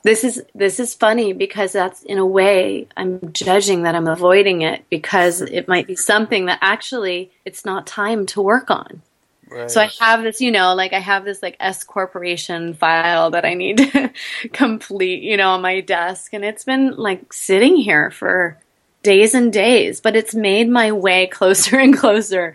this 0.03 0.23
is 0.23 0.41
this 0.55 0.79
is 0.79 0.93
funny 0.93 1.33
because 1.33 1.73
that's 1.73 2.03
in 2.03 2.17
a 2.17 2.25
way 2.25 2.87
I'm 2.95 3.33
judging 3.33 3.83
that 3.83 3.95
I'm 3.95 4.07
avoiding 4.07 4.61
it 4.61 4.85
because 4.89 5.41
it 5.41 5.67
might 5.67 5.87
be 5.87 5.95
something 5.95 6.45
that 6.45 6.59
actually 6.61 7.31
it's 7.45 7.65
not 7.65 7.85
time 7.85 8.25
to 8.27 8.41
work 8.41 8.71
on. 8.71 9.01
Right. 9.49 9.69
So 9.69 9.81
I 9.81 9.89
have 9.99 10.23
this, 10.23 10.41
you 10.41 10.51
know, 10.51 10.75
like 10.75 10.93
I 10.93 10.99
have 10.99 11.25
this 11.25 11.41
like 11.41 11.57
S 11.59 11.83
corporation 11.83 12.75
file 12.75 13.31
that 13.31 13.45
I 13.45 13.55
need 13.55 13.77
to 13.91 14.11
complete, 14.53 15.23
you 15.23 15.37
know, 15.37 15.51
on 15.51 15.61
my 15.61 15.81
desk 15.81 16.33
and 16.33 16.45
it's 16.45 16.63
been 16.63 16.95
like 16.95 17.33
sitting 17.33 17.75
here 17.75 18.11
for 18.11 18.57
days 19.01 19.33
and 19.33 19.51
days, 19.51 20.01
but 20.01 20.15
it's 20.15 20.35
made 20.35 20.69
my 20.69 20.91
way 20.91 21.27
closer 21.27 21.79
and 21.79 21.97
closer 21.97 22.53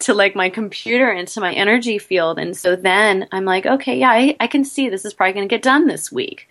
to 0.00 0.14
like 0.14 0.36
my 0.36 0.50
computer 0.50 1.10
and 1.10 1.26
to 1.28 1.40
my 1.40 1.52
energy 1.52 1.98
field. 1.98 2.38
And 2.38 2.56
so 2.56 2.76
then 2.76 3.26
I'm 3.32 3.44
like, 3.44 3.66
okay, 3.66 3.98
yeah, 3.98 4.10
I, 4.10 4.36
I 4.40 4.46
can 4.46 4.64
see 4.64 4.88
this 4.88 5.04
is 5.04 5.14
probably 5.14 5.34
going 5.34 5.48
to 5.48 5.54
get 5.54 5.62
done 5.62 5.86
this 5.86 6.12
week. 6.12 6.48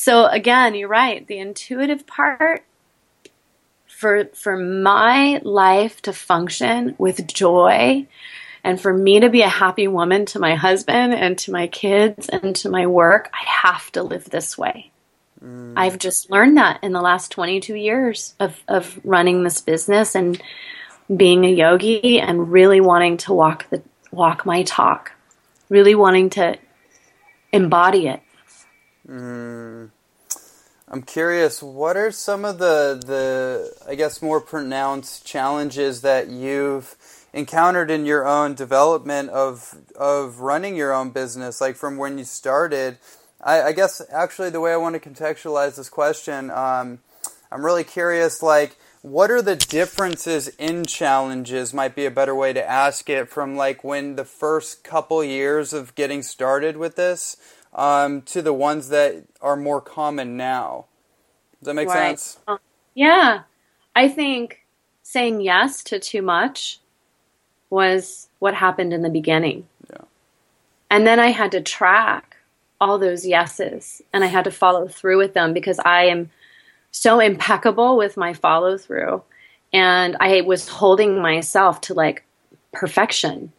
So 0.00 0.24
again, 0.24 0.74
you're 0.74 0.88
right. 0.88 1.26
The 1.26 1.36
intuitive 1.36 2.06
part 2.06 2.64
for 3.86 4.30
for 4.32 4.56
my 4.56 5.42
life 5.44 6.00
to 6.02 6.14
function 6.14 6.94
with 6.96 7.26
joy 7.26 8.06
and 8.64 8.80
for 8.80 8.94
me 8.94 9.20
to 9.20 9.28
be 9.28 9.42
a 9.42 9.48
happy 9.48 9.88
woman 9.88 10.24
to 10.26 10.38
my 10.38 10.54
husband 10.54 11.12
and 11.12 11.36
to 11.40 11.52
my 11.52 11.66
kids 11.66 12.30
and 12.30 12.56
to 12.56 12.70
my 12.70 12.86
work, 12.86 13.28
I 13.34 13.44
have 13.46 13.92
to 13.92 14.02
live 14.02 14.24
this 14.24 14.56
way. 14.56 14.90
Mm. 15.44 15.74
I've 15.76 15.98
just 15.98 16.30
learned 16.30 16.56
that 16.56 16.82
in 16.82 16.92
the 16.92 17.02
last 17.02 17.30
22 17.32 17.74
years 17.74 18.34
of, 18.40 18.58
of 18.68 18.98
running 19.04 19.44
this 19.44 19.60
business 19.60 20.14
and 20.14 20.42
being 21.14 21.44
a 21.44 21.52
yogi 21.52 22.18
and 22.18 22.50
really 22.50 22.80
wanting 22.80 23.18
to 23.18 23.34
walk 23.34 23.68
the 23.68 23.82
walk 24.10 24.46
my 24.46 24.62
talk, 24.62 25.12
really 25.68 25.94
wanting 25.94 26.30
to 26.30 26.56
embody 27.52 28.08
it. 28.08 28.22
Mm. 29.10 29.90
I'm 30.88 31.02
curious, 31.02 31.62
what 31.62 31.96
are 31.96 32.12
some 32.12 32.44
of 32.44 32.58
the 32.58 33.00
the 33.04 33.72
I 33.88 33.96
guess 33.96 34.22
more 34.22 34.40
pronounced 34.40 35.24
challenges 35.26 36.02
that 36.02 36.28
you've 36.28 36.96
encountered 37.32 37.90
in 37.90 38.06
your 38.06 38.26
own 38.26 38.54
development 38.54 39.30
of 39.30 39.76
of 39.96 40.40
running 40.40 40.76
your 40.76 40.92
own 40.92 41.10
business, 41.10 41.60
like 41.60 41.76
from 41.76 41.96
when 41.96 42.18
you 42.18 42.24
started? 42.24 42.98
I, 43.40 43.62
I 43.62 43.72
guess 43.72 44.00
actually 44.12 44.50
the 44.50 44.60
way 44.60 44.72
I 44.72 44.76
want 44.76 45.00
to 45.00 45.10
contextualize 45.10 45.76
this 45.76 45.88
question, 45.88 46.50
um, 46.50 47.00
I'm 47.50 47.64
really 47.64 47.84
curious, 47.84 48.42
like 48.42 48.76
what 49.02 49.30
are 49.30 49.42
the 49.42 49.56
differences 49.56 50.48
in 50.58 50.84
challenges 50.84 51.72
might 51.72 51.94
be 51.94 52.04
a 52.04 52.10
better 52.10 52.34
way 52.34 52.52
to 52.52 52.70
ask 52.70 53.08
it 53.08 53.30
from 53.30 53.56
like 53.56 53.82
when 53.82 54.16
the 54.16 54.26
first 54.26 54.84
couple 54.84 55.24
years 55.24 55.72
of 55.72 55.94
getting 55.94 56.22
started 56.22 56.76
with 56.76 56.96
this 56.96 57.36
um, 57.74 58.22
to 58.22 58.42
the 58.42 58.52
ones 58.52 58.88
that 58.88 59.24
are 59.40 59.56
more 59.56 59.80
common 59.80 60.36
now. 60.36 60.86
Does 61.60 61.66
that 61.66 61.74
make 61.74 61.88
right. 61.88 62.18
sense? 62.18 62.38
Uh, 62.48 62.58
yeah. 62.94 63.42
I 63.94 64.08
think 64.08 64.64
saying 65.02 65.40
yes 65.40 65.82
to 65.84 65.98
too 65.98 66.22
much 66.22 66.80
was 67.68 68.28
what 68.38 68.54
happened 68.54 68.92
in 68.92 69.02
the 69.02 69.10
beginning. 69.10 69.66
Yeah. 69.90 70.04
And 70.90 71.06
then 71.06 71.20
I 71.20 71.28
had 71.28 71.52
to 71.52 71.60
track 71.60 72.36
all 72.80 72.98
those 72.98 73.26
yeses 73.26 74.02
and 74.12 74.24
I 74.24 74.28
had 74.28 74.44
to 74.44 74.50
follow 74.50 74.88
through 74.88 75.18
with 75.18 75.34
them 75.34 75.52
because 75.52 75.78
I 75.80 76.04
am 76.04 76.30
so 76.90 77.20
impeccable 77.20 77.96
with 77.96 78.16
my 78.16 78.32
follow 78.32 78.78
through. 78.78 79.22
And 79.72 80.16
I 80.18 80.40
was 80.40 80.68
holding 80.68 81.20
myself 81.20 81.80
to 81.82 81.94
like 81.94 82.24
perfection 82.72 83.52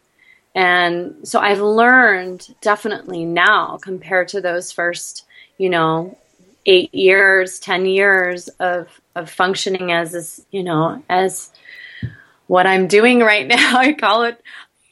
and 0.54 1.26
so 1.26 1.40
I've 1.40 1.60
learned 1.60 2.54
definitely 2.60 3.24
now 3.24 3.78
compared 3.78 4.28
to 4.28 4.40
those 4.40 4.70
first, 4.70 5.24
you 5.58 5.70
know, 5.70 6.18
eight 6.66 6.94
years, 6.94 7.58
10 7.58 7.86
years 7.86 8.48
of, 8.60 9.00
of 9.14 9.30
functioning 9.30 9.92
as 9.92 10.12
this, 10.12 10.44
you 10.50 10.62
know, 10.62 11.02
as 11.08 11.50
what 12.46 12.66
I'm 12.66 12.86
doing 12.86 13.20
right 13.20 13.46
now. 13.48 13.78
I 13.78 13.94
call 13.94 14.24
it, 14.24 14.40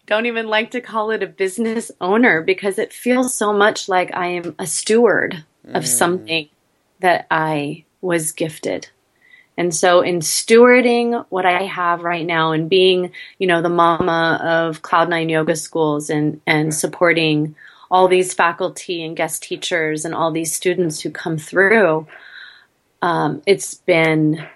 don't 0.07 0.27
even 0.27 0.49
like 0.49 0.71
to 0.73 0.81
call 0.81 1.11
it 1.11 1.23
a 1.23 1.27
business 1.27 1.91
owner 2.01 2.43
because 2.43 2.79
it 2.79 2.93
feels 2.93 3.35
so 3.35 3.53
much 3.53 3.89
like 3.89 4.15
I 4.15 4.29
am 4.29 4.55
a 4.59 4.67
steward 4.67 5.45
of 5.67 5.85
mm. 5.85 5.89
something 5.89 6.49
that 7.01 7.27
I 7.31 7.85
was 8.01 8.33
gifted. 8.33 8.89
And 9.57 9.75
so 9.75 10.01
in 10.01 10.21
stewarding 10.21 11.27
what 11.29 11.45
I 11.45 11.65
have 11.65 12.03
right 12.03 12.25
now 12.25 12.53
and 12.53 12.71
being, 12.71 13.13
you 13.39 13.47
know, 13.47 13.61
the 13.61 13.69
mama 13.69 14.41
of 14.43 14.83
Cloud9 14.83 15.31
yoga 15.31 15.57
schools 15.57 16.09
and, 16.09 16.41
and 16.47 16.75
supporting 16.75 17.55
all 17.91 18.09
these 18.09 18.33
faculty 18.33 19.05
and 19.05 19.17
guest 19.17 19.43
teachers 19.43 20.05
and 20.05 20.15
all 20.15 20.31
these 20.31 20.53
students 20.53 21.01
who 21.01 21.11
come 21.11 21.37
through, 21.37 22.07
um, 23.03 23.43
it's 23.47 23.75
been 23.75 24.47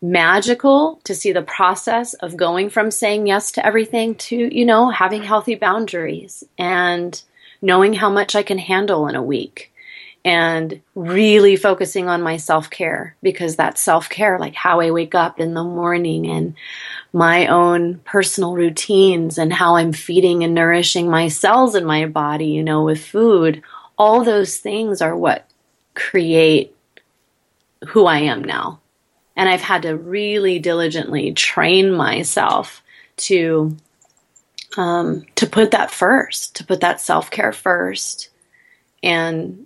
magical 0.00 1.00
to 1.04 1.14
see 1.14 1.32
the 1.32 1.42
process 1.42 2.14
of 2.14 2.36
going 2.36 2.70
from 2.70 2.90
saying 2.90 3.26
yes 3.26 3.52
to 3.52 3.66
everything 3.66 4.14
to, 4.14 4.56
you 4.56 4.64
know, 4.64 4.90
having 4.90 5.22
healthy 5.22 5.54
boundaries 5.54 6.44
and 6.58 7.22
knowing 7.60 7.92
how 7.92 8.10
much 8.10 8.36
I 8.36 8.42
can 8.42 8.58
handle 8.58 9.08
in 9.08 9.16
a 9.16 9.22
week 9.22 9.72
and 10.26 10.82
really 10.96 11.54
focusing 11.54 12.08
on 12.08 12.20
my 12.20 12.36
self 12.36 12.68
care 12.68 13.14
because 13.22 13.56
that 13.56 13.78
self 13.78 14.08
care, 14.08 14.40
like 14.40 14.56
how 14.56 14.80
I 14.80 14.90
wake 14.90 15.14
up 15.14 15.38
in 15.38 15.54
the 15.54 15.62
morning 15.62 16.26
and 16.26 16.56
my 17.12 17.46
own 17.46 17.98
personal 17.98 18.54
routines 18.54 19.38
and 19.38 19.52
how 19.52 19.76
I'm 19.76 19.92
feeding 19.92 20.42
and 20.42 20.52
nourishing 20.52 21.08
my 21.08 21.28
cells 21.28 21.76
in 21.76 21.84
my 21.84 22.06
body, 22.06 22.46
you 22.48 22.64
know, 22.64 22.82
with 22.82 23.02
food, 23.02 23.62
all 23.96 24.24
those 24.24 24.58
things 24.58 25.00
are 25.00 25.16
what 25.16 25.48
create 25.94 26.74
who 27.86 28.06
I 28.06 28.18
am 28.18 28.42
now. 28.42 28.80
And 29.36 29.48
I've 29.48 29.62
had 29.62 29.82
to 29.82 29.96
really 29.96 30.58
diligently 30.58 31.34
train 31.34 31.92
myself 31.92 32.82
to 33.18 33.76
um, 34.76 35.24
to 35.36 35.46
put 35.46 35.70
that 35.70 35.92
first, 35.92 36.56
to 36.56 36.64
put 36.64 36.80
that 36.80 37.00
self 37.00 37.30
care 37.30 37.52
first, 37.52 38.30
and 39.04 39.65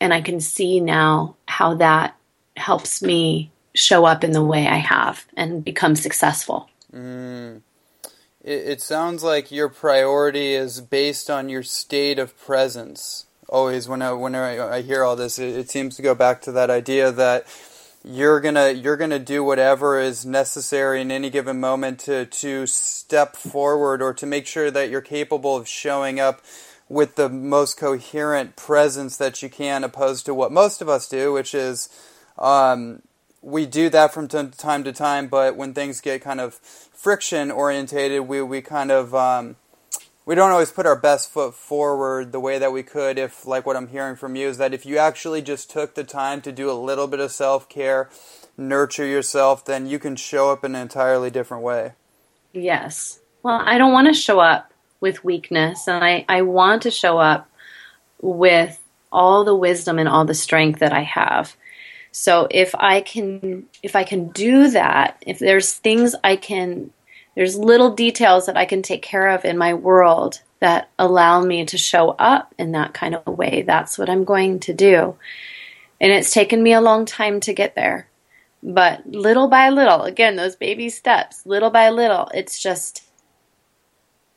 and 0.00 0.14
I 0.14 0.20
can 0.20 0.40
see 0.40 0.80
now 0.80 1.36
how 1.46 1.74
that 1.74 2.16
helps 2.56 3.02
me 3.02 3.50
show 3.74 4.04
up 4.04 4.24
in 4.24 4.32
the 4.32 4.44
way 4.44 4.66
I 4.66 4.76
have 4.76 5.24
and 5.36 5.64
become 5.64 5.94
successful. 5.94 6.68
Mm. 6.92 7.62
It, 8.42 8.52
it, 8.66 8.82
sounds 8.82 9.22
like 9.22 9.52
your 9.52 9.68
priority 9.68 10.54
is 10.54 10.80
based 10.80 11.30
on 11.30 11.48
your 11.48 11.62
state 11.62 12.18
of 12.18 12.38
presence. 12.38 13.26
Always, 13.48 13.88
whenever, 13.88 14.16
whenever 14.16 14.72
I 14.72 14.80
hear 14.80 15.04
all 15.04 15.16
this, 15.16 15.38
it, 15.38 15.56
it 15.56 15.70
seems 15.70 15.96
to 15.96 16.02
go 16.02 16.14
back 16.14 16.40
to 16.42 16.52
that 16.52 16.70
idea 16.70 17.12
that 17.12 17.46
you're 18.02 18.40
gonna 18.40 18.70
you're 18.70 18.96
gonna 18.96 19.18
do 19.18 19.44
whatever 19.44 20.00
is 20.00 20.24
necessary 20.24 21.02
in 21.02 21.10
any 21.10 21.28
given 21.28 21.60
moment 21.60 21.98
to 22.00 22.24
to 22.26 22.66
step 22.66 23.36
forward 23.36 24.00
or 24.00 24.14
to 24.14 24.24
make 24.24 24.46
sure 24.46 24.70
that 24.70 24.88
you're 24.88 25.02
capable 25.02 25.54
of 25.54 25.68
showing 25.68 26.18
up 26.18 26.40
with 26.90 27.14
the 27.14 27.28
most 27.28 27.76
coherent 27.78 28.56
presence 28.56 29.16
that 29.16 29.42
you 29.42 29.48
can, 29.48 29.84
opposed 29.84 30.26
to 30.26 30.34
what 30.34 30.50
most 30.50 30.82
of 30.82 30.88
us 30.88 31.08
do, 31.08 31.32
which 31.32 31.54
is 31.54 31.88
um, 32.36 33.00
we 33.40 33.64
do 33.64 33.88
that 33.88 34.12
from 34.12 34.26
time 34.26 34.84
to 34.84 34.92
time, 34.92 35.28
but 35.28 35.56
when 35.56 35.72
things 35.72 36.00
get 36.00 36.20
kind 36.20 36.40
of 36.40 36.54
friction 36.54 37.52
orientated, 37.52 38.22
we, 38.26 38.42
we 38.42 38.60
kind 38.60 38.90
of 38.90 39.14
um, 39.14 39.54
we 40.26 40.34
don't 40.34 40.50
always 40.50 40.72
put 40.72 40.84
our 40.84 40.96
best 40.96 41.30
foot 41.30 41.54
forward 41.54 42.32
the 42.32 42.40
way 42.40 42.58
that 42.58 42.72
we 42.72 42.82
could 42.82 43.18
if 43.18 43.46
like 43.46 43.64
what 43.64 43.76
I'm 43.76 43.88
hearing 43.88 44.16
from 44.16 44.34
you 44.34 44.48
is 44.48 44.58
that 44.58 44.74
if 44.74 44.84
you 44.84 44.98
actually 44.98 45.42
just 45.42 45.70
took 45.70 45.94
the 45.94 46.04
time 46.04 46.40
to 46.42 46.50
do 46.50 46.68
a 46.68 46.74
little 46.74 47.06
bit 47.06 47.20
of 47.20 47.30
self-care, 47.30 48.10
nurture 48.56 49.06
yourself, 49.06 49.64
then 49.64 49.86
you 49.86 50.00
can 50.00 50.16
show 50.16 50.50
up 50.50 50.64
in 50.64 50.74
an 50.74 50.82
entirely 50.82 51.30
different 51.30 51.62
way. 51.62 51.92
Yes. 52.52 53.20
Well, 53.44 53.62
I 53.64 53.78
don't 53.78 53.92
want 53.92 54.08
to 54.08 54.12
show 54.12 54.40
up 54.40 54.69
with 55.00 55.24
weakness 55.24 55.88
and 55.88 56.04
I, 56.04 56.24
I 56.28 56.42
want 56.42 56.82
to 56.82 56.90
show 56.90 57.18
up 57.18 57.50
with 58.20 58.78
all 59.10 59.44
the 59.44 59.54
wisdom 59.54 59.98
and 59.98 60.08
all 60.08 60.24
the 60.24 60.34
strength 60.34 60.80
that 60.80 60.92
I 60.92 61.02
have. 61.02 61.56
So 62.12 62.48
if 62.50 62.74
I 62.74 63.00
can 63.00 63.66
if 63.82 63.96
I 63.96 64.04
can 64.04 64.28
do 64.28 64.70
that, 64.70 65.22
if 65.26 65.38
there's 65.38 65.72
things 65.72 66.14
I 66.22 66.36
can 66.36 66.92
there's 67.34 67.56
little 67.56 67.94
details 67.94 68.46
that 68.46 68.56
I 68.56 68.64
can 68.64 68.82
take 68.82 69.02
care 69.02 69.28
of 69.28 69.44
in 69.44 69.56
my 69.56 69.74
world 69.74 70.40
that 70.58 70.90
allow 70.98 71.42
me 71.42 71.64
to 71.66 71.78
show 71.78 72.10
up 72.10 72.54
in 72.58 72.72
that 72.72 72.92
kind 72.92 73.14
of 73.14 73.38
way, 73.38 73.62
that's 73.62 73.96
what 73.96 74.10
I'm 74.10 74.24
going 74.24 74.60
to 74.60 74.74
do. 74.74 75.16
And 76.00 76.12
it's 76.12 76.32
taken 76.32 76.62
me 76.62 76.72
a 76.72 76.80
long 76.80 77.06
time 77.06 77.40
to 77.40 77.52
get 77.52 77.74
there. 77.74 78.08
But 78.62 79.06
little 79.06 79.48
by 79.48 79.70
little, 79.70 80.02
again, 80.02 80.36
those 80.36 80.56
baby 80.56 80.90
steps, 80.90 81.46
little 81.46 81.70
by 81.70 81.90
little, 81.90 82.28
it's 82.34 82.60
just 82.60 83.02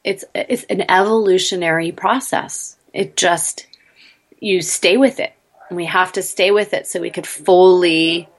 it's 0.04 0.26
it's 0.34 0.64
an 0.66 0.90
evolutionary 0.90 1.92
process. 1.92 2.78
It 2.94 3.16
just 3.16 3.68
you 4.40 4.62
stay 4.62 4.98
with 4.98 5.20
it. 5.20 5.34
And 5.70 5.78
we 5.78 5.86
have 5.86 6.12
to 6.14 6.22
stay 6.22 6.52
with 6.52 6.74
it 6.74 6.86
so 6.86 7.00
we 7.00 7.10
could 7.10 7.26
fully, 7.26 8.30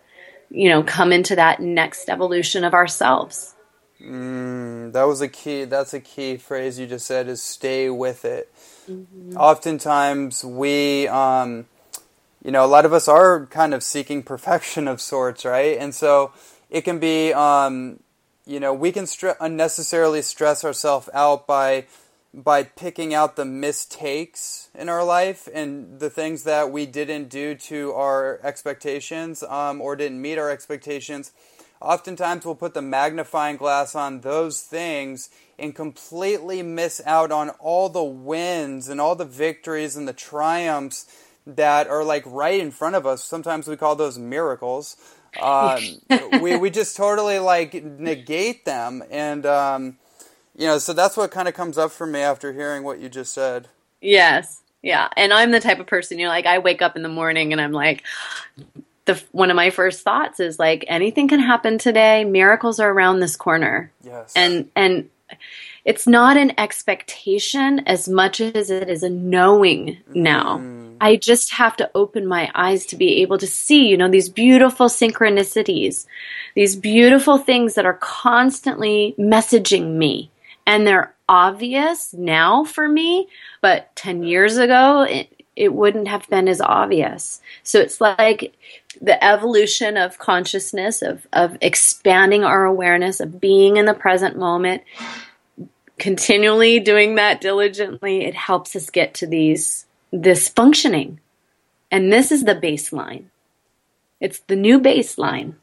you 0.50 0.68
know, 0.68 0.82
come 0.82 1.12
into 1.12 1.34
that 1.36 1.60
next 1.60 2.08
evolution 2.08 2.62
of 2.64 2.74
ourselves. 2.74 3.54
Mm, 4.00 4.92
that 4.92 5.04
was 5.04 5.20
a 5.22 5.28
key. 5.28 5.64
That's 5.64 5.94
a 5.94 6.00
key 6.00 6.36
phrase 6.36 6.78
you 6.78 6.86
just 6.86 7.06
said 7.06 7.26
is 7.26 7.42
stay 7.42 7.88
with 7.88 8.24
it. 8.24 8.52
Mm-hmm. 8.88 9.36
Oftentimes 9.36 10.44
we, 10.44 11.08
um, 11.08 11.66
you 12.44 12.50
know, 12.50 12.64
a 12.64 12.68
lot 12.68 12.84
of 12.84 12.92
us 12.92 13.08
are 13.08 13.46
kind 13.46 13.72
of 13.72 13.82
seeking 13.82 14.22
perfection 14.22 14.86
of 14.86 15.00
sorts, 15.00 15.46
right? 15.46 15.78
And 15.78 15.94
so 15.94 16.32
it 16.68 16.82
can 16.82 16.98
be 16.98 17.32
um, 17.32 18.00
you 18.46 18.60
know, 18.60 18.74
we 18.74 18.92
can 18.92 19.06
unnecessarily 19.40 20.22
stress 20.22 20.64
ourselves 20.64 21.08
out 21.14 21.46
by 21.46 21.86
by 22.34 22.64
picking 22.64 23.14
out 23.14 23.36
the 23.36 23.44
mistakes 23.44 24.68
in 24.74 24.88
our 24.88 25.04
life 25.04 25.48
and 25.54 26.00
the 26.00 26.10
things 26.10 26.42
that 26.42 26.72
we 26.72 26.84
didn't 26.84 27.28
do 27.28 27.54
to 27.54 27.92
our 27.92 28.40
expectations 28.42 29.44
um, 29.44 29.80
or 29.80 29.94
didn't 29.94 30.20
meet 30.20 30.36
our 30.36 30.50
expectations. 30.50 31.30
Oftentimes, 31.80 32.44
we'll 32.44 32.56
put 32.56 32.74
the 32.74 32.82
magnifying 32.82 33.56
glass 33.56 33.94
on 33.94 34.22
those 34.22 34.62
things 34.62 35.30
and 35.60 35.76
completely 35.76 36.60
miss 36.60 37.00
out 37.06 37.30
on 37.30 37.50
all 37.50 37.88
the 37.88 38.02
wins 38.02 38.88
and 38.88 39.00
all 39.00 39.14
the 39.14 39.24
victories 39.24 39.94
and 39.94 40.08
the 40.08 40.12
triumphs 40.12 41.06
that 41.46 41.86
are 41.86 42.02
like 42.02 42.24
right 42.26 42.58
in 42.58 42.70
front 42.70 42.96
of 42.96 43.06
us. 43.06 43.22
Sometimes 43.22 43.68
we 43.68 43.76
call 43.76 43.94
those 43.94 44.18
miracles. 44.18 44.96
Um, 45.40 45.82
we 46.40 46.56
we 46.56 46.70
just 46.70 46.96
totally 46.96 47.38
like 47.38 47.74
negate 47.84 48.64
them, 48.64 49.02
and 49.10 49.44
um, 49.46 49.98
you 50.56 50.66
know, 50.66 50.78
so 50.78 50.92
that's 50.92 51.16
what 51.16 51.30
kind 51.30 51.48
of 51.48 51.54
comes 51.54 51.78
up 51.78 51.92
for 51.92 52.06
me 52.06 52.20
after 52.20 52.52
hearing 52.52 52.82
what 52.84 53.00
you 53.00 53.08
just 53.08 53.32
said. 53.32 53.68
Yes, 54.00 54.60
yeah, 54.82 55.08
and 55.16 55.32
I'm 55.32 55.50
the 55.50 55.60
type 55.60 55.80
of 55.80 55.86
person 55.86 56.18
you 56.18 56.26
know, 56.26 56.30
like 56.30 56.46
I 56.46 56.58
wake 56.58 56.82
up 56.82 56.96
in 56.96 57.02
the 57.02 57.08
morning 57.08 57.52
and 57.52 57.60
I'm 57.60 57.72
like. 57.72 58.02
The, 59.06 59.22
one 59.32 59.50
of 59.50 59.54
my 59.54 59.68
first 59.68 60.00
thoughts 60.00 60.40
is 60.40 60.58
like 60.58 60.86
anything 60.88 61.28
can 61.28 61.38
happen 61.38 61.76
today 61.76 62.24
miracles 62.24 62.80
are 62.80 62.90
around 62.90 63.20
this 63.20 63.36
corner 63.36 63.92
yes 64.02 64.32
and 64.34 64.70
and 64.74 65.10
it's 65.84 66.06
not 66.06 66.36
an 66.36 66.52
expectation 66.58 67.80
as 67.80 68.08
much 68.08 68.40
as 68.40 68.70
it 68.70 68.88
is 68.88 69.02
a 69.02 69.10
knowing 69.10 69.98
now. 70.14 70.58
Mm. 70.58 70.83
I 71.00 71.16
just 71.16 71.52
have 71.54 71.76
to 71.76 71.90
open 71.94 72.26
my 72.26 72.50
eyes 72.54 72.86
to 72.86 72.96
be 72.96 73.22
able 73.22 73.38
to 73.38 73.46
see, 73.46 73.86
you 73.86 73.96
know, 73.96 74.08
these 74.08 74.28
beautiful 74.28 74.86
synchronicities, 74.86 76.06
these 76.54 76.76
beautiful 76.76 77.38
things 77.38 77.74
that 77.74 77.86
are 77.86 77.98
constantly 78.00 79.14
messaging 79.18 79.94
me. 79.96 80.30
And 80.66 80.86
they're 80.86 81.14
obvious 81.28 82.14
now 82.14 82.64
for 82.64 82.88
me, 82.88 83.28
but 83.60 83.94
10 83.96 84.22
years 84.22 84.56
ago, 84.56 85.02
it, 85.02 85.28
it 85.56 85.72
wouldn't 85.72 86.08
have 86.08 86.28
been 86.28 86.48
as 86.48 86.60
obvious. 86.60 87.40
So 87.62 87.80
it's 87.80 88.00
like 88.00 88.54
the 89.00 89.22
evolution 89.22 89.96
of 89.96 90.18
consciousness, 90.18 91.02
of, 91.02 91.26
of 91.32 91.58
expanding 91.60 92.44
our 92.44 92.64
awareness, 92.64 93.20
of 93.20 93.40
being 93.40 93.76
in 93.76 93.86
the 93.86 93.94
present 93.94 94.38
moment 94.38 94.82
continually 95.98 96.80
doing 96.80 97.14
that 97.16 97.40
diligently, 97.40 98.24
it 98.24 98.34
helps 98.34 98.74
us 98.76 98.90
get 98.90 99.14
to 99.14 99.26
these 99.26 99.86
this 100.22 100.48
functioning. 100.48 101.20
And 101.90 102.12
this 102.12 102.30
is 102.30 102.44
the 102.44 102.54
baseline. 102.54 103.24
It's 104.20 104.38
the 104.38 104.56
new 104.56 104.80
baseline. 104.80 105.54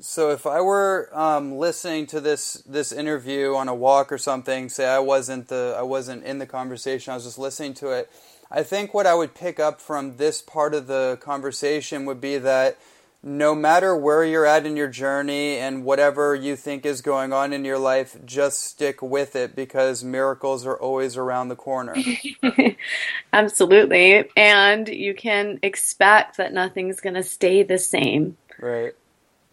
So 0.00 0.30
if 0.30 0.46
I 0.46 0.60
were 0.60 1.10
um, 1.12 1.58
listening 1.58 2.06
to 2.06 2.20
this 2.20 2.62
this 2.64 2.92
interview 2.92 3.56
on 3.56 3.66
a 3.66 3.74
walk 3.74 4.12
or 4.12 4.18
something, 4.18 4.68
say 4.68 4.86
I 4.86 5.00
wasn't 5.00 5.48
the 5.48 5.74
I 5.76 5.82
wasn't 5.82 6.24
in 6.24 6.38
the 6.38 6.46
conversation, 6.46 7.12
I 7.12 7.16
was 7.16 7.24
just 7.24 7.38
listening 7.38 7.74
to 7.74 7.90
it. 7.90 8.08
I 8.50 8.62
think 8.62 8.94
what 8.94 9.06
I 9.06 9.14
would 9.14 9.34
pick 9.34 9.58
up 9.58 9.80
from 9.80 10.16
this 10.16 10.40
part 10.40 10.72
of 10.72 10.86
the 10.86 11.18
conversation 11.20 12.06
would 12.06 12.20
be 12.20 12.38
that 12.38 12.78
no 13.22 13.54
matter 13.54 13.96
where 13.96 14.24
you're 14.24 14.46
at 14.46 14.64
in 14.64 14.76
your 14.76 14.88
journey 14.88 15.56
and 15.56 15.84
whatever 15.84 16.34
you 16.34 16.54
think 16.54 16.86
is 16.86 17.00
going 17.00 17.32
on 17.32 17.52
in 17.52 17.64
your 17.64 17.78
life, 17.78 18.16
just 18.24 18.60
stick 18.60 19.02
with 19.02 19.34
it 19.34 19.56
because 19.56 20.04
miracles 20.04 20.64
are 20.64 20.76
always 20.76 21.16
around 21.16 21.48
the 21.48 21.56
corner. 21.56 21.96
Absolutely. 23.32 24.28
And 24.36 24.88
you 24.88 25.14
can 25.14 25.58
expect 25.62 26.36
that 26.36 26.52
nothing's 26.52 27.00
going 27.00 27.14
to 27.14 27.24
stay 27.24 27.64
the 27.64 27.78
same. 27.78 28.36
Right. 28.60 28.94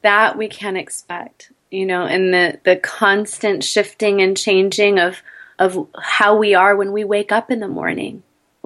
That 0.04 0.38
we 0.38 0.48
can 0.48 0.78
expect, 0.78 1.52
you 1.72 1.88
know, 1.88 2.06
and 2.06 2.32
the, 2.32 2.60
the 2.64 2.76
constant 2.76 3.64
shifting 3.64 4.22
and 4.22 4.38
changing 4.38 5.00
of, 5.00 5.24
of 5.58 5.88
how 6.00 6.38
we 6.38 6.54
are 6.54 6.76
when 6.76 6.92
we 6.92 7.04
wake 7.04 7.32
up 7.32 7.50
in 7.50 7.62
the 7.62 7.68
morning 7.68 8.22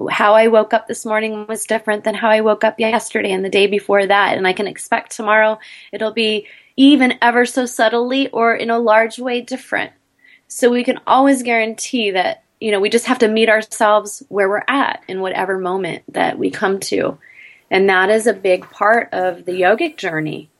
how 0.08 0.34
I 0.34 0.48
woke 0.48 0.72
up 0.72 0.86
this 0.86 1.04
morning 1.04 1.46
was 1.46 1.64
different 1.64 2.04
than 2.04 2.14
how 2.14 2.30
I 2.30 2.40
woke 2.40 2.64
up 2.64 2.78
yesterday 2.78 3.32
and 3.32 3.44
the 3.44 3.50
day 3.50 3.66
before 3.66 4.06
that. 4.06 4.36
And 4.36 4.46
I 4.46 4.52
can 4.52 4.66
expect 4.66 5.12
tomorrow 5.12 5.58
it'll 5.92 6.12
be 6.12 6.46
even 6.76 7.18
ever 7.20 7.44
so 7.44 7.66
subtly 7.66 8.28
or 8.28 8.54
in 8.54 8.70
a 8.70 8.78
large 8.78 9.18
way 9.18 9.40
different. 9.40 9.92
So 10.48 10.70
we 10.70 10.84
can 10.84 11.00
always 11.06 11.42
guarantee 11.42 12.12
that, 12.12 12.44
you 12.60 12.70
know, 12.70 12.80
we 12.80 12.90
just 12.90 13.06
have 13.06 13.18
to 13.20 13.28
meet 13.28 13.48
ourselves 13.48 14.22
where 14.28 14.48
we're 14.48 14.64
at 14.66 15.02
in 15.06 15.20
whatever 15.20 15.58
moment 15.58 16.02
that 16.08 16.38
we 16.38 16.50
come 16.50 16.80
to. 16.80 17.18
And 17.70 17.88
that 17.88 18.10
is 18.10 18.26
a 18.26 18.32
big 18.32 18.68
part 18.70 19.08
of 19.12 19.44
the 19.44 19.52
yogic 19.52 19.96
journey 19.96 20.50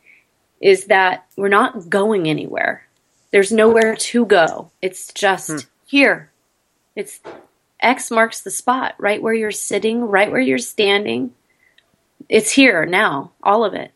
is 0.61 0.86
that 0.86 1.26
we're 1.36 1.49
not 1.49 1.88
going 1.88 2.28
anywhere. 2.28 2.86
There's 3.30 3.51
nowhere 3.51 3.97
to 3.97 4.26
go. 4.26 4.70
It's 4.82 5.12
just 5.12 5.51
hmm. 5.51 5.59
here. 5.86 6.30
It's 6.95 7.20
X 7.81 8.11
marks 8.11 8.41
the 8.41 8.51
spot, 8.51 8.95
right 8.99 9.22
where 9.22 9.35
you're 9.35 9.51
sitting, 9.51 10.03
right 10.03 10.31
where 10.31 10.41
you're 10.41 10.59
standing. 10.59 11.33
It's 12.28 12.53
here 12.53 12.85
now, 12.87 13.33
all 13.43 13.64
of 13.64 13.74
it. 13.74 13.93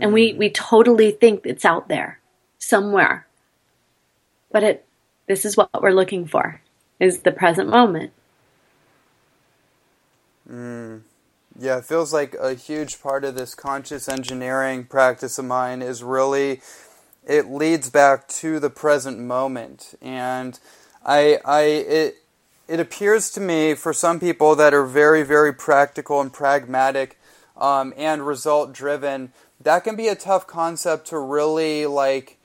And 0.00 0.12
we, 0.12 0.32
we 0.32 0.50
totally 0.50 1.12
think 1.12 1.42
it's 1.44 1.64
out 1.64 1.88
there 1.88 2.18
somewhere. 2.58 3.26
But 4.50 4.62
it 4.62 4.86
this 5.26 5.44
is 5.44 5.56
what 5.56 5.70
we're 5.80 5.90
looking 5.90 6.26
for 6.26 6.60
is 7.00 7.20
the 7.20 7.32
present 7.32 7.68
moment. 7.68 8.12
Mm. 10.50 11.02
Yeah, 11.58 11.78
it 11.78 11.84
feels 11.84 12.12
like 12.12 12.34
a 12.34 12.54
huge 12.54 13.00
part 13.00 13.24
of 13.24 13.36
this 13.36 13.54
conscious 13.54 14.08
engineering 14.08 14.84
practice 14.84 15.38
of 15.38 15.44
mine 15.44 15.82
is 15.82 16.02
really 16.02 16.60
it 17.26 17.50
leads 17.50 17.88
back 17.88 18.28
to 18.28 18.60
the 18.60 18.68
present 18.68 19.18
moment 19.18 19.94
and 20.02 20.58
I, 21.04 21.38
I, 21.44 21.62
it, 21.62 22.16
it 22.66 22.80
appears 22.80 23.30
to 23.32 23.40
me 23.40 23.74
for 23.74 23.92
some 23.92 24.18
people 24.18 24.56
that 24.56 24.72
are 24.72 24.86
very, 24.86 25.22
very 25.22 25.52
practical 25.52 26.20
and 26.20 26.32
pragmatic 26.32 27.18
um, 27.56 27.92
and 27.96 28.26
result 28.26 28.72
driven, 28.72 29.32
that 29.60 29.84
can 29.84 29.96
be 29.96 30.08
a 30.08 30.14
tough 30.14 30.46
concept 30.46 31.06
to 31.08 31.18
really 31.18 31.86
like 31.86 32.38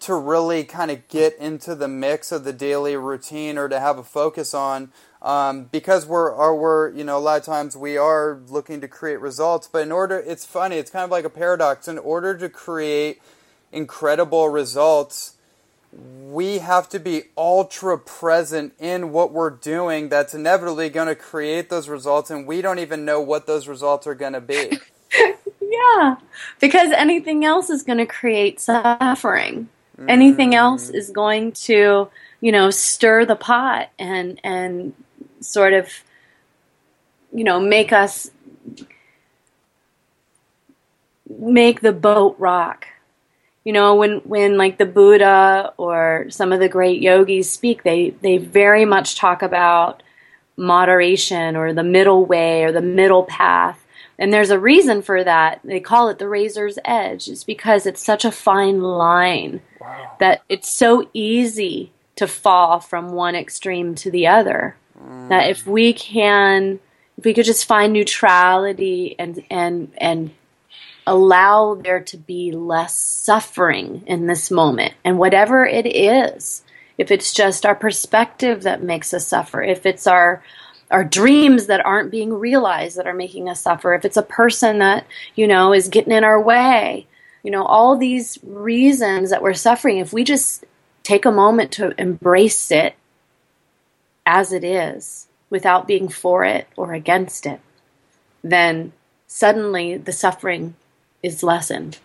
to 0.00 0.16
really 0.16 0.64
kind 0.64 0.90
of 0.90 1.06
get 1.06 1.36
into 1.38 1.76
the 1.76 1.86
mix 1.86 2.32
of 2.32 2.42
the 2.42 2.52
daily 2.52 2.96
routine 2.96 3.56
or 3.56 3.68
to 3.68 3.78
have 3.78 3.98
a 3.98 4.02
focus 4.02 4.52
on 4.52 4.90
um, 5.22 5.68
because 5.70 6.04
we're 6.04 6.34
are 6.34 6.56
we're 6.56 6.90
you 6.90 7.04
know 7.04 7.16
a 7.16 7.20
lot 7.20 7.38
of 7.38 7.44
times 7.44 7.76
we 7.76 7.96
are 7.96 8.40
looking 8.48 8.80
to 8.80 8.88
create 8.88 9.20
results 9.20 9.68
but 9.68 9.82
in 9.82 9.92
order 9.92 10.18
it's 10.18 10.44
funny 10.44 10.76
it's 10.76 10.90
kind 10.90 11.04
of 11.04 11.10
like 11.10 11.24
a 11.24 11.30
paradox. 11.30 11.86
In 11.86 11.98
order 11.98 12.36
to 12.36 12.48
create 12.48 13.22
incredible 13.70 14.48
results 14.48 15.36
we 15.92 16.58
have 16.58 16.88
to 16.90 17.00
be 17.00 17.24
ultra 17.36 17.98
present 17.98 18.74
in 18.78 19.12
what 19.12 19.32
we're 19.32 19.50
doing 19.50 20.08
that's 20.08 20.34
inevitably 20.34 20.90
going 20.90 21.08
to 21.08 21.14
create 21.14 21.70
those 21.70 21.88
results 21.88 22.30
and 22.30 22.46
we 22.46 22.62
don't 22.62 22.78
even 22.78 23.04
know 23.04 23.20
what 23.20 23.46
those 23.46 23.68
results 23.68 24.06
are 24.06 24.14
going 24.14 24.34
to 24.34 24.40
be. 24.40 24.78
Yeah 25.62 26.16
because 26.60 26.90
anything 26.92 27.44
else 27.44 27.70
is 27.70 27.82
going 27.82 27.98
to 27.98 28.06
create 28.06 28.60
suffering. 28.60 29.68
Mm. 29.98 30.06
anything 30.08 30.54
else 30.54 30.88
is 30.88 31.10
going 31.10 31.52
to 31.52 32.08
you 32.40 32.52
know 32.52 32.70
stir 32.70 33.26
the 33.26 33.36
pot 33.36 33.90
and 33.98 34.40
and 34.42 34.94
sort 35.40 35.74
of 35.74 35.88
you 37.32 37.44
know 37.44 37.60
make 37.60 37.92
us 37.92 38.30
make 41.28 41.80
the 41.80 41.92
boat 41.92 42.36
rock 42.38 42.86
you 43.64 43.72
know 43.72 43.94
when 43.94 44.18
when 44.18 44.56
like 44.56 44.78
the 44.78 44.86
buddha 44.86 45.72
or 45.76 46.26
some 46.30 46.52
of 46.52 46.60
the 46.60 46.68
great 46.68 47.00
yogis 47.00 47.50
speak 47.50 47.82
they 47.82 48.10
they 48.22 48.36
very 48.36 48.84
much 48.84 49.16
talk 49.16 49.42
about 49.42 50.02
moderation 50.56 51.56
or 51.56 51.72
the 51.72 51.82
middle 51.82 52.24
way 52.24 52.64
or 52.64 52.72
the 52.72 52.82
middle 52.82 53.24
path 53.24 53.84
and 54.18 54.32
there's 54.32 54.50
a 54.50 54.58
reason 54.58 55.02
for 55.02 55.24
that 55.24 55.60
they 55.64 55.80
call 55.80 56.08
it 56.08 56.18
the 56.18 56.28
razor's 56.28 56.78
edge 56.84 57.28
it's 57.28 57.44
because 57.44 57.86
it's 57.86 58.04
such 58.04 58.24
a 58.24 58.32
fine 58.32 58.80
line 58.80 59.60
wow. 59.80 60.12
that 60.18 60.42
it's 60.48 60.72
so 60.72 61.08
easy 61.12 61.92
to 62.16 62.26
fall 62.26 62.80
from 62.80 63.12
one 63.12 63.34
extreme 63.34 63.94
to 63.94 64.10
the 64.10 64.26
other 64.26 64.76
mm. 64.98 65.28
that 65.28 65.48
if 65.48 65.66
we 65.66 65.92
can 65.92 66.78
if 67.16 67.24
we 67.24 67.34
could 67.34 67.46
just 67.46 67.66
find 67.66 67.92
neutrality 67.92 69.16
and 69.18 69.42
and 69.50 69.92
and 69.96 70.30
allow 71.06 71.74
there 71.74 72.00
to 72.00 72.16
be 72.16 72.52
less 72.52 72.96
suffering 72.96 74.04
in 74.06 74.26
this 74.26 74.50
moment. 74.50 74.94
And 75.04 75.18
whatever 75.18 75.66
it 75.66 75.86
is, 75.86 76.62
if 76.98 77.10
it's 77.10 77.32
just 77.32 77.66
our 77.66 77.74
perspective 77.74 78.62
that 78.62 78.82
makes 78.82 79.12
us 79.12 79.26
suffer, 79.26 79.62
if 79.62 79.86
it's 79.86 80.06
our 80.06 80.42
our 80.90 81.04
dreams 81.04 81.66
that 81.66 81.84
aren't 81.86 82.10
being 82.10 82.34
realized 82.34 82.98
that 82.98 83.06
are 83.06 83.14
making 83.14 83.48
us 83.48 83.62
suffer, 83.62 83.94
if 83.94 84.04
it's 84.04 84.18
a 84.18 84.22
person 84.22 84.80
that, 84.80 85.06
you 85.34 85.46
know, 85.46 85.72
is 85.72 85.88
getting 85.88 86.12
in 86.12 86.22
our 86.22 86.40
way, 86.40 87.06
you 87.42 87.50
know, 87.50 87.64
all 87.64 87.96
these 87.96 88.38
reasons 88.42 89.30
that 89.30 89.42
we're 89.42 89.54
suffering, 89.54 89.96
if 89.96 90.12
we 90.12 90.22
just 90.22 90.66
take 91.02 91.24
a 91.24 91.32
moment 91.32 91.72
to 91.72 91.98
embrace 91.98 92.70
it 92.70 92.94
as 94.26 94.52
it 94.52 94.64
is 94.64 95.28
without 95.48 95.86
being 95.86 96.08
for 96.08 96.44
it 96.44 96.68
or 96.76 96.92
against 96.92 97.46
it, 97.46 97.60
then 98.44 98.92
suddenly 99.26 99.96
the 99.96 100.12
suffering 100.12 100.74
is 101.22 101.42
lessened. 101.42 101.98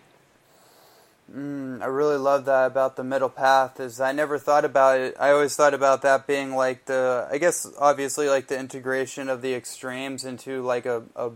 Mm, 1.34 1.82
I 1.82 1.86
really 1.86 2.16
love 2.16 2.46
that 2.46 2.66
about 2.66 2.96
the 2.96 3.04
middle 3.04 3.28
path. 3.28 3.80
Is 3.80 4.00
I 4.00 4.12
never 4.12 4.38
thought 4.38 4.64
about 4.64 4.98
it. 4.98 5.14
I 5.20 5.30
always 5.30 5.54
thought 5.54 5.74
about 5.74 6.00
that 6.02 6.26
being 6.26 6.54
like 6.54 6.86
the, 6.86 7.28
I 7.30 7.36
guess 7.36 7.66
obviously 7.78 8.28
like 8.28 8.48
the 8.48 8.58
integration 8.58 9.28
of 9.28 9.42
the 9.42 9.54
extremes 9.54 10.24
into 10.24 10.62
like 10.62 10.86
a, 10.86 11.02
a, 11.14 11.30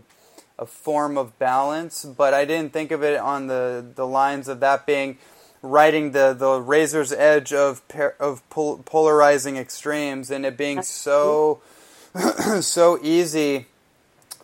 a 0.57 0.65
form 0.65 1.15
of 1.17 1.37
balance. 1.37 2.05
But 2.05 2.33
I 2.33 2.45
didn't 2.45 2.73
think 2.73 2.91
of 2.91 3.03
it 3.03 3.19
on 3.19 3.47
the 3.47 3.85
the 3.95 4.07
lines 4.07 4.47
of 4.47 4.59
that 4.61 4.87
being 4.87 5.19
riding 5.61 6.11
the, 6.11 6.35
the 6.37 6.59
razor's 6.59 7.13
edge 7.13 7.53
of 7.53 7.81
of 8.19 8.47
pol- 8.49 8.79
polarizing 8.79 9.57
extremes 9.57 10.31
and 10.31 10.45
it 10.45 10.57
being 10.57 10.81
so 10.81 11.61
so 12.61 12.99
easy 13.03 13.67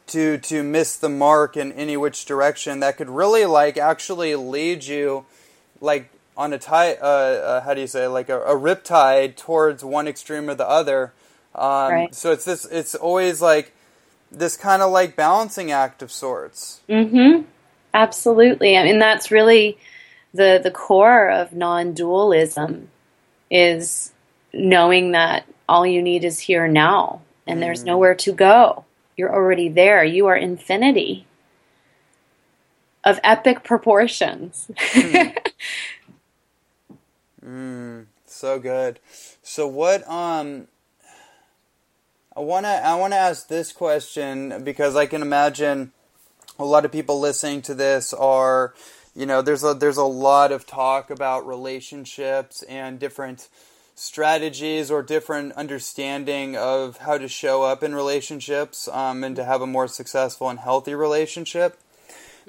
to 0.10 0.38
to 0.40 0.64
miss 0.64 0.96
the 0.98 1.10
mark 1.10 1.58
in 1.58 1.72
any 1.74 1.98
which 1.98 2.26
direction 2.26 2.80
that 2.82 2.98
could 2.98 3.10
really 3.10 3.46
like 3.46 3.78
actually 3.78 4.36
lead 4.36 4.84
you 4.86 5.26
like 5.82 6.10
on 6.38 6.54
a 6.54 6.58
tie 6.60 6.94
uh, 6.96 7.06
uh, 7.06 7.62
how 7.62 7.74
do 7.74 7.82
you 7.82 7.88
say 7.88 8.08
like 8.08 8.30
a, 8.30 8.40
a 8.42 8.56
rip 8.56 8.84
tide 8.84 9.38
towards 9.38 9.84
one 9.84 10.08
extreme 10.08 10.50
or 10.50 10.56
the 10.56 10.68
other 10.70 11.14
um, 11.56 11.92
Right. 11.92 12.16
so 12.16 12.32
it's 12.32 12.46
this 12.46 12.66
it's 12.66 12.96
always 12.96 13.42
like 13.42 13.74
this 14.32 14.56
kind 14.58 14.82
of 14.82 14.92
like 14.92 15.16
balancing 15.16 15.72
act 15.72 16.02
of 16.02 16.12
sorts 16.12 16.82
Mm-hmm. 16.90 17.44
Absolutely. 17.94 18.78
I 18.78 18.84
mean, 18.84 19.00
that's 19.00 19.32
really 19.32 19.78
the 20.34 20.60
the 20.62 20.70
core 20.72 21.30
of 21.30 21.54
non-dualism 21.54 22.88
is 23.50 24.12
knowing 24.54 25.14
that 25.14 25.46
all 25.68 25.86
you 25.88 26.02
need 26.02 26.24
is 26.24 26.40
here 26.40 26.68
now, 26.68 27.22
and 27.48 27.62
there's 27.62 27.84
nowhere 27.84 28.14
to 28.16 28.32
go. 28.32 28.86
You're 29.20 29.36
already 29.36 29.68
there. 29.68 30.04
You 30.04 30.28
are 30.28 30.36
infinity 30.36 31.28
of 33.04 33.20
epic 33.22 33.66
proportions. 33.66 34.72
So 38.26 38.58
good. 38.58 39.02
So 39.44 39.68
what 39.68 40.10
um 40.10 40.68
I 42.34 42.40
want 42.40 42.66
to 42.66 42.70
I 42.70 42.96
want 42.96 43.12
to 43.12 43.18
ask 43.18 43.50
this 43.50 43.74
question 43.74 44.64
because 44.64 44.96
I 44.96 45.08
can 45.08 45.22
imagine 45.22 45.92
a 46.58 46.64
lot 46.64 46.86
of 46.86 46.92
people 46.94 47.20
listening 47.20 47.62
to 47.64 47.74
this 47.74 48.14
are 48.14 48.74
you 49.14 49.26
know 49.26 49.42
there's 49.42 49.66
a 49.66 49.74
there's 49.74 49.98
a 49.98 50.06
lot 50.06 50.54
of 50.54 50.66
talk 50.66 51.10
about 51.10 51.46
relationships 51.46 52.64
and 52.64 52.98
different 52.98 53.50
strategies 54.00 54.90
or 54.90 55.04
different 55.04 55.52
understanding 55.54 56.56
of 56.56 56.98
how 56.98 57.18
to 57.18 57.28
show 57.28 57.64
up 57.64 57.84
in 57.84 57.94
relationships 57.94 58.88
um, 58.88 59.24
and 59.24 59.36
to 59.36 59.44
have 59.44 59.62
a 59.62 59.68
more 59.68 59.88
successful 59.88 60.50
and 60.50 60.60
healthy 60.60 60.96
relationship. 60.96 61.78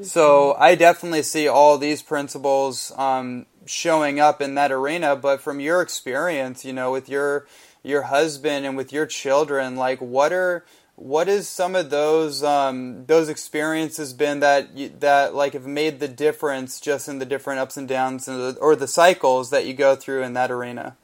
So 0.02 0.54
I 0.54 0.76
definitely 0.76 1.24
see 1.24 1.48
all 1.48 1.76
these 1.76 2.02
principles 2.02 2.92
um, 2.96 3.46
showing 3.66 4.20
up 4.20 4.40
in 4.40 4.54
that 4.54 4.72
arena. 4.72 5.16
But 5.16 5.40
from 5.40 5.60
your 5.60 5.82
experience, 5.82 6.64
you 6.64 6.72
know, 6.72 6.92
with 6.92 7.08
your 7.08 7.46
your 7.82 8.02
husband 8.02 8.64
and 8.64 8.76
with 8.76 8.92
your 8.92 9.06
children, 9.06 9.76
like 9.76 9.98
what 9.98 10.32
are 10.32 10.64
what 10.94 11.28
is 11.28 11.48
some 11.48 11.74
of 11.74 11.90
those 11.90 12.42
um, 12.42 13.06
those 13.06 13.28
experiences 13.28 14.12
been 14.12 14.40
that 14.40 14.76
you, 14.76 14.90
that 15.00 15.34
like 15.34 15.52
have 15.54 15.66
made 15.66 15.98
the 15.98 16.08
difference 16.08 16.80
just 16.80 17.08
in 17.08 17.18
the 17.18 17.26
different 17.26 17.60
ups 17.60 17.76
and 17.76 17.88
downs 17.88 18.28
and 18.28 18.38
the, 18.38 18.60
or 18.60 18.76
the 18.76 18.88
cycles 18.88 19.50
that 19.50 19.66
you 19.66 19.74
go 19.74 19.96
through 19.96 20.22
in 20.22 20.32
that 20.34 20.50
arena? 20.50 20.96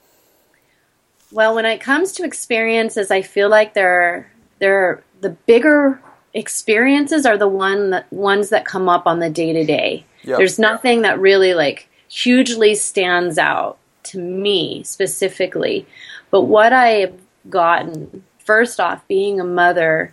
Well, 1.32 1.54
when 1.54 1.64
it 1.64 1.80
comes 1.80 2.12
to 2.12 2.24
experiences, 2.24 3.10
I 3.10 3.22
feel 3.22 3.48
like 3.48 3.74
they're 3.74 4.30
they're 4.58 5.02
the 5.20 5.30
bigger 5.30 6.00
experiences 6.34 7.24
are 7.24 7.38
the 7.38 7.48
one 7.48 7.90
that, 7.90 8.12
ones 8.12 8.50
that 8.50 8.64
come 8.64 8.88
up 8.88 9.06
on 9.06 9.18
the 9.18 9.30
day 9.30 9.52
to 9.52 9.64
day. 9.64 10.04
There's 10.36 10.58
nothing 10.58 11.02
that 11.02 11.18
really 11.18 11.54
like 11.54 11.88
hugely 12.08 12.74
stands 12.74 13.38
out 13.38 13.78
to 14.04 14.18
me 14.18 14.82
specifically. 14.84 15.86
But 16.30 16.42
what 16.42 16.72
I 16.72 16.88
have 16.88 17.14
gotten 17.48 18.24
first 18.38 18.80
off, 18.80 19.06
being 19.08 19.40
a 19.40 19.44
mother, 19.44 20.12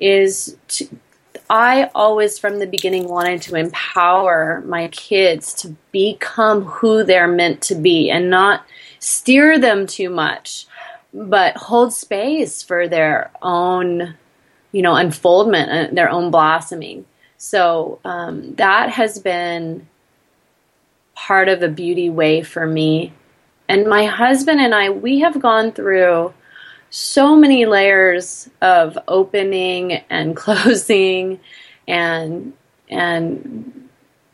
is 0.00 0.56
to, 0.68 0.88
I 1.50 1.90
always 1.94 2.38
from 2.38 2.58
the 2.58 2.66
beginning 2.66 3.08
wanted 3.08 3.42
to 3.42 3.56
empower 3.56 4.62
my 4.66 4.88
kids 4.88 5.52
to 5.54 5.76
become 5.92 6.62
who 6.62 7.04
they're 7.04 7.28
meant 7.28 7.60
to 7.62 7.74
be 7.74 8.10
and 8.10 8.30
not 8.30 8.64
steer 9.04 9.58
them 9.58 9.86
too 9.86 10.08
much, 10.08 10.66
but 11.12 11.56
hold 11.56 11.92
space 11.92 12.62
for 12.62 12.88
their 12.88 13.30
own, 13.42 14.14
you 14.72 14.80
know, 14.80 14.94
unfoldment, 14.94 15.70
uh, 15.70 15.94
their 15.94 16.08
own 16.08 16.30
blossoming. 16.30 17.04
So 17.36 18.00
um, 18.04 18.54
that 18.54 18.88
has 18.88 19.18
been 19.18 19.86
part 21.14 21.48
of 21.48 21.60
the 21.60 21.68
beauty 21.68 22.08
way 22.08 22.42
for 22.42 22.66
me. 22.66 23.12
And 23.68 23.86
my 23.86 24.06
husband 24.06 24.60
and 24.60 24.74
I, 24.74 24.88
we 24.88 25.20
have 25.20 25.38
gone 25.38 25.72
through 25.72 26.32
so 26.88 27.36
many 27.36 27.66
layers 27.66 28.48
of 28.62 28.96
opening 29.06 29.92
and 30.08 30.34
closing 30.44 31.40
and 31.86 32.54
and 32.88 33.83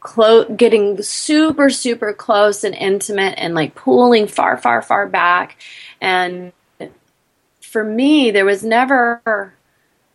clo- 0.01 0.49
getting 0.49 1.03
super 1.03 1.71
super 1.71 2.13
close 2.13 2.65
and 2.65 2.75
intimate 2.75 3.35
and 3.39 3.55
like 3.55 3.75
pulling 3.75 4.27
far 4.27 4.57
far 4.57 4.83
far 4.83 5.07
back. 5.07 5.57
And 6.01 6.53
for 7.61 7.85
me 7.85 8.31
there 8.31 8.45
was 8.45 8.65
never 8.65 9.55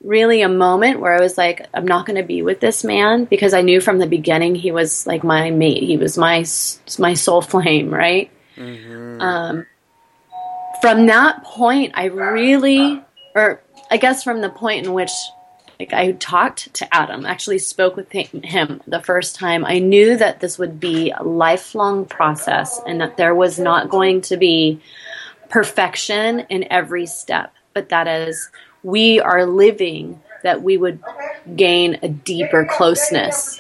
really 0.03 0.41
a 0.41 0.49
moment 0.49 0.99
where 0.99 1.13
I 1.13 1.21
was 1.21 1.37
like 1.37 1.67
I'm 1.73 1.87
not 1.87 2.05
going 2.05 2.17
to 2.17 2.27
be 2.27 2.41
with 2.41 2.59
this 2.59 2.83
man 2.83 3.25
because 3.25 3.53
I 3.53 3.61
knew 3.61 3.79
from 3.79 3.99
the 3.99 4.07
beginning 4.07 4.55
he 4.55 4.71
was 4.71 5.07
like 5.07 5.23
my 5.23 5.51
mate. 5.51 5.83
He 5.83 5.97
was 5.97 6.17
my 6.17 6.45
my 6.99 7.13
soul 7.13 7.41
flame 7.51 7.93
right? 7.93 8.29
Um 9.21 9.65
from 10.85 11.07
that 11.07 11.43
point, 11.43 11.93
I 11.95 12.05
really, 12.05 13.03
or 13.33 13.61
I 13.89 13.97
guess 13.97 14.23
from 14.23 14.41
the 14.41 14.49
point 14.49 14.85
in 14.85 14.93
which 14.93 15.09
like 15.79 15.93
I 15.93 16.13
talked 16.13 16.73
to 16.75 16.93
Adam, 16.93 17.25
actually 17.25 17.59
spoke 17.59 17.95
with 17.95 18.11
him 18.11 18.81
the 18.87 19.01
first 19.01 19.35
time, 19.35 19.65
I 19.65 19.79
knew 19.79 20.17
that 20.17 20.39
this 20.39 20.57
would 20.57 20.79
be 20.79 21.11
a 21.11 21.23
lifelong 21.23 22.05
process 22.05 22.79
and 22.87 23.01
that 23.01 23.17
there 23.17 23.35
was 23.35 23.59
not 23.59 23.89
going 23.89 24.21
to 24.21 24.37
be 24.37 24.81
perfection 25.49 26.41
in 26.49 26.65
every 26.71 27.05
step, 27.05 27.53
but 27.73 27.89
that 27.89 28.07
as 28.07 28.49
we 28.83 29.19
are 29.19 29.45
living, 29.45 30.21
that 30.43 30.61
we 30.61 30.77
would 30.77 31.03
gain 31.55 31.99
a 32.03 32.07
deeper 32.07 32.65
closeness. 32.69 33.59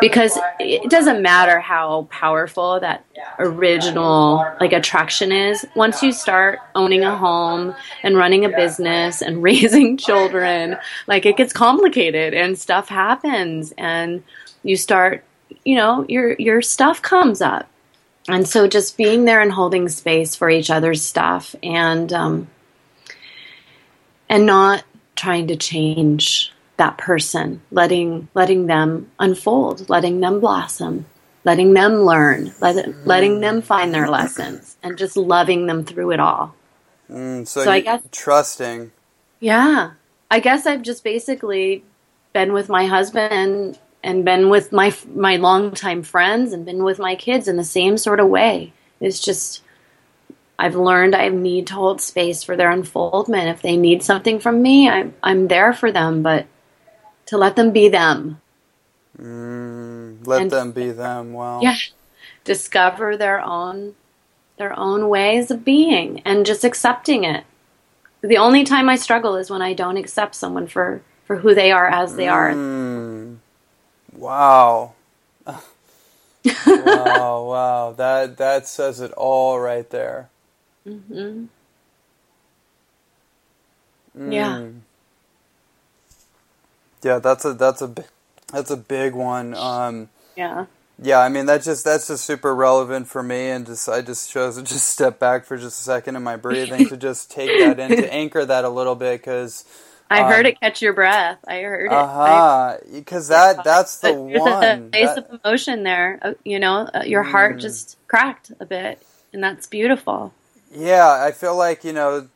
Because 0.00 0.38
it 0.58 0.90
doesn't 0.90 1.22
matter 1.22 1.60
how 1.60 2.08
powerful 2.10 2.80
that 2.80 3.04
original 3.38 4.44
like 4.60 4.72
attraction 4.72 5.32
is. 5.32 5.64
Once 5.74 6.02
you 6.02 6.12
start 6.12 6.58
owning 6.74 7.04
a 7.04 7.16
home 7.16 7.74
and 8.02 8.16
running 8.16 8.44
a 8.44 8.48
business 8.48 9.22
and 9.22 9.42
raising 9.42 9.96
children, 9.96 10.76
like 11.06 11.26
it 11.26 11.36
gets 11.36 11.52
complicated 11.52 12.34
and 12.34 12.58
stuff 12.58 12.88
happens 12.88 13.72
and 13.76 14.22
you 14.62 14.76
start, 14.76 15.24
you 15.64 15.76
know, 15.76 16.04
your 16.08 16.34
your 16.34 16.62
stuff 16.62 17.02
comes 17.02 17.40
up. 17.40 17.68
And 18.28 18.48
so 18.48 18.66
just 18.66 18.96
being 18.96 19.24
there 19.24 19.40
and 19.40 19.52
holding 19.52 19.88
space 19.88 20.34
for 20.34 20.50
each 20.50 20.70
other's 20.70 21.02
stuff 21.02 21.54
and 21.62 22.12
um 22.12 22.48
and 24.28 24.46
not 24.46 24.84
trying 25.14 25.46
to 25.48 25.56
change 25.56 26.52
that 26.76 26.98
person, 26.98 27.60
letting 27.70 28.28
letting 28.34 28.66
them 28.66 29.10
unfold, 29.18 29.88
letting 29.88 30.20
them 30.20 30.40
blossom, 30.40 31.06
letting 31.44 31.72
them 31.74 32.02
learn, 32.02 32.52
let, 32.60 33.06
letting 33.06 33.40
them 33.40 33.62
find 33.62 33.94
their 33.94 34.08
lessons, 34.08 34.76
and 34.82 34.98
just 34.98 35.16
loving 35.16 35.66
them 35.66 35.84
through 35.84 36.12
it 36.12 36.20
all. 36.20 36.54
Mm, 37.10 37.46
so 37.46 37.64
So 37.64 37.70
I 37.70 37.80
guess- 37.80 38.02
trusting. 38.12 38.92
Yeah, 39.40 39.92
I 40.30 40.40
guess 40.40 40.66
I've 40.66 40.82
just 40.82 41.04
basically 41.04 41.84
been 42.32 42.52
with 42.52 42.68
my 42.68 42.86
husband 42.86 43.78
and 44.02 44.24
been 44.24 44.48
with 44.50 44.72
my 44.72 44.94
my 45.14 45.36
longtime 45.36 46.02
friends 46.02 46.52
and 46.52 46.64
been 46.64 46.84
with 46.84 46.98
my 46.98 47.14
kids 47.16 47.48
in 47.48 47.56
the 47.56 47.64
same 47.64 47.96
sort 47.98 48.20
of 48.20 48.28
way. 48.28 48.72
It's 49.00 49.20
just 49.20 49.62
I've 50.58 50.74
learned 50.74 51.14
I 51.14 51.28
need 51.28 51.66
to 51.68 51.74
hold 51.74 52.00
space 52.00 52.42
for 52.42 52.56
their 52.56 52.70
unfoldment. 52.70 53.48
If 53.48 53.62
they 53.62 53.76
need 53.76 54.02
something 54.02 54.38
from 54.40 54.62
me, 54.62 54.88
I'm 54.88 55.14
I'm 55.22 55.48
there 55.48 55.72
for 55.72 55.92
them, 55.92 56.22
but 56.22 56.46
to 57.26 57.36
let 57.36 57.56
them 57.56 57.70
be 57.72 57.88
them. 57.88 58.40
Mm, 59.20 60.26
let 60.26 60.42
And- 60.42 60.50
them 60.50 60.72
be 60.72 60.90
them. 60.90 61.32
Wow. 61.32 61.60
Yeah. 61.60 61.76
Discover 62.44 63.16
their 63.16 63.40
own 63.40 63.94
their 64.58 64.78
own 64.78 65.08
ways 65.10 65.50
of 65.50 65.64
being 65.64 66.22
and 66.24 66.46
just 66.46 66.64
accepting 66.64 67.24
it. 67.24 67.44
The 68.22 68.38
only 68.38 68.64
time 68.64 68.88
I 68.88 68.96
struggle 68.96 69.36
is 69.36 69.50
when 69.50 69.60
I 69.60 69.74
don't 69.74 69.98
accept 69.98 70.34
someone 70.34 70.66
for 70.66 71.02
for 71.24 71.36
who 71.36 71.54
they 71.54 71.72
are 71.72 71.88
as 71.88 72.16
they 72.16 72.28
are. 72.28 72.52
Mm, 72.52 73.36
wow. 74.12 74.92
wow, 75.46 77.42
wow. 77.44 77.94
That 77.96 78.36
that 78.38 78.66
says 78.68 79.00
it 79.00 79.12
all 79.12 79.58
right 79.60 79.88
there. 79.90 80.28
hmm 80.84 81.46
Mm. 84.16 84.32
Yeah. 84.32 84.62
Yeah, 87.02 87.18
that's 87.18 87.44
a 87.44 87.54
that's 87.54 87.82
a 87.82 87.94
that's 88.52 88.70
a 88.70 88.76
big 88.76 89.14
one. 89.14 89.54
Um, 89.54 90.08
Yeah. 90.36 90.66
Yeah, 90.98 91.18
I 91.18 91.28
mean 91.28 91.44
that 91.46 91.62
just 91.62 91.84
that's 91.84 92.08
just 92.08 92.24
super 92.24 92.54
relevant 92.54 93.06
for 93.06 93.22
me, 93.22 93.50
and 93.50 93.66
just 93.66 93.86
I 93.86 94.00
just 94.00 94.30
chose 94.30 94.56
to 94.56 94.62
just 94.62 94.88
step 94.88 95.18
back 95.18 95.44
for 95.44 95.58
just 95.58 95.80
a 95.80 95.84
second 95.84 96.16
in 96.16 96.22
my 96.22 96.36
breathing 96.36 96.88
to 96.88 96.96
just 96.96 97.30
take 97.30 97.50
that 97.60 97.78
in 97.78 97.90
to 97.90 98.12
anchor 98.12 98.46
that 98.46 98.64
a 98.64 98.70
little 98.70 98.94
bit 98.94 99.20
because 99.20 99.64
I 100.10 100.22
um, 100.22 100.32
heard 100.32 100.46
it 100.46 100.58
catch 100.60 100.80
your 100.80 100.92
breath. 100.92 101.38
I 101.46 101.60
heard 101.60 101.86
it. 101.86 101.92
Uh 101.92 102.06
huh. 102.06 102.76
Because 102.90 103.28
that 103.28 103.62
that's 103.64 103.98
the 103.98 104.12
There's 104.12 104.40
one. 104.40 104.64
a 104.64 104.88
face 104.90 105.14
that, 105.14 105.30
of 105.30 105.40
emotion 105.44 105.82
there. 105.82 106.18
Uh, 106.22 106.34
you 106.44 106.58
know, 106.58 106.88
uh, 106.94 107.02
your 107.04 107.24
heart 107.24 107.56
mm. 107.56 107.60
just 107.60 107.98
cracked 108.08 108.52
a 108.60 108.64
bit, 108.64 109.04
and 109.34 109.42
that's 109.42 109.66
beautiful. 109.66 110.32
Yeah, 110.74 111.10
I 111.10 111.32
feel 111.32 111.56
like 111.56 111.84
you 111.84 111.92
know, 111.92 112.28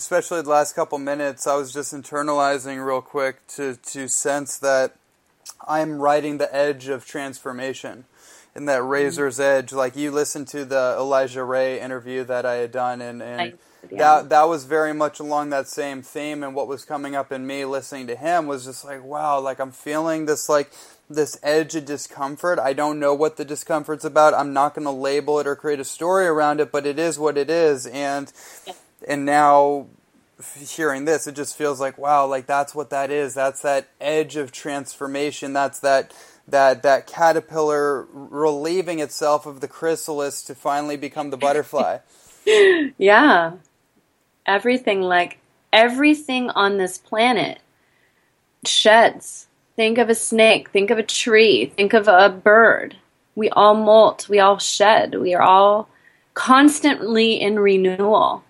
especially 0.00 0.40
the 0.40 0.48
last 0.48 0.74
couple 0.74 0.98
minutes, 0.98 1.46
I 1.46 1.56
was 1.56 1.74
just 1.74 1.92
internalizing 1.92 2.84
real 2.84 3.02
quick 3.02 3.46
to 3.48 3.76
to 3.76 4.08
sense 4.08 4.56
that 4.58 4.96
I'm 5.68 6.00
riding 6.00 6.38
the 6.38 6.52
edge 6.54 6.88
of 6.88 7.04
transformation 7.04 8.06
in 8.56 8.64
that 8.64 8.80
mm-hmm. 8.80 8.88
razor's 8.88 9.38
edge. 9.38 9.74
Like 9.74 9.96
you 9.96 10.10
listened 10.10 10.48
to 10.48 10.64
the 10.64 10.96
Elijah 10.98 11.44
Ray 11.44 11.78
interview 11.78 12.24
that 12.24 12.46
I 12.46 12.54
had 12.54 12.72
done, 12.72 13.02
and, 13.02 13.22
and 13.22 13.58
yeah. 13.90 13.98
that 13.98 14.30
that 14.30 14.44
was 14.44 14.64
very 14.64 14.94
much 14.94 15.20
along 15.20 15.50
that 15.50 15.68
same 15.68 16.00
theme. 16.00 16.42
And 16.42 16.54
what 16.54 16.66
was 16.66 16.86
coming 16.86 17.14
up 17.14 17.30
in 17.30 17.46
me 17.46 17.66
listening 17.66 18.06
to 18.06 18.16
him 18.16 18.46
was 18.46 18.64
just 18.64 18.86
like, 18.86 19.04
wow, 19.04 19.38
like 19.38 19.58
I'm 19.60 19.70
feeling 19.70 20.24
this 20.24 20.48
like 20.48 20.72
this 21.10 21.38
edge 21.42 21.74
of 21.74 21.84
discomfort. 21.84 22.58
I 22.58 22.72
don't 22.72 22.98
know 22.98 23.12
what 23.12 23.36
the 23.36 23.44
discomfort's 23.44 24.06
about. 24.06 24.32
I'm 24.32 24.54
not 24.54 24.74
going 24.74 24.86
to 24.86 24.90
label 24.92 25.40
it 25.40 25.46
or 25.46 25.56
create 25.56 25.80
a 25.80 25.84
story 25.84 26.26
around 26.26 26.58
it, 26.58 26.72
but 26.72 26.86
it 26.86 26.98
is 26.98 27.18
what 27.18 27.36
it 27.36 27.50
is. 27.50 27.84
And 27.86 28.32
yeah. 28.66 28.72
And 29.10 29.26
now 29.26 29.88
hearing 30.56 31.04
this, 31.04 31.26
it 31.26 31.34
just 31.34 31.58
feels 31.58 31.80
like 31.80 31.98
wow, 31.98 32.26
like 32.26 32.46
that's 32.46 32.74
what 32.74 32.90
that 32.90 33.10
is. 33.10 33.34
That's 33.34 33.60
that 33.62 33.88
edge 34.00 34.36
of 34.36 34.52
transformation. 34.52 35.52
That's 35.52 35.80
that 35.80 36.14
that 36.46 36.84
that 36.84 37.08
caterpillar 37.08 38.06
relieving 38.12 39.00
itself 39.00 39.46
of 39.46 39.60
the 39.60 39.68
chrysalis 39.68 40.42
to 40.44 40.54
finally 40.54 40.96
become 40.96 41.30
the 41.30 41.36
butterfly. 41.36 41.98
yeah. 42.98 43.54
Everything 44.46 45.02
like 45.02 45.38
everything 45.72 46.48
on 46.50 46.78
this 46.78 46.96
planet 46.96 47.58
sheds. 48.64 49.48
Think 49.74 49.98
of 49.98 50.08
a 50.08 50.14
snake, 50.14 50.70
think 50.70 50.90
of 50.90 50.98
a 50.98 51.02
tree, 51.02 51.66
think 51.66 51.94
of 51.94 52.06
a 52.06 52.28
bird. 52.28 52.96
We 53.34 53.48
all 53.50 53.74
molt, 53.74 54.28
we 54.28 54.38
all 54.38 54.58
shed. 54.58 55.14
We 55.14 55.34
are 55.34 55.42
all 55.42 55.88
constantly 56.34 57.40
in 57.40 57.58
renewal 57.58 58.44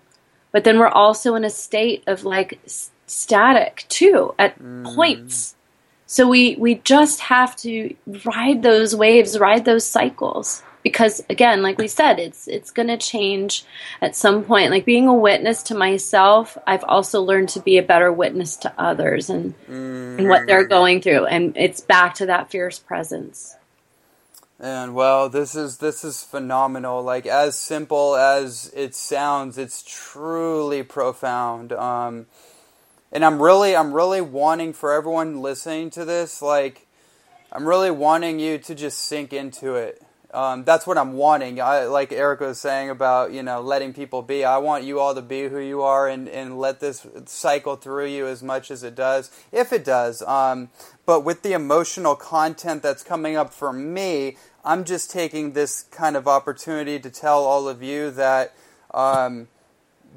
but 0.51 0.63
then 0.63 0.79
we're 0.79 0.87
also 0.87 1.35
in 1.35 1.43
a 1.43 1.49
state 1.49 2.03
of 2.07 2.23
like 2.23 2.59
static 3.05 3.85
too 3.89 4.33
at 4.39 4.59
mm. 4.59 4.95
points. 4.95 5.55
So 6.05 6.27
we 6.27 6.55
we 6.57 6.75
just 6.75 7.21
have 7.21 7.55
to 7.57 7.95
ride 8.25 8.63
those 8.63 8.95
waves, 8.95 9.39
ride 9.39 9.65
those 9.65 9.85
cycles 9.85 10.63
because 10.83 11.23
again, 11.29 11.61
like 11.61 11.77
we 11.77 11.87
said, 11.87 12.19
it's 12.19 12.47
it's 12.47 12.71
going 12.71 12.87
to 12.87 12.97
change 12.97 13.63
at 14.01 14.15
some 14.15 14.43
point. 14.43 14.71
Like 14.71 14.85
being 14.85 15.07
a 15.07 15.13
witness 15.13 15.63
to 15.63 15.75
myself, 15.75 16.57
I've 16.65 16.83
also 16.83 17.21
learned 17.21 17.49
to 17.49 17.59
be 17.59 17.77
a 17.77 17.83
better 17.83 18.11
witness 18.11 18.55
to 18.57 18.73
others 18.77 19.29
and 19.29 19.53
mm. 19.67 20.17
and 20.17 20.27
what 20.27 20.47
they're 20.47 20.67
going 20.67 21.01
through 21.01 21.25
and 21.25 21.55
it's 21.55 21.81
back 21.81 22.15
to 22.15 22.25
that 22.27 22.49
fierce 22.49 22.79
presence. 22.79 23.55
And 24.63 24.93
well, 24.93 25.27
this 25.27 25.55
is 25.55 25.77
this 25.77 26.03
is 26.03 26.21
phenomenal. 26.21 27.01
Like 27.01 27.25
as 27.25 27.57
simple 27.57 28.15
as 28.15 28.71
it 28.75 28.93
sounds, 28.93 29.57
it's 29.57 29.81
truly 29.81 30.83
profound. 30.83 31.73
Um, 31.73 32.27
and 33.11 33.25
I'm 33.25 33.41
really 33.41 33.75
I'm 33.75 33.91
really 33.91 34.21
wanting 34.21 34.73
for 34.73 34.93
everyone 34.93 35.41
listening 35.41 35.89
to 35.91 36.05
this, 36.05 36.43
like 36.43 36.85
I'm 37.51 37.67
really 37.67 37.89
wanting 37.89 38.39
you 38.39 38.59
to 38.59 38.75
just 38.75 38.99
sink 38.99 39.33
into 39.33 39.73
it. 39.73 39.99
Um, 40.33 40.63
that's 40.63 40.87
what 40.87 40.97
I'm 40.97 41.13
wanting. 41.13 41.59
I, 41.59 41.85
like 41.85 42.13
Erika 42.13 42.45
was 42.45 42.59
saying 42.61 42.89
about 42.89 43.33
you 43.33 43.43
know 43.43 43.61
letting 43.61 43.93
people 43.93 44.21
be. 44.21 44.45
I 44.45 44.59
want 44.59 44.85
you 44.85 44.99
all 44.99 45.13
to 45.13 45.21
be 45.21 45.49
who 45.49 45.59
you 45.59 45.81
are 45.81 46.07
and, 46.07 46.29
and 46.29 46.57
let 46.57 46.79
this 46.79 47.05
cycle 47.25 47.75
through 47.75 48.07
you 48.07 48.27
as 48.27 48.41
much 48.41 48.71
as 48.71 48.83
it 48.83 48.95
does, 48.95 49.31
if 49.51 49.73
it 49.73 49.83
does. 49.83 50.21
Um, 50.21 50.69
but 51.05 51.25
with 51.25 51.41
the 51.41 51.51
emotional 51.51 52.15
content 52.15 52.81
that's 52.81 53.03
coming 53.03 53.35
up 53.35 53.53
for 53.53 53.73
me, 53.73 54.37
I'm 54.63 54.83
just 54.83 55.09
taking 55.09 55.53
this 55.53 55.83
kind 55.83 56.15
of 56.15 56.27
opportunity 56.27 56.99
to 56.99 57.09
tell 57.09 57.43
all 57.43 57.67
of 57.67 57.81
you 57.81 58.11
that 58.11 58.53
um, 58.93 59.47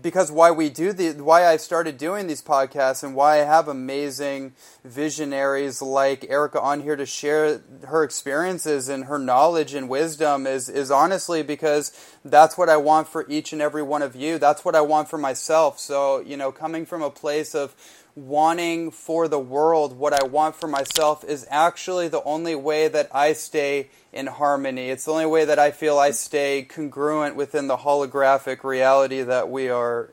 because 0.02 0.30
why 0.30 0.50
we 0.50 0.68
do 0.68 0.92
the 0.92 1.12
why 1.12 1.46
I 1.46 1.56
started 1.56 1.96
doing 1.96 2.26
these 2.26 2.42
podcasts 2.42 3.02
and 3.02 3.14
why 3.14 3.40
I 3.40 3.44
have 3.44 3.68
amazing 3.68 4.52
visionaries 4.84 5.80
like 5.80 6.26
Erika 6.28 6.60
on 6.60 6.82
here 6.82 6.96
to 6.96 7.06
share 7.06 7.62
her 7.86 8.02
experiences 8.02 8.88
and 8.88 9.04
her 9.04 9.18
knowledge 9.18 9.72
and 9.72 9.88
wisdom 9.88 10.46
is 10.46 10.68
is 10.68 10.90
honestly 10.90 11.42
because 11.42 11.92
that's 12.24 12.58
what 12.58 12.68
I 12.68 12.76
want 12.76 13.08
for 13.08 13.24
each 13.30 13.52
and 13.52 13.62
every 13.62 13.82
one 13.82 14.02
of 14.02 14.14
you. 14.14 14.38
That's 14.38 14.64
what 14.64 14.74
I 14.74 14.80
want 14.82 15.08
for 15.08 15.18
myself. 15.18 15.78
So, 15.78 16.20
you 16.20 16.36
know, 16.36 16.52
coming 16.52 16.84
from 16.84 17.02
a 17.02 17.10
place 17.10 17.54
of 17.54 17.74
wanting 18.16 18.90
for 18.90 19.26
the 19.26 19.38
world 19.38 19.98
what 19.98 20.12
I 20.12 20.24
want 20.24 20.54
for 20.54 20.68
myself 20.68 21.24
is 21.24 21.46
actually 21.50 22.08
the 22.08 22.22
only 22.22 22.54
way 22.54 22.86
that 22.88 23.08
I 23.12 23.32
stay 23.32 23.88
in 24.12 24.28
harmony. 24.28 24.90
It's 24.90 25.04
the 25.04 25.12
only 25.12 25.26
way 25.26 25.44
that 25.44 25.58
I 25.58 25.72
feel 25.72 25.98
I 25.98 26.12
stay 26.12 26.62
congruent 26.62 27.34
within 27.34 27.66
the 27.66 27.78
holographic 27.78 28.62
reality 28.62 29.22
that 29.22 29.50
we 29.50 29.68
are 29.68 30.10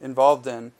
involved 0.00 0.46
in. 0.46 0.72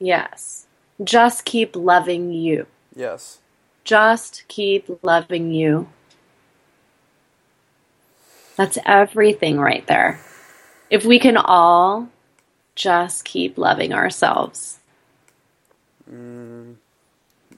Yes. 0.00 0.66
Just 1.02 1.44
keep 1.44 1.76
loving 1.76 2.32
you. 2.32 2.66
Yes. 2.94 3.38
Just 3.84 4.44
keep 4.48 4.98
loving 5.02 5.52
you. 5.52 5.88
That's 8.56 8.78
everything 8.84 9.58
right 9.58 9.86
there. 9.86 10.20
If 10.90 11.04
we 11.04 11.18
can 11.18 11.36
all 11.36 12.08
just 12.74 13.24
keep 13.24 13.56
loving 13.56 13.92
ourselves. 13.92 14.78
Mm, 16.10 16.76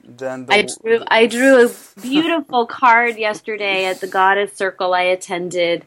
then 0.04 0.46
I 0.48 0.62
drew 0.62 1.02
I 1.08 1.26
drew 1.26 1.66
a 1.66 1.70
beautiful 2.00 2.66
card 2.80 3.16
yesterday 3.16 3.86
at 3.86 4.00
the 4.00 4.06
Goddess 4.06 4.54
Circle 4.54 4.94
I 4.94 5.02
attended. 5.02 5.84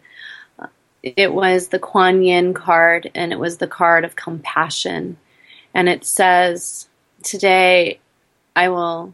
It 1.03 1.34
was 1.34 1.68
the 1.68 1.80
Kuan 1.80 2.24
Yin 2.24 2.53
card, 2.53 3.12
and 3.14 3.32
it 3.32 3.39
was 3.39 3.58
the 3.58 3.68
card 3.68 4.03
of 4.03 4.16
compassion, 4.16 5.18
and 5.74 5.88
it 5.88 6.03
says, 6.03 6.89
"Today, 7.24 7.99
I 8.55 8.70
will 8.70 9.14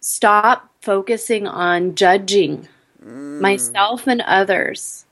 stop 0.00 0.68
focusing 0.80 1.46
on 1.46 1.94
judging 1.94 2.68
mm. 3.02 3.40
myself 3.40 4.06
and 4.06 4.20
others." 4.22 5.06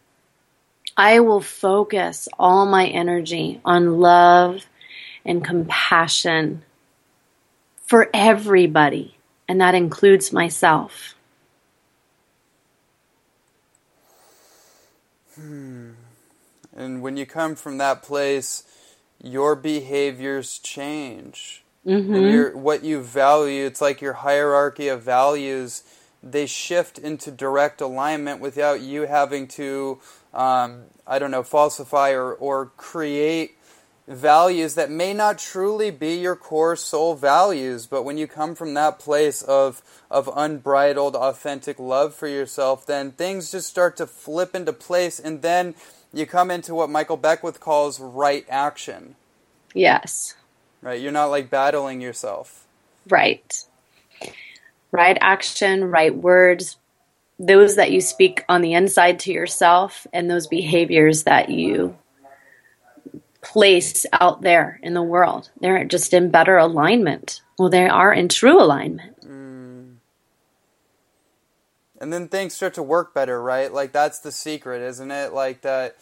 I 0.96 1.20
will 1.20 1.40
focus 1.40 2.28
all 2.38 2.66
my 2.66 2.86
energy 2.86 3.60
on 3.64 4.00
love 4.00 4.66
and 5.24 5.42
compassion 5.42 6.62
for 7.90 8.08
everybody, 8.14 9.16
and 9.48 9.60
that 9.60 9.74
includes 9.74 10.32
myself. 10.32 11.16
Hmm. 15.34 15.90
And 16.72 17.02
when 17.02 17.16
you 17.16 17.26
come 17.26 17.56
from 17.56 17.78
that 17.78 18.04
place, 18.04 18.62
your 19.20 19.56
behaviors 19.56 20.60
change. 20.60 21.64
Mm-hmm. 21.84 22.14
And 22.14 22.62
what 22.62 22.84
you 22.84 23.02
value, 23.02 23.66
it's 23.66 23.80
like 23.80 24.00
your 24.00 24.12
hierarchy 24.12 24.86
of 24.86 25.02
values, 25.02 25.82
they 26.22 26.46
shift 26.46 26.96
into 26.96 27.32
direct 27.32 27.80
alignment 27.80 28.40
without 28.40 28.82
you 28.82 29.06
having 29.06 29.48
to, 29.48 29.98
um, 30.32 30.84
I 31.08 31.18
don't 31.18 31.32
know, 31.32 31.42
falsify 31.42 32.10
or, 32.10 32.34
or 32.34 32.66
create 32.76 33.56
values 34.10 34.74
that 34.74 34.90
may 34.90 35.14
not 35.14 35.38
truly 35.38 35.90
be 35.90 36.16
your 36.16 36.34
core 36.34 36.74
soul 36.74 37.14
values, 37.14 37.86
but 37.86 38.02
when 38.02 38.18
you 38.18 38.26
come 38.26 38.54
from 38.54 38.74
that 38.74 38.98
place 38.98 39.40
of 39.42 39.82
of 40.10 40.28
unbridled, 40.34 41.14
authentic 41.14 41.78
love 41.78 42.14
for 42.14 42.26
yourself, 42.26 42.84
then 42.84 43.12
things 43.12 43.52
just 43.52 43.68
start 43.68 43.96
to 43.96 44.06
flip 44.06 44.54
into 44.54 44.72
place, 44.72 45.20
and 45.20 45.42
then 45.42 45.74
you 46.12 46.26
come 46.26 46.50
into 46.50 46.74
what 46.74 46.90
Michael 46.90 47.16
Beckwith 47.16 47.60
calls 47.60 48.00
right 48.00 48.44
action. 48.48 49.14
Yes. 49.74 50.34
Right. 50.82 51.00
You're 51.00 51.12
not 51.12 51.26
like 51.26 51.48
battling 51.48 52.00
yourself. 52.00 52.66
Right. 53.08 53.64
Right 54.90 55.16
action, 55.20 55.84
right 55.84 56.14
words, 56.14 56.76
those 57.38 57.76
that 57.76 57.92
you 57.92 58.00
speak 58.00 58.44
on 58.48 58.60
the 58.60 58.72
inside 58.72 59.20
to 59.20 59.32
yourself, 59.32 60.04
and 60.12 60.28
those 60.28 60.48
behaviors 60.48 61.22
that 61.22 61.48
you 61.48 61.96
place 63.42 64.04
out 64.12 64.42
there 64.42 64.78
in 64.82 64.94
the 64.94 65.02
world. 65.02 65.50
They're 65.60 65.84
just 65.84 66.12
in 66.12 66.30
better 66.30 66.56
alignment. 66.56 67.42
Well, 67.58 67.70
they 67.70 67.88
are 67.88 68.12
in 68.12 68.28
true 68.28 68.60
alignment. 68.60 69.20
Mm. 69.22 69.96
And 72.00 72.12
then 72.12 72.28
things 72.28 72.54
start 72.54 72.74
to 72.74 72.82
work 72.82 73.14
better, 73.14 73.42
right? 73.42 73.72
Like 73.72 73.92
that's 73.92 74.20
the 74.20 74.32
secret, 74.32 74.82
isn't 74.82 75.10
it? 75.10 75.32
Like 75.32 75.62
that. 75.62 75.96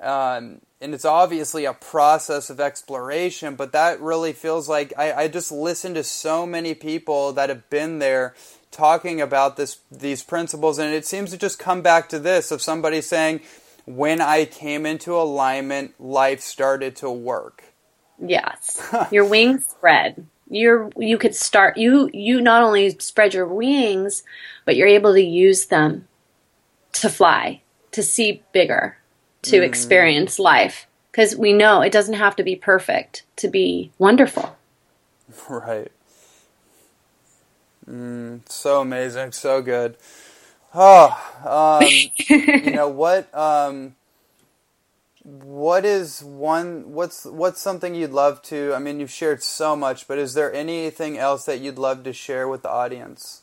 Um, 0.00 0.60
and 0.80 0.92
it's 0.92 1.04
obviously 1.04 1.64
a 1.64 1.72
process 1.72 2.50
of 2.50 2.60
exploration, 2.60 3.56
but 3.56 3.72
that 3.72 4.00
really 4.00 4.32
feels 4.32 4.68
like 4.68 4.92
I, 4.98 5.12
I 5.12 5.28
just 5.28 5.50
listen 5.50 5.94
to 5.94 6.04
so 6.04 6.44
many 6.44 6.74
people 6.74 7.32
that 7.32 7.48
have 7.48 7.70
been 7.70 7.98
there 7.98 8.34
talking 8.70 9.20
about 9.20 9.56
this 9.56 9.78
these 9.90 10.22
principles, 10.22 10.78
and 10.78 10.92
it 10.92 11.06
seems 11.06 11.30
to 11.30 11.38
just 11.38 11.58
come 11.58 11.80
back 11.80 12.10
to 12.10 12.18
this 12.18 12.50
of 12.50 12.60
somebody 12.60 13.00
saying, 13.00 13.40
"When 13.86 14.20
I 14.20 14.44
came 14.44 14.84
into 14.84 15.14
alignment, 15.14 15.94
life 15.98 16.40
started 16.40 16.96
to 16.96 17.10
work." 17.10 17.64
Yes, 18.18 18.80
your 19.10 19.24
wings 19.24 19.66
spread. 19.66 20.26
You're 20.48 20.90
you 20.96 21.18
could 21.18 21.34
start 21.34 21.76
you 21.76 22.10
you 22.12 22.40
not 22.40 22.62
only 22.62 22.90
spread 22.98 23.34
your 23.34 23.46
wings, 23.46 24.22
but 24.64 24.76
you're 24.76 24.86
able 24.86 25.14
to 25.14 25.22
use 25.22 25.66
them 25.66 26.06
to 26.94 27.08
fly, 27.08 27.62
to 27.92 28.02
see 28.02 28.42
bigger, 28.52 28.98
to 29.42 29.60
mm. 29.60 29.64
experience 29.64 30.38
life. 30.38 30.86
Because 31.10 31.34
we 31.34 31.54
know 31.54 31.80
it 31.80 31.92
doesn't 31.92 32.14
have 32.14 32.36
to 32.36 32.42
be 32.42 32.56
perfect 32.56 33.24
to 33.36 33.48
be 33.48 33.90
wonderful. 33.98 34.56
Right. 35.48 35.90
Mm, 37.88 38.40
so 38.48 38.80
amazing, 38.80 39.32
so 39.32 39.62
good. 39.62 39.96
Oh, 40.78 41.80
um, 41.80 41.88
you 42.28 42.70
know 42.70 42.88
what? 42.88 43.34
Um, 43.34 43.96
what 45.24 45.84
is 45.86 46.22
one? 46.22 46.92
What's 46.92 47.24
what's 47.24 47.60
something 47.60 47.94
you'd 47.94 48.10
love 48.12 48.42
to? 48.42 48.74
I 48.74 48.78
mean, 48.78 49.00
you've 49.00 49.10
shared 49.10 49.42
so 49.42 49.74
much, 49.74 50.06
but 50.06 50.18
is 50.18 50.34
there 50.34 50.52
anything 50.52 51.16
else 51.16 51.46
that 51.46 51.60
you'd 51.60 51.78
love 51.78 52.04
to 52.04 52.12
share 52.12 52.46
with 52.46 52.62
the 52.62 52.70
audience? 52.70 53.42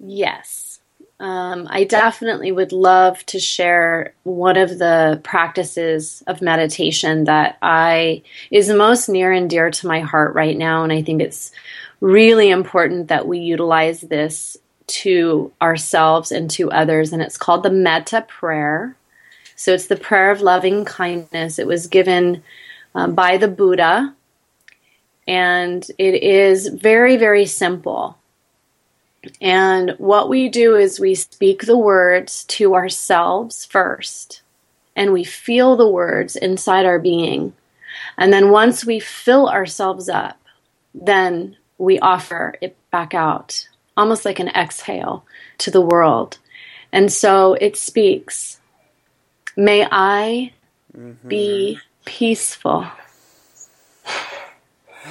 Yes, 0.00 0.80
um, 1.20 1.68
I 1.70 1.84
definitely 1.84 2.50
would 2.50 2.72
love 2.72 3.24
to 3.26 3.38
share 3.38 4.12
one 4.24 4.56
of 4.56 4.78
the 4.78 5.20
practices 5.22 6.24
of 6.26 6.42
meditation 6.42 7.24
that 7.24 7.58
I 7.62 8.22
is 8.50 8.68
most 8.68 9.08
near 9.08 9.30
and 9.30 9.48
dear 9.48 9.70
to 9.70 9.86
my 9.86 10.00
heart 10.00 10.34
right 10.34 10.56
now, 10.58 10.82
and 10.82 10.92
I 10.92 11.02
think 11.02 11.22
it's 11.22 11.52
really 12.00 12.50
important 12.50 13.08
that 13.08 13.28
we 13.28 13.38
utilize 13.38 14.00
this 14.00 14.58
to 14.86 15.52
ourselves 15.60 16.30
and 16.32 16.50
to 16.50 16.70
others. 16.70 17.12
And 17.12 17.22
it's 17.22 17.38
called 17.38 17.62
the 17.62 17.70
Metta 17.70 18.22
Prayer. 18.28 18.96
So 19.56 19.72
it's 19.72 19.86
the 19.86 19.96
prayer 19.96 20.30
of 20.30 20.40
loving 20.40 20.84
kindness. 20.84 21.58
It 21.58 21.66
was 21.66 21.86
given 21.86 22.42
um, 22.94 23.14
by 23.14 23.36
the 23.36 23.48
Buddha. 23.48 24.14
And 25.26 25.86
it 25.96 26.22
is 26.22 26.68
very, 26.68 27.16
very 27.16 27.46
simple. 27.46 28.18
And 29.40 29.94
what 29.98 30.28
we 30.28 30.48
do 30.48 30.76
is 30.76 31.00
we 31.00 31.14
speak 31.14 31.62
the 31.62 31.78
words 31.78 32.44
to 32.44 32.74
ourselves 32.74 33.64
first, 33.64 34.42
and 34.94 35.12
we 35.14 35.24
feel 35.24 35.76
the 35.76 35.88
words 35.88 36.36
inside 36.36 36.84
our 36.84 36.98
being. 36.98 37.54
And 38.18 38.32
then 38.32 38.50
once 38.50 38.84
we 38.84 39.00
fill 39.00 39.48
ourselves 39.48 40.08
up, 40.10 40.38
then 40.94 41.56
we 41.78 41.98
offer 41.98 42.54
it 42.60 42.76
back 42.90 43.14
out, 43.14 43.68
almost 43.96 44.24
like 44.24 44.40
an 44.40 44.48
exhale 44.48 45.24
to 45.58 45.70
the 45.70 45.80
world. 45.80 46.38
And 46.92 47.12
so 47.12 47.54
it 47.54 47.76
speaks 47.76 48.60
May 49.56 49.86
I 49.90 50.52
mm-hmm. 50.96 51.28
be 51.28 51.78
peaceful. 52.04 52.86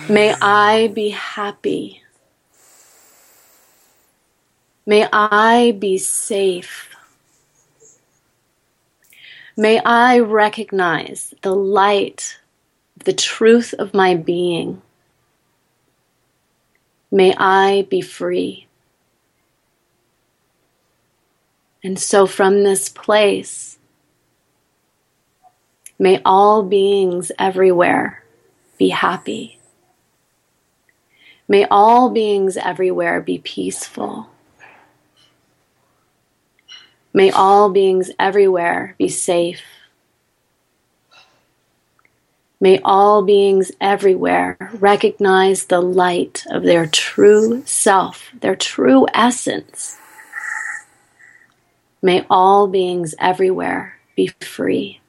May 0.10 0.34
I 0.42 0.88
be 0.88 1.10
happy. 1.10 2.04
May 4.86 5.08
I 5.12 5.72
be 5.80 5.98
safe. 5.98 6.90
May 9.56 9.80
I 9.80 10.20
recognize 10.20 11.34
the 11.42 11.56
light, 11.56 12.40
the 13.06 13.14
truth 13.14 13.74
of 13.78 13.94
my 13.94 14.16
being. 14.16 14.82
May 17.12 17.34
I 17.38 17.88
be 17.90 18.02
free. 18.02 18.68
And 21.84 22.00
so, 22.00 22.26
from 22.26 22.64
this 22.64 22.88
place, 22.88 23.78
may 26.00 26.22
all 26.24 26.64
beings 26.64 27.32
everywhere 27.38 28.24
be 28.78 28.90
happy. 28.90 29.60
May 31.48 31.66
all 31.66 32.10
beings 32.10 32.56
everywhere 32.56 33.20
be 33.20 33.38
peaceful. 33.38 34.30
May 37.14 37.32
all 37.32 37.70
beings 37.70 38.12
everywhere 38.18 38.96
be 38.98 39.10
safe. 39.10 39.62
May 42.62 42.80
all 42.80 43.24
beings 43.24 43.74
everywhere 43.82 44.72
recognize 44.76 45.66
the 45.66 45.82
light 45.82 46.46
of 46.50 46.64
their 46.64 46.88
true 46.88 47.62
self, 47.66 48.32
their 48.40 48.56
true 48.56 49.06
essence. 49.14 49.98
May 52.06 52.26
all 52.30 52.68
beings 52.68 53.16
everywhere 53.18 53.97
be 54.18 54.28
free. 54.41 54.99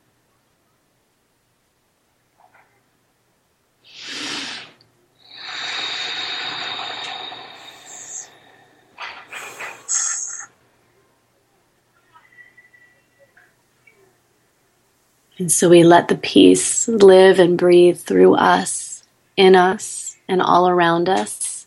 And 15.37 15.51
so 15.51 15.69
we 15.69 15.83
let 15.83 16.07
the 16.07 16.15
peace 16.15 16.87
live 16.87 17.41
and 17.41 17.59
breathe 17.59 17.99
through 17.99 18.37
us, 18.37 19.03
in 19.37 19.57
us, 19.57 20.17
and 20.29 20.41
all 20.41 20.69
around 20.69 21.09
us, 21.09 21.67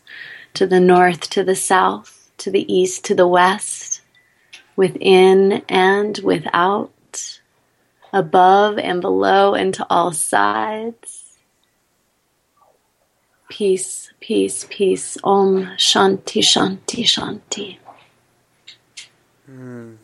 to 0.54 0.66
the 0.66 0.80
north, 0.80 1.28
to 1.30 1.44
the 1.44 1.54
south, 1.54 2.30
to 2.38 2.50
the 2.50 2.72
east, 2.72 3.04
to 3.04 3.14
the 3.14 3.28
west, 3.28 3.97
within 4.78 5.64
and 5.68 6.18
without, 6.24 7.40
above 8.12 8.78
and 8.78 9.02
below, 9.02 9.54
and 9.54 9.74
to 9.74 9.86
all 9.90 10.12
sides. 10.12 11.38
Peace, 13.50 14.12
peace, 14.20 14.66
peace. 14.70 15.18
Om 15.24 15.64
Shanti, 15.76 16.40
Shanti, 16.40 17.04
Shanti. 17.04 17.78
Mm. 19.50 19.96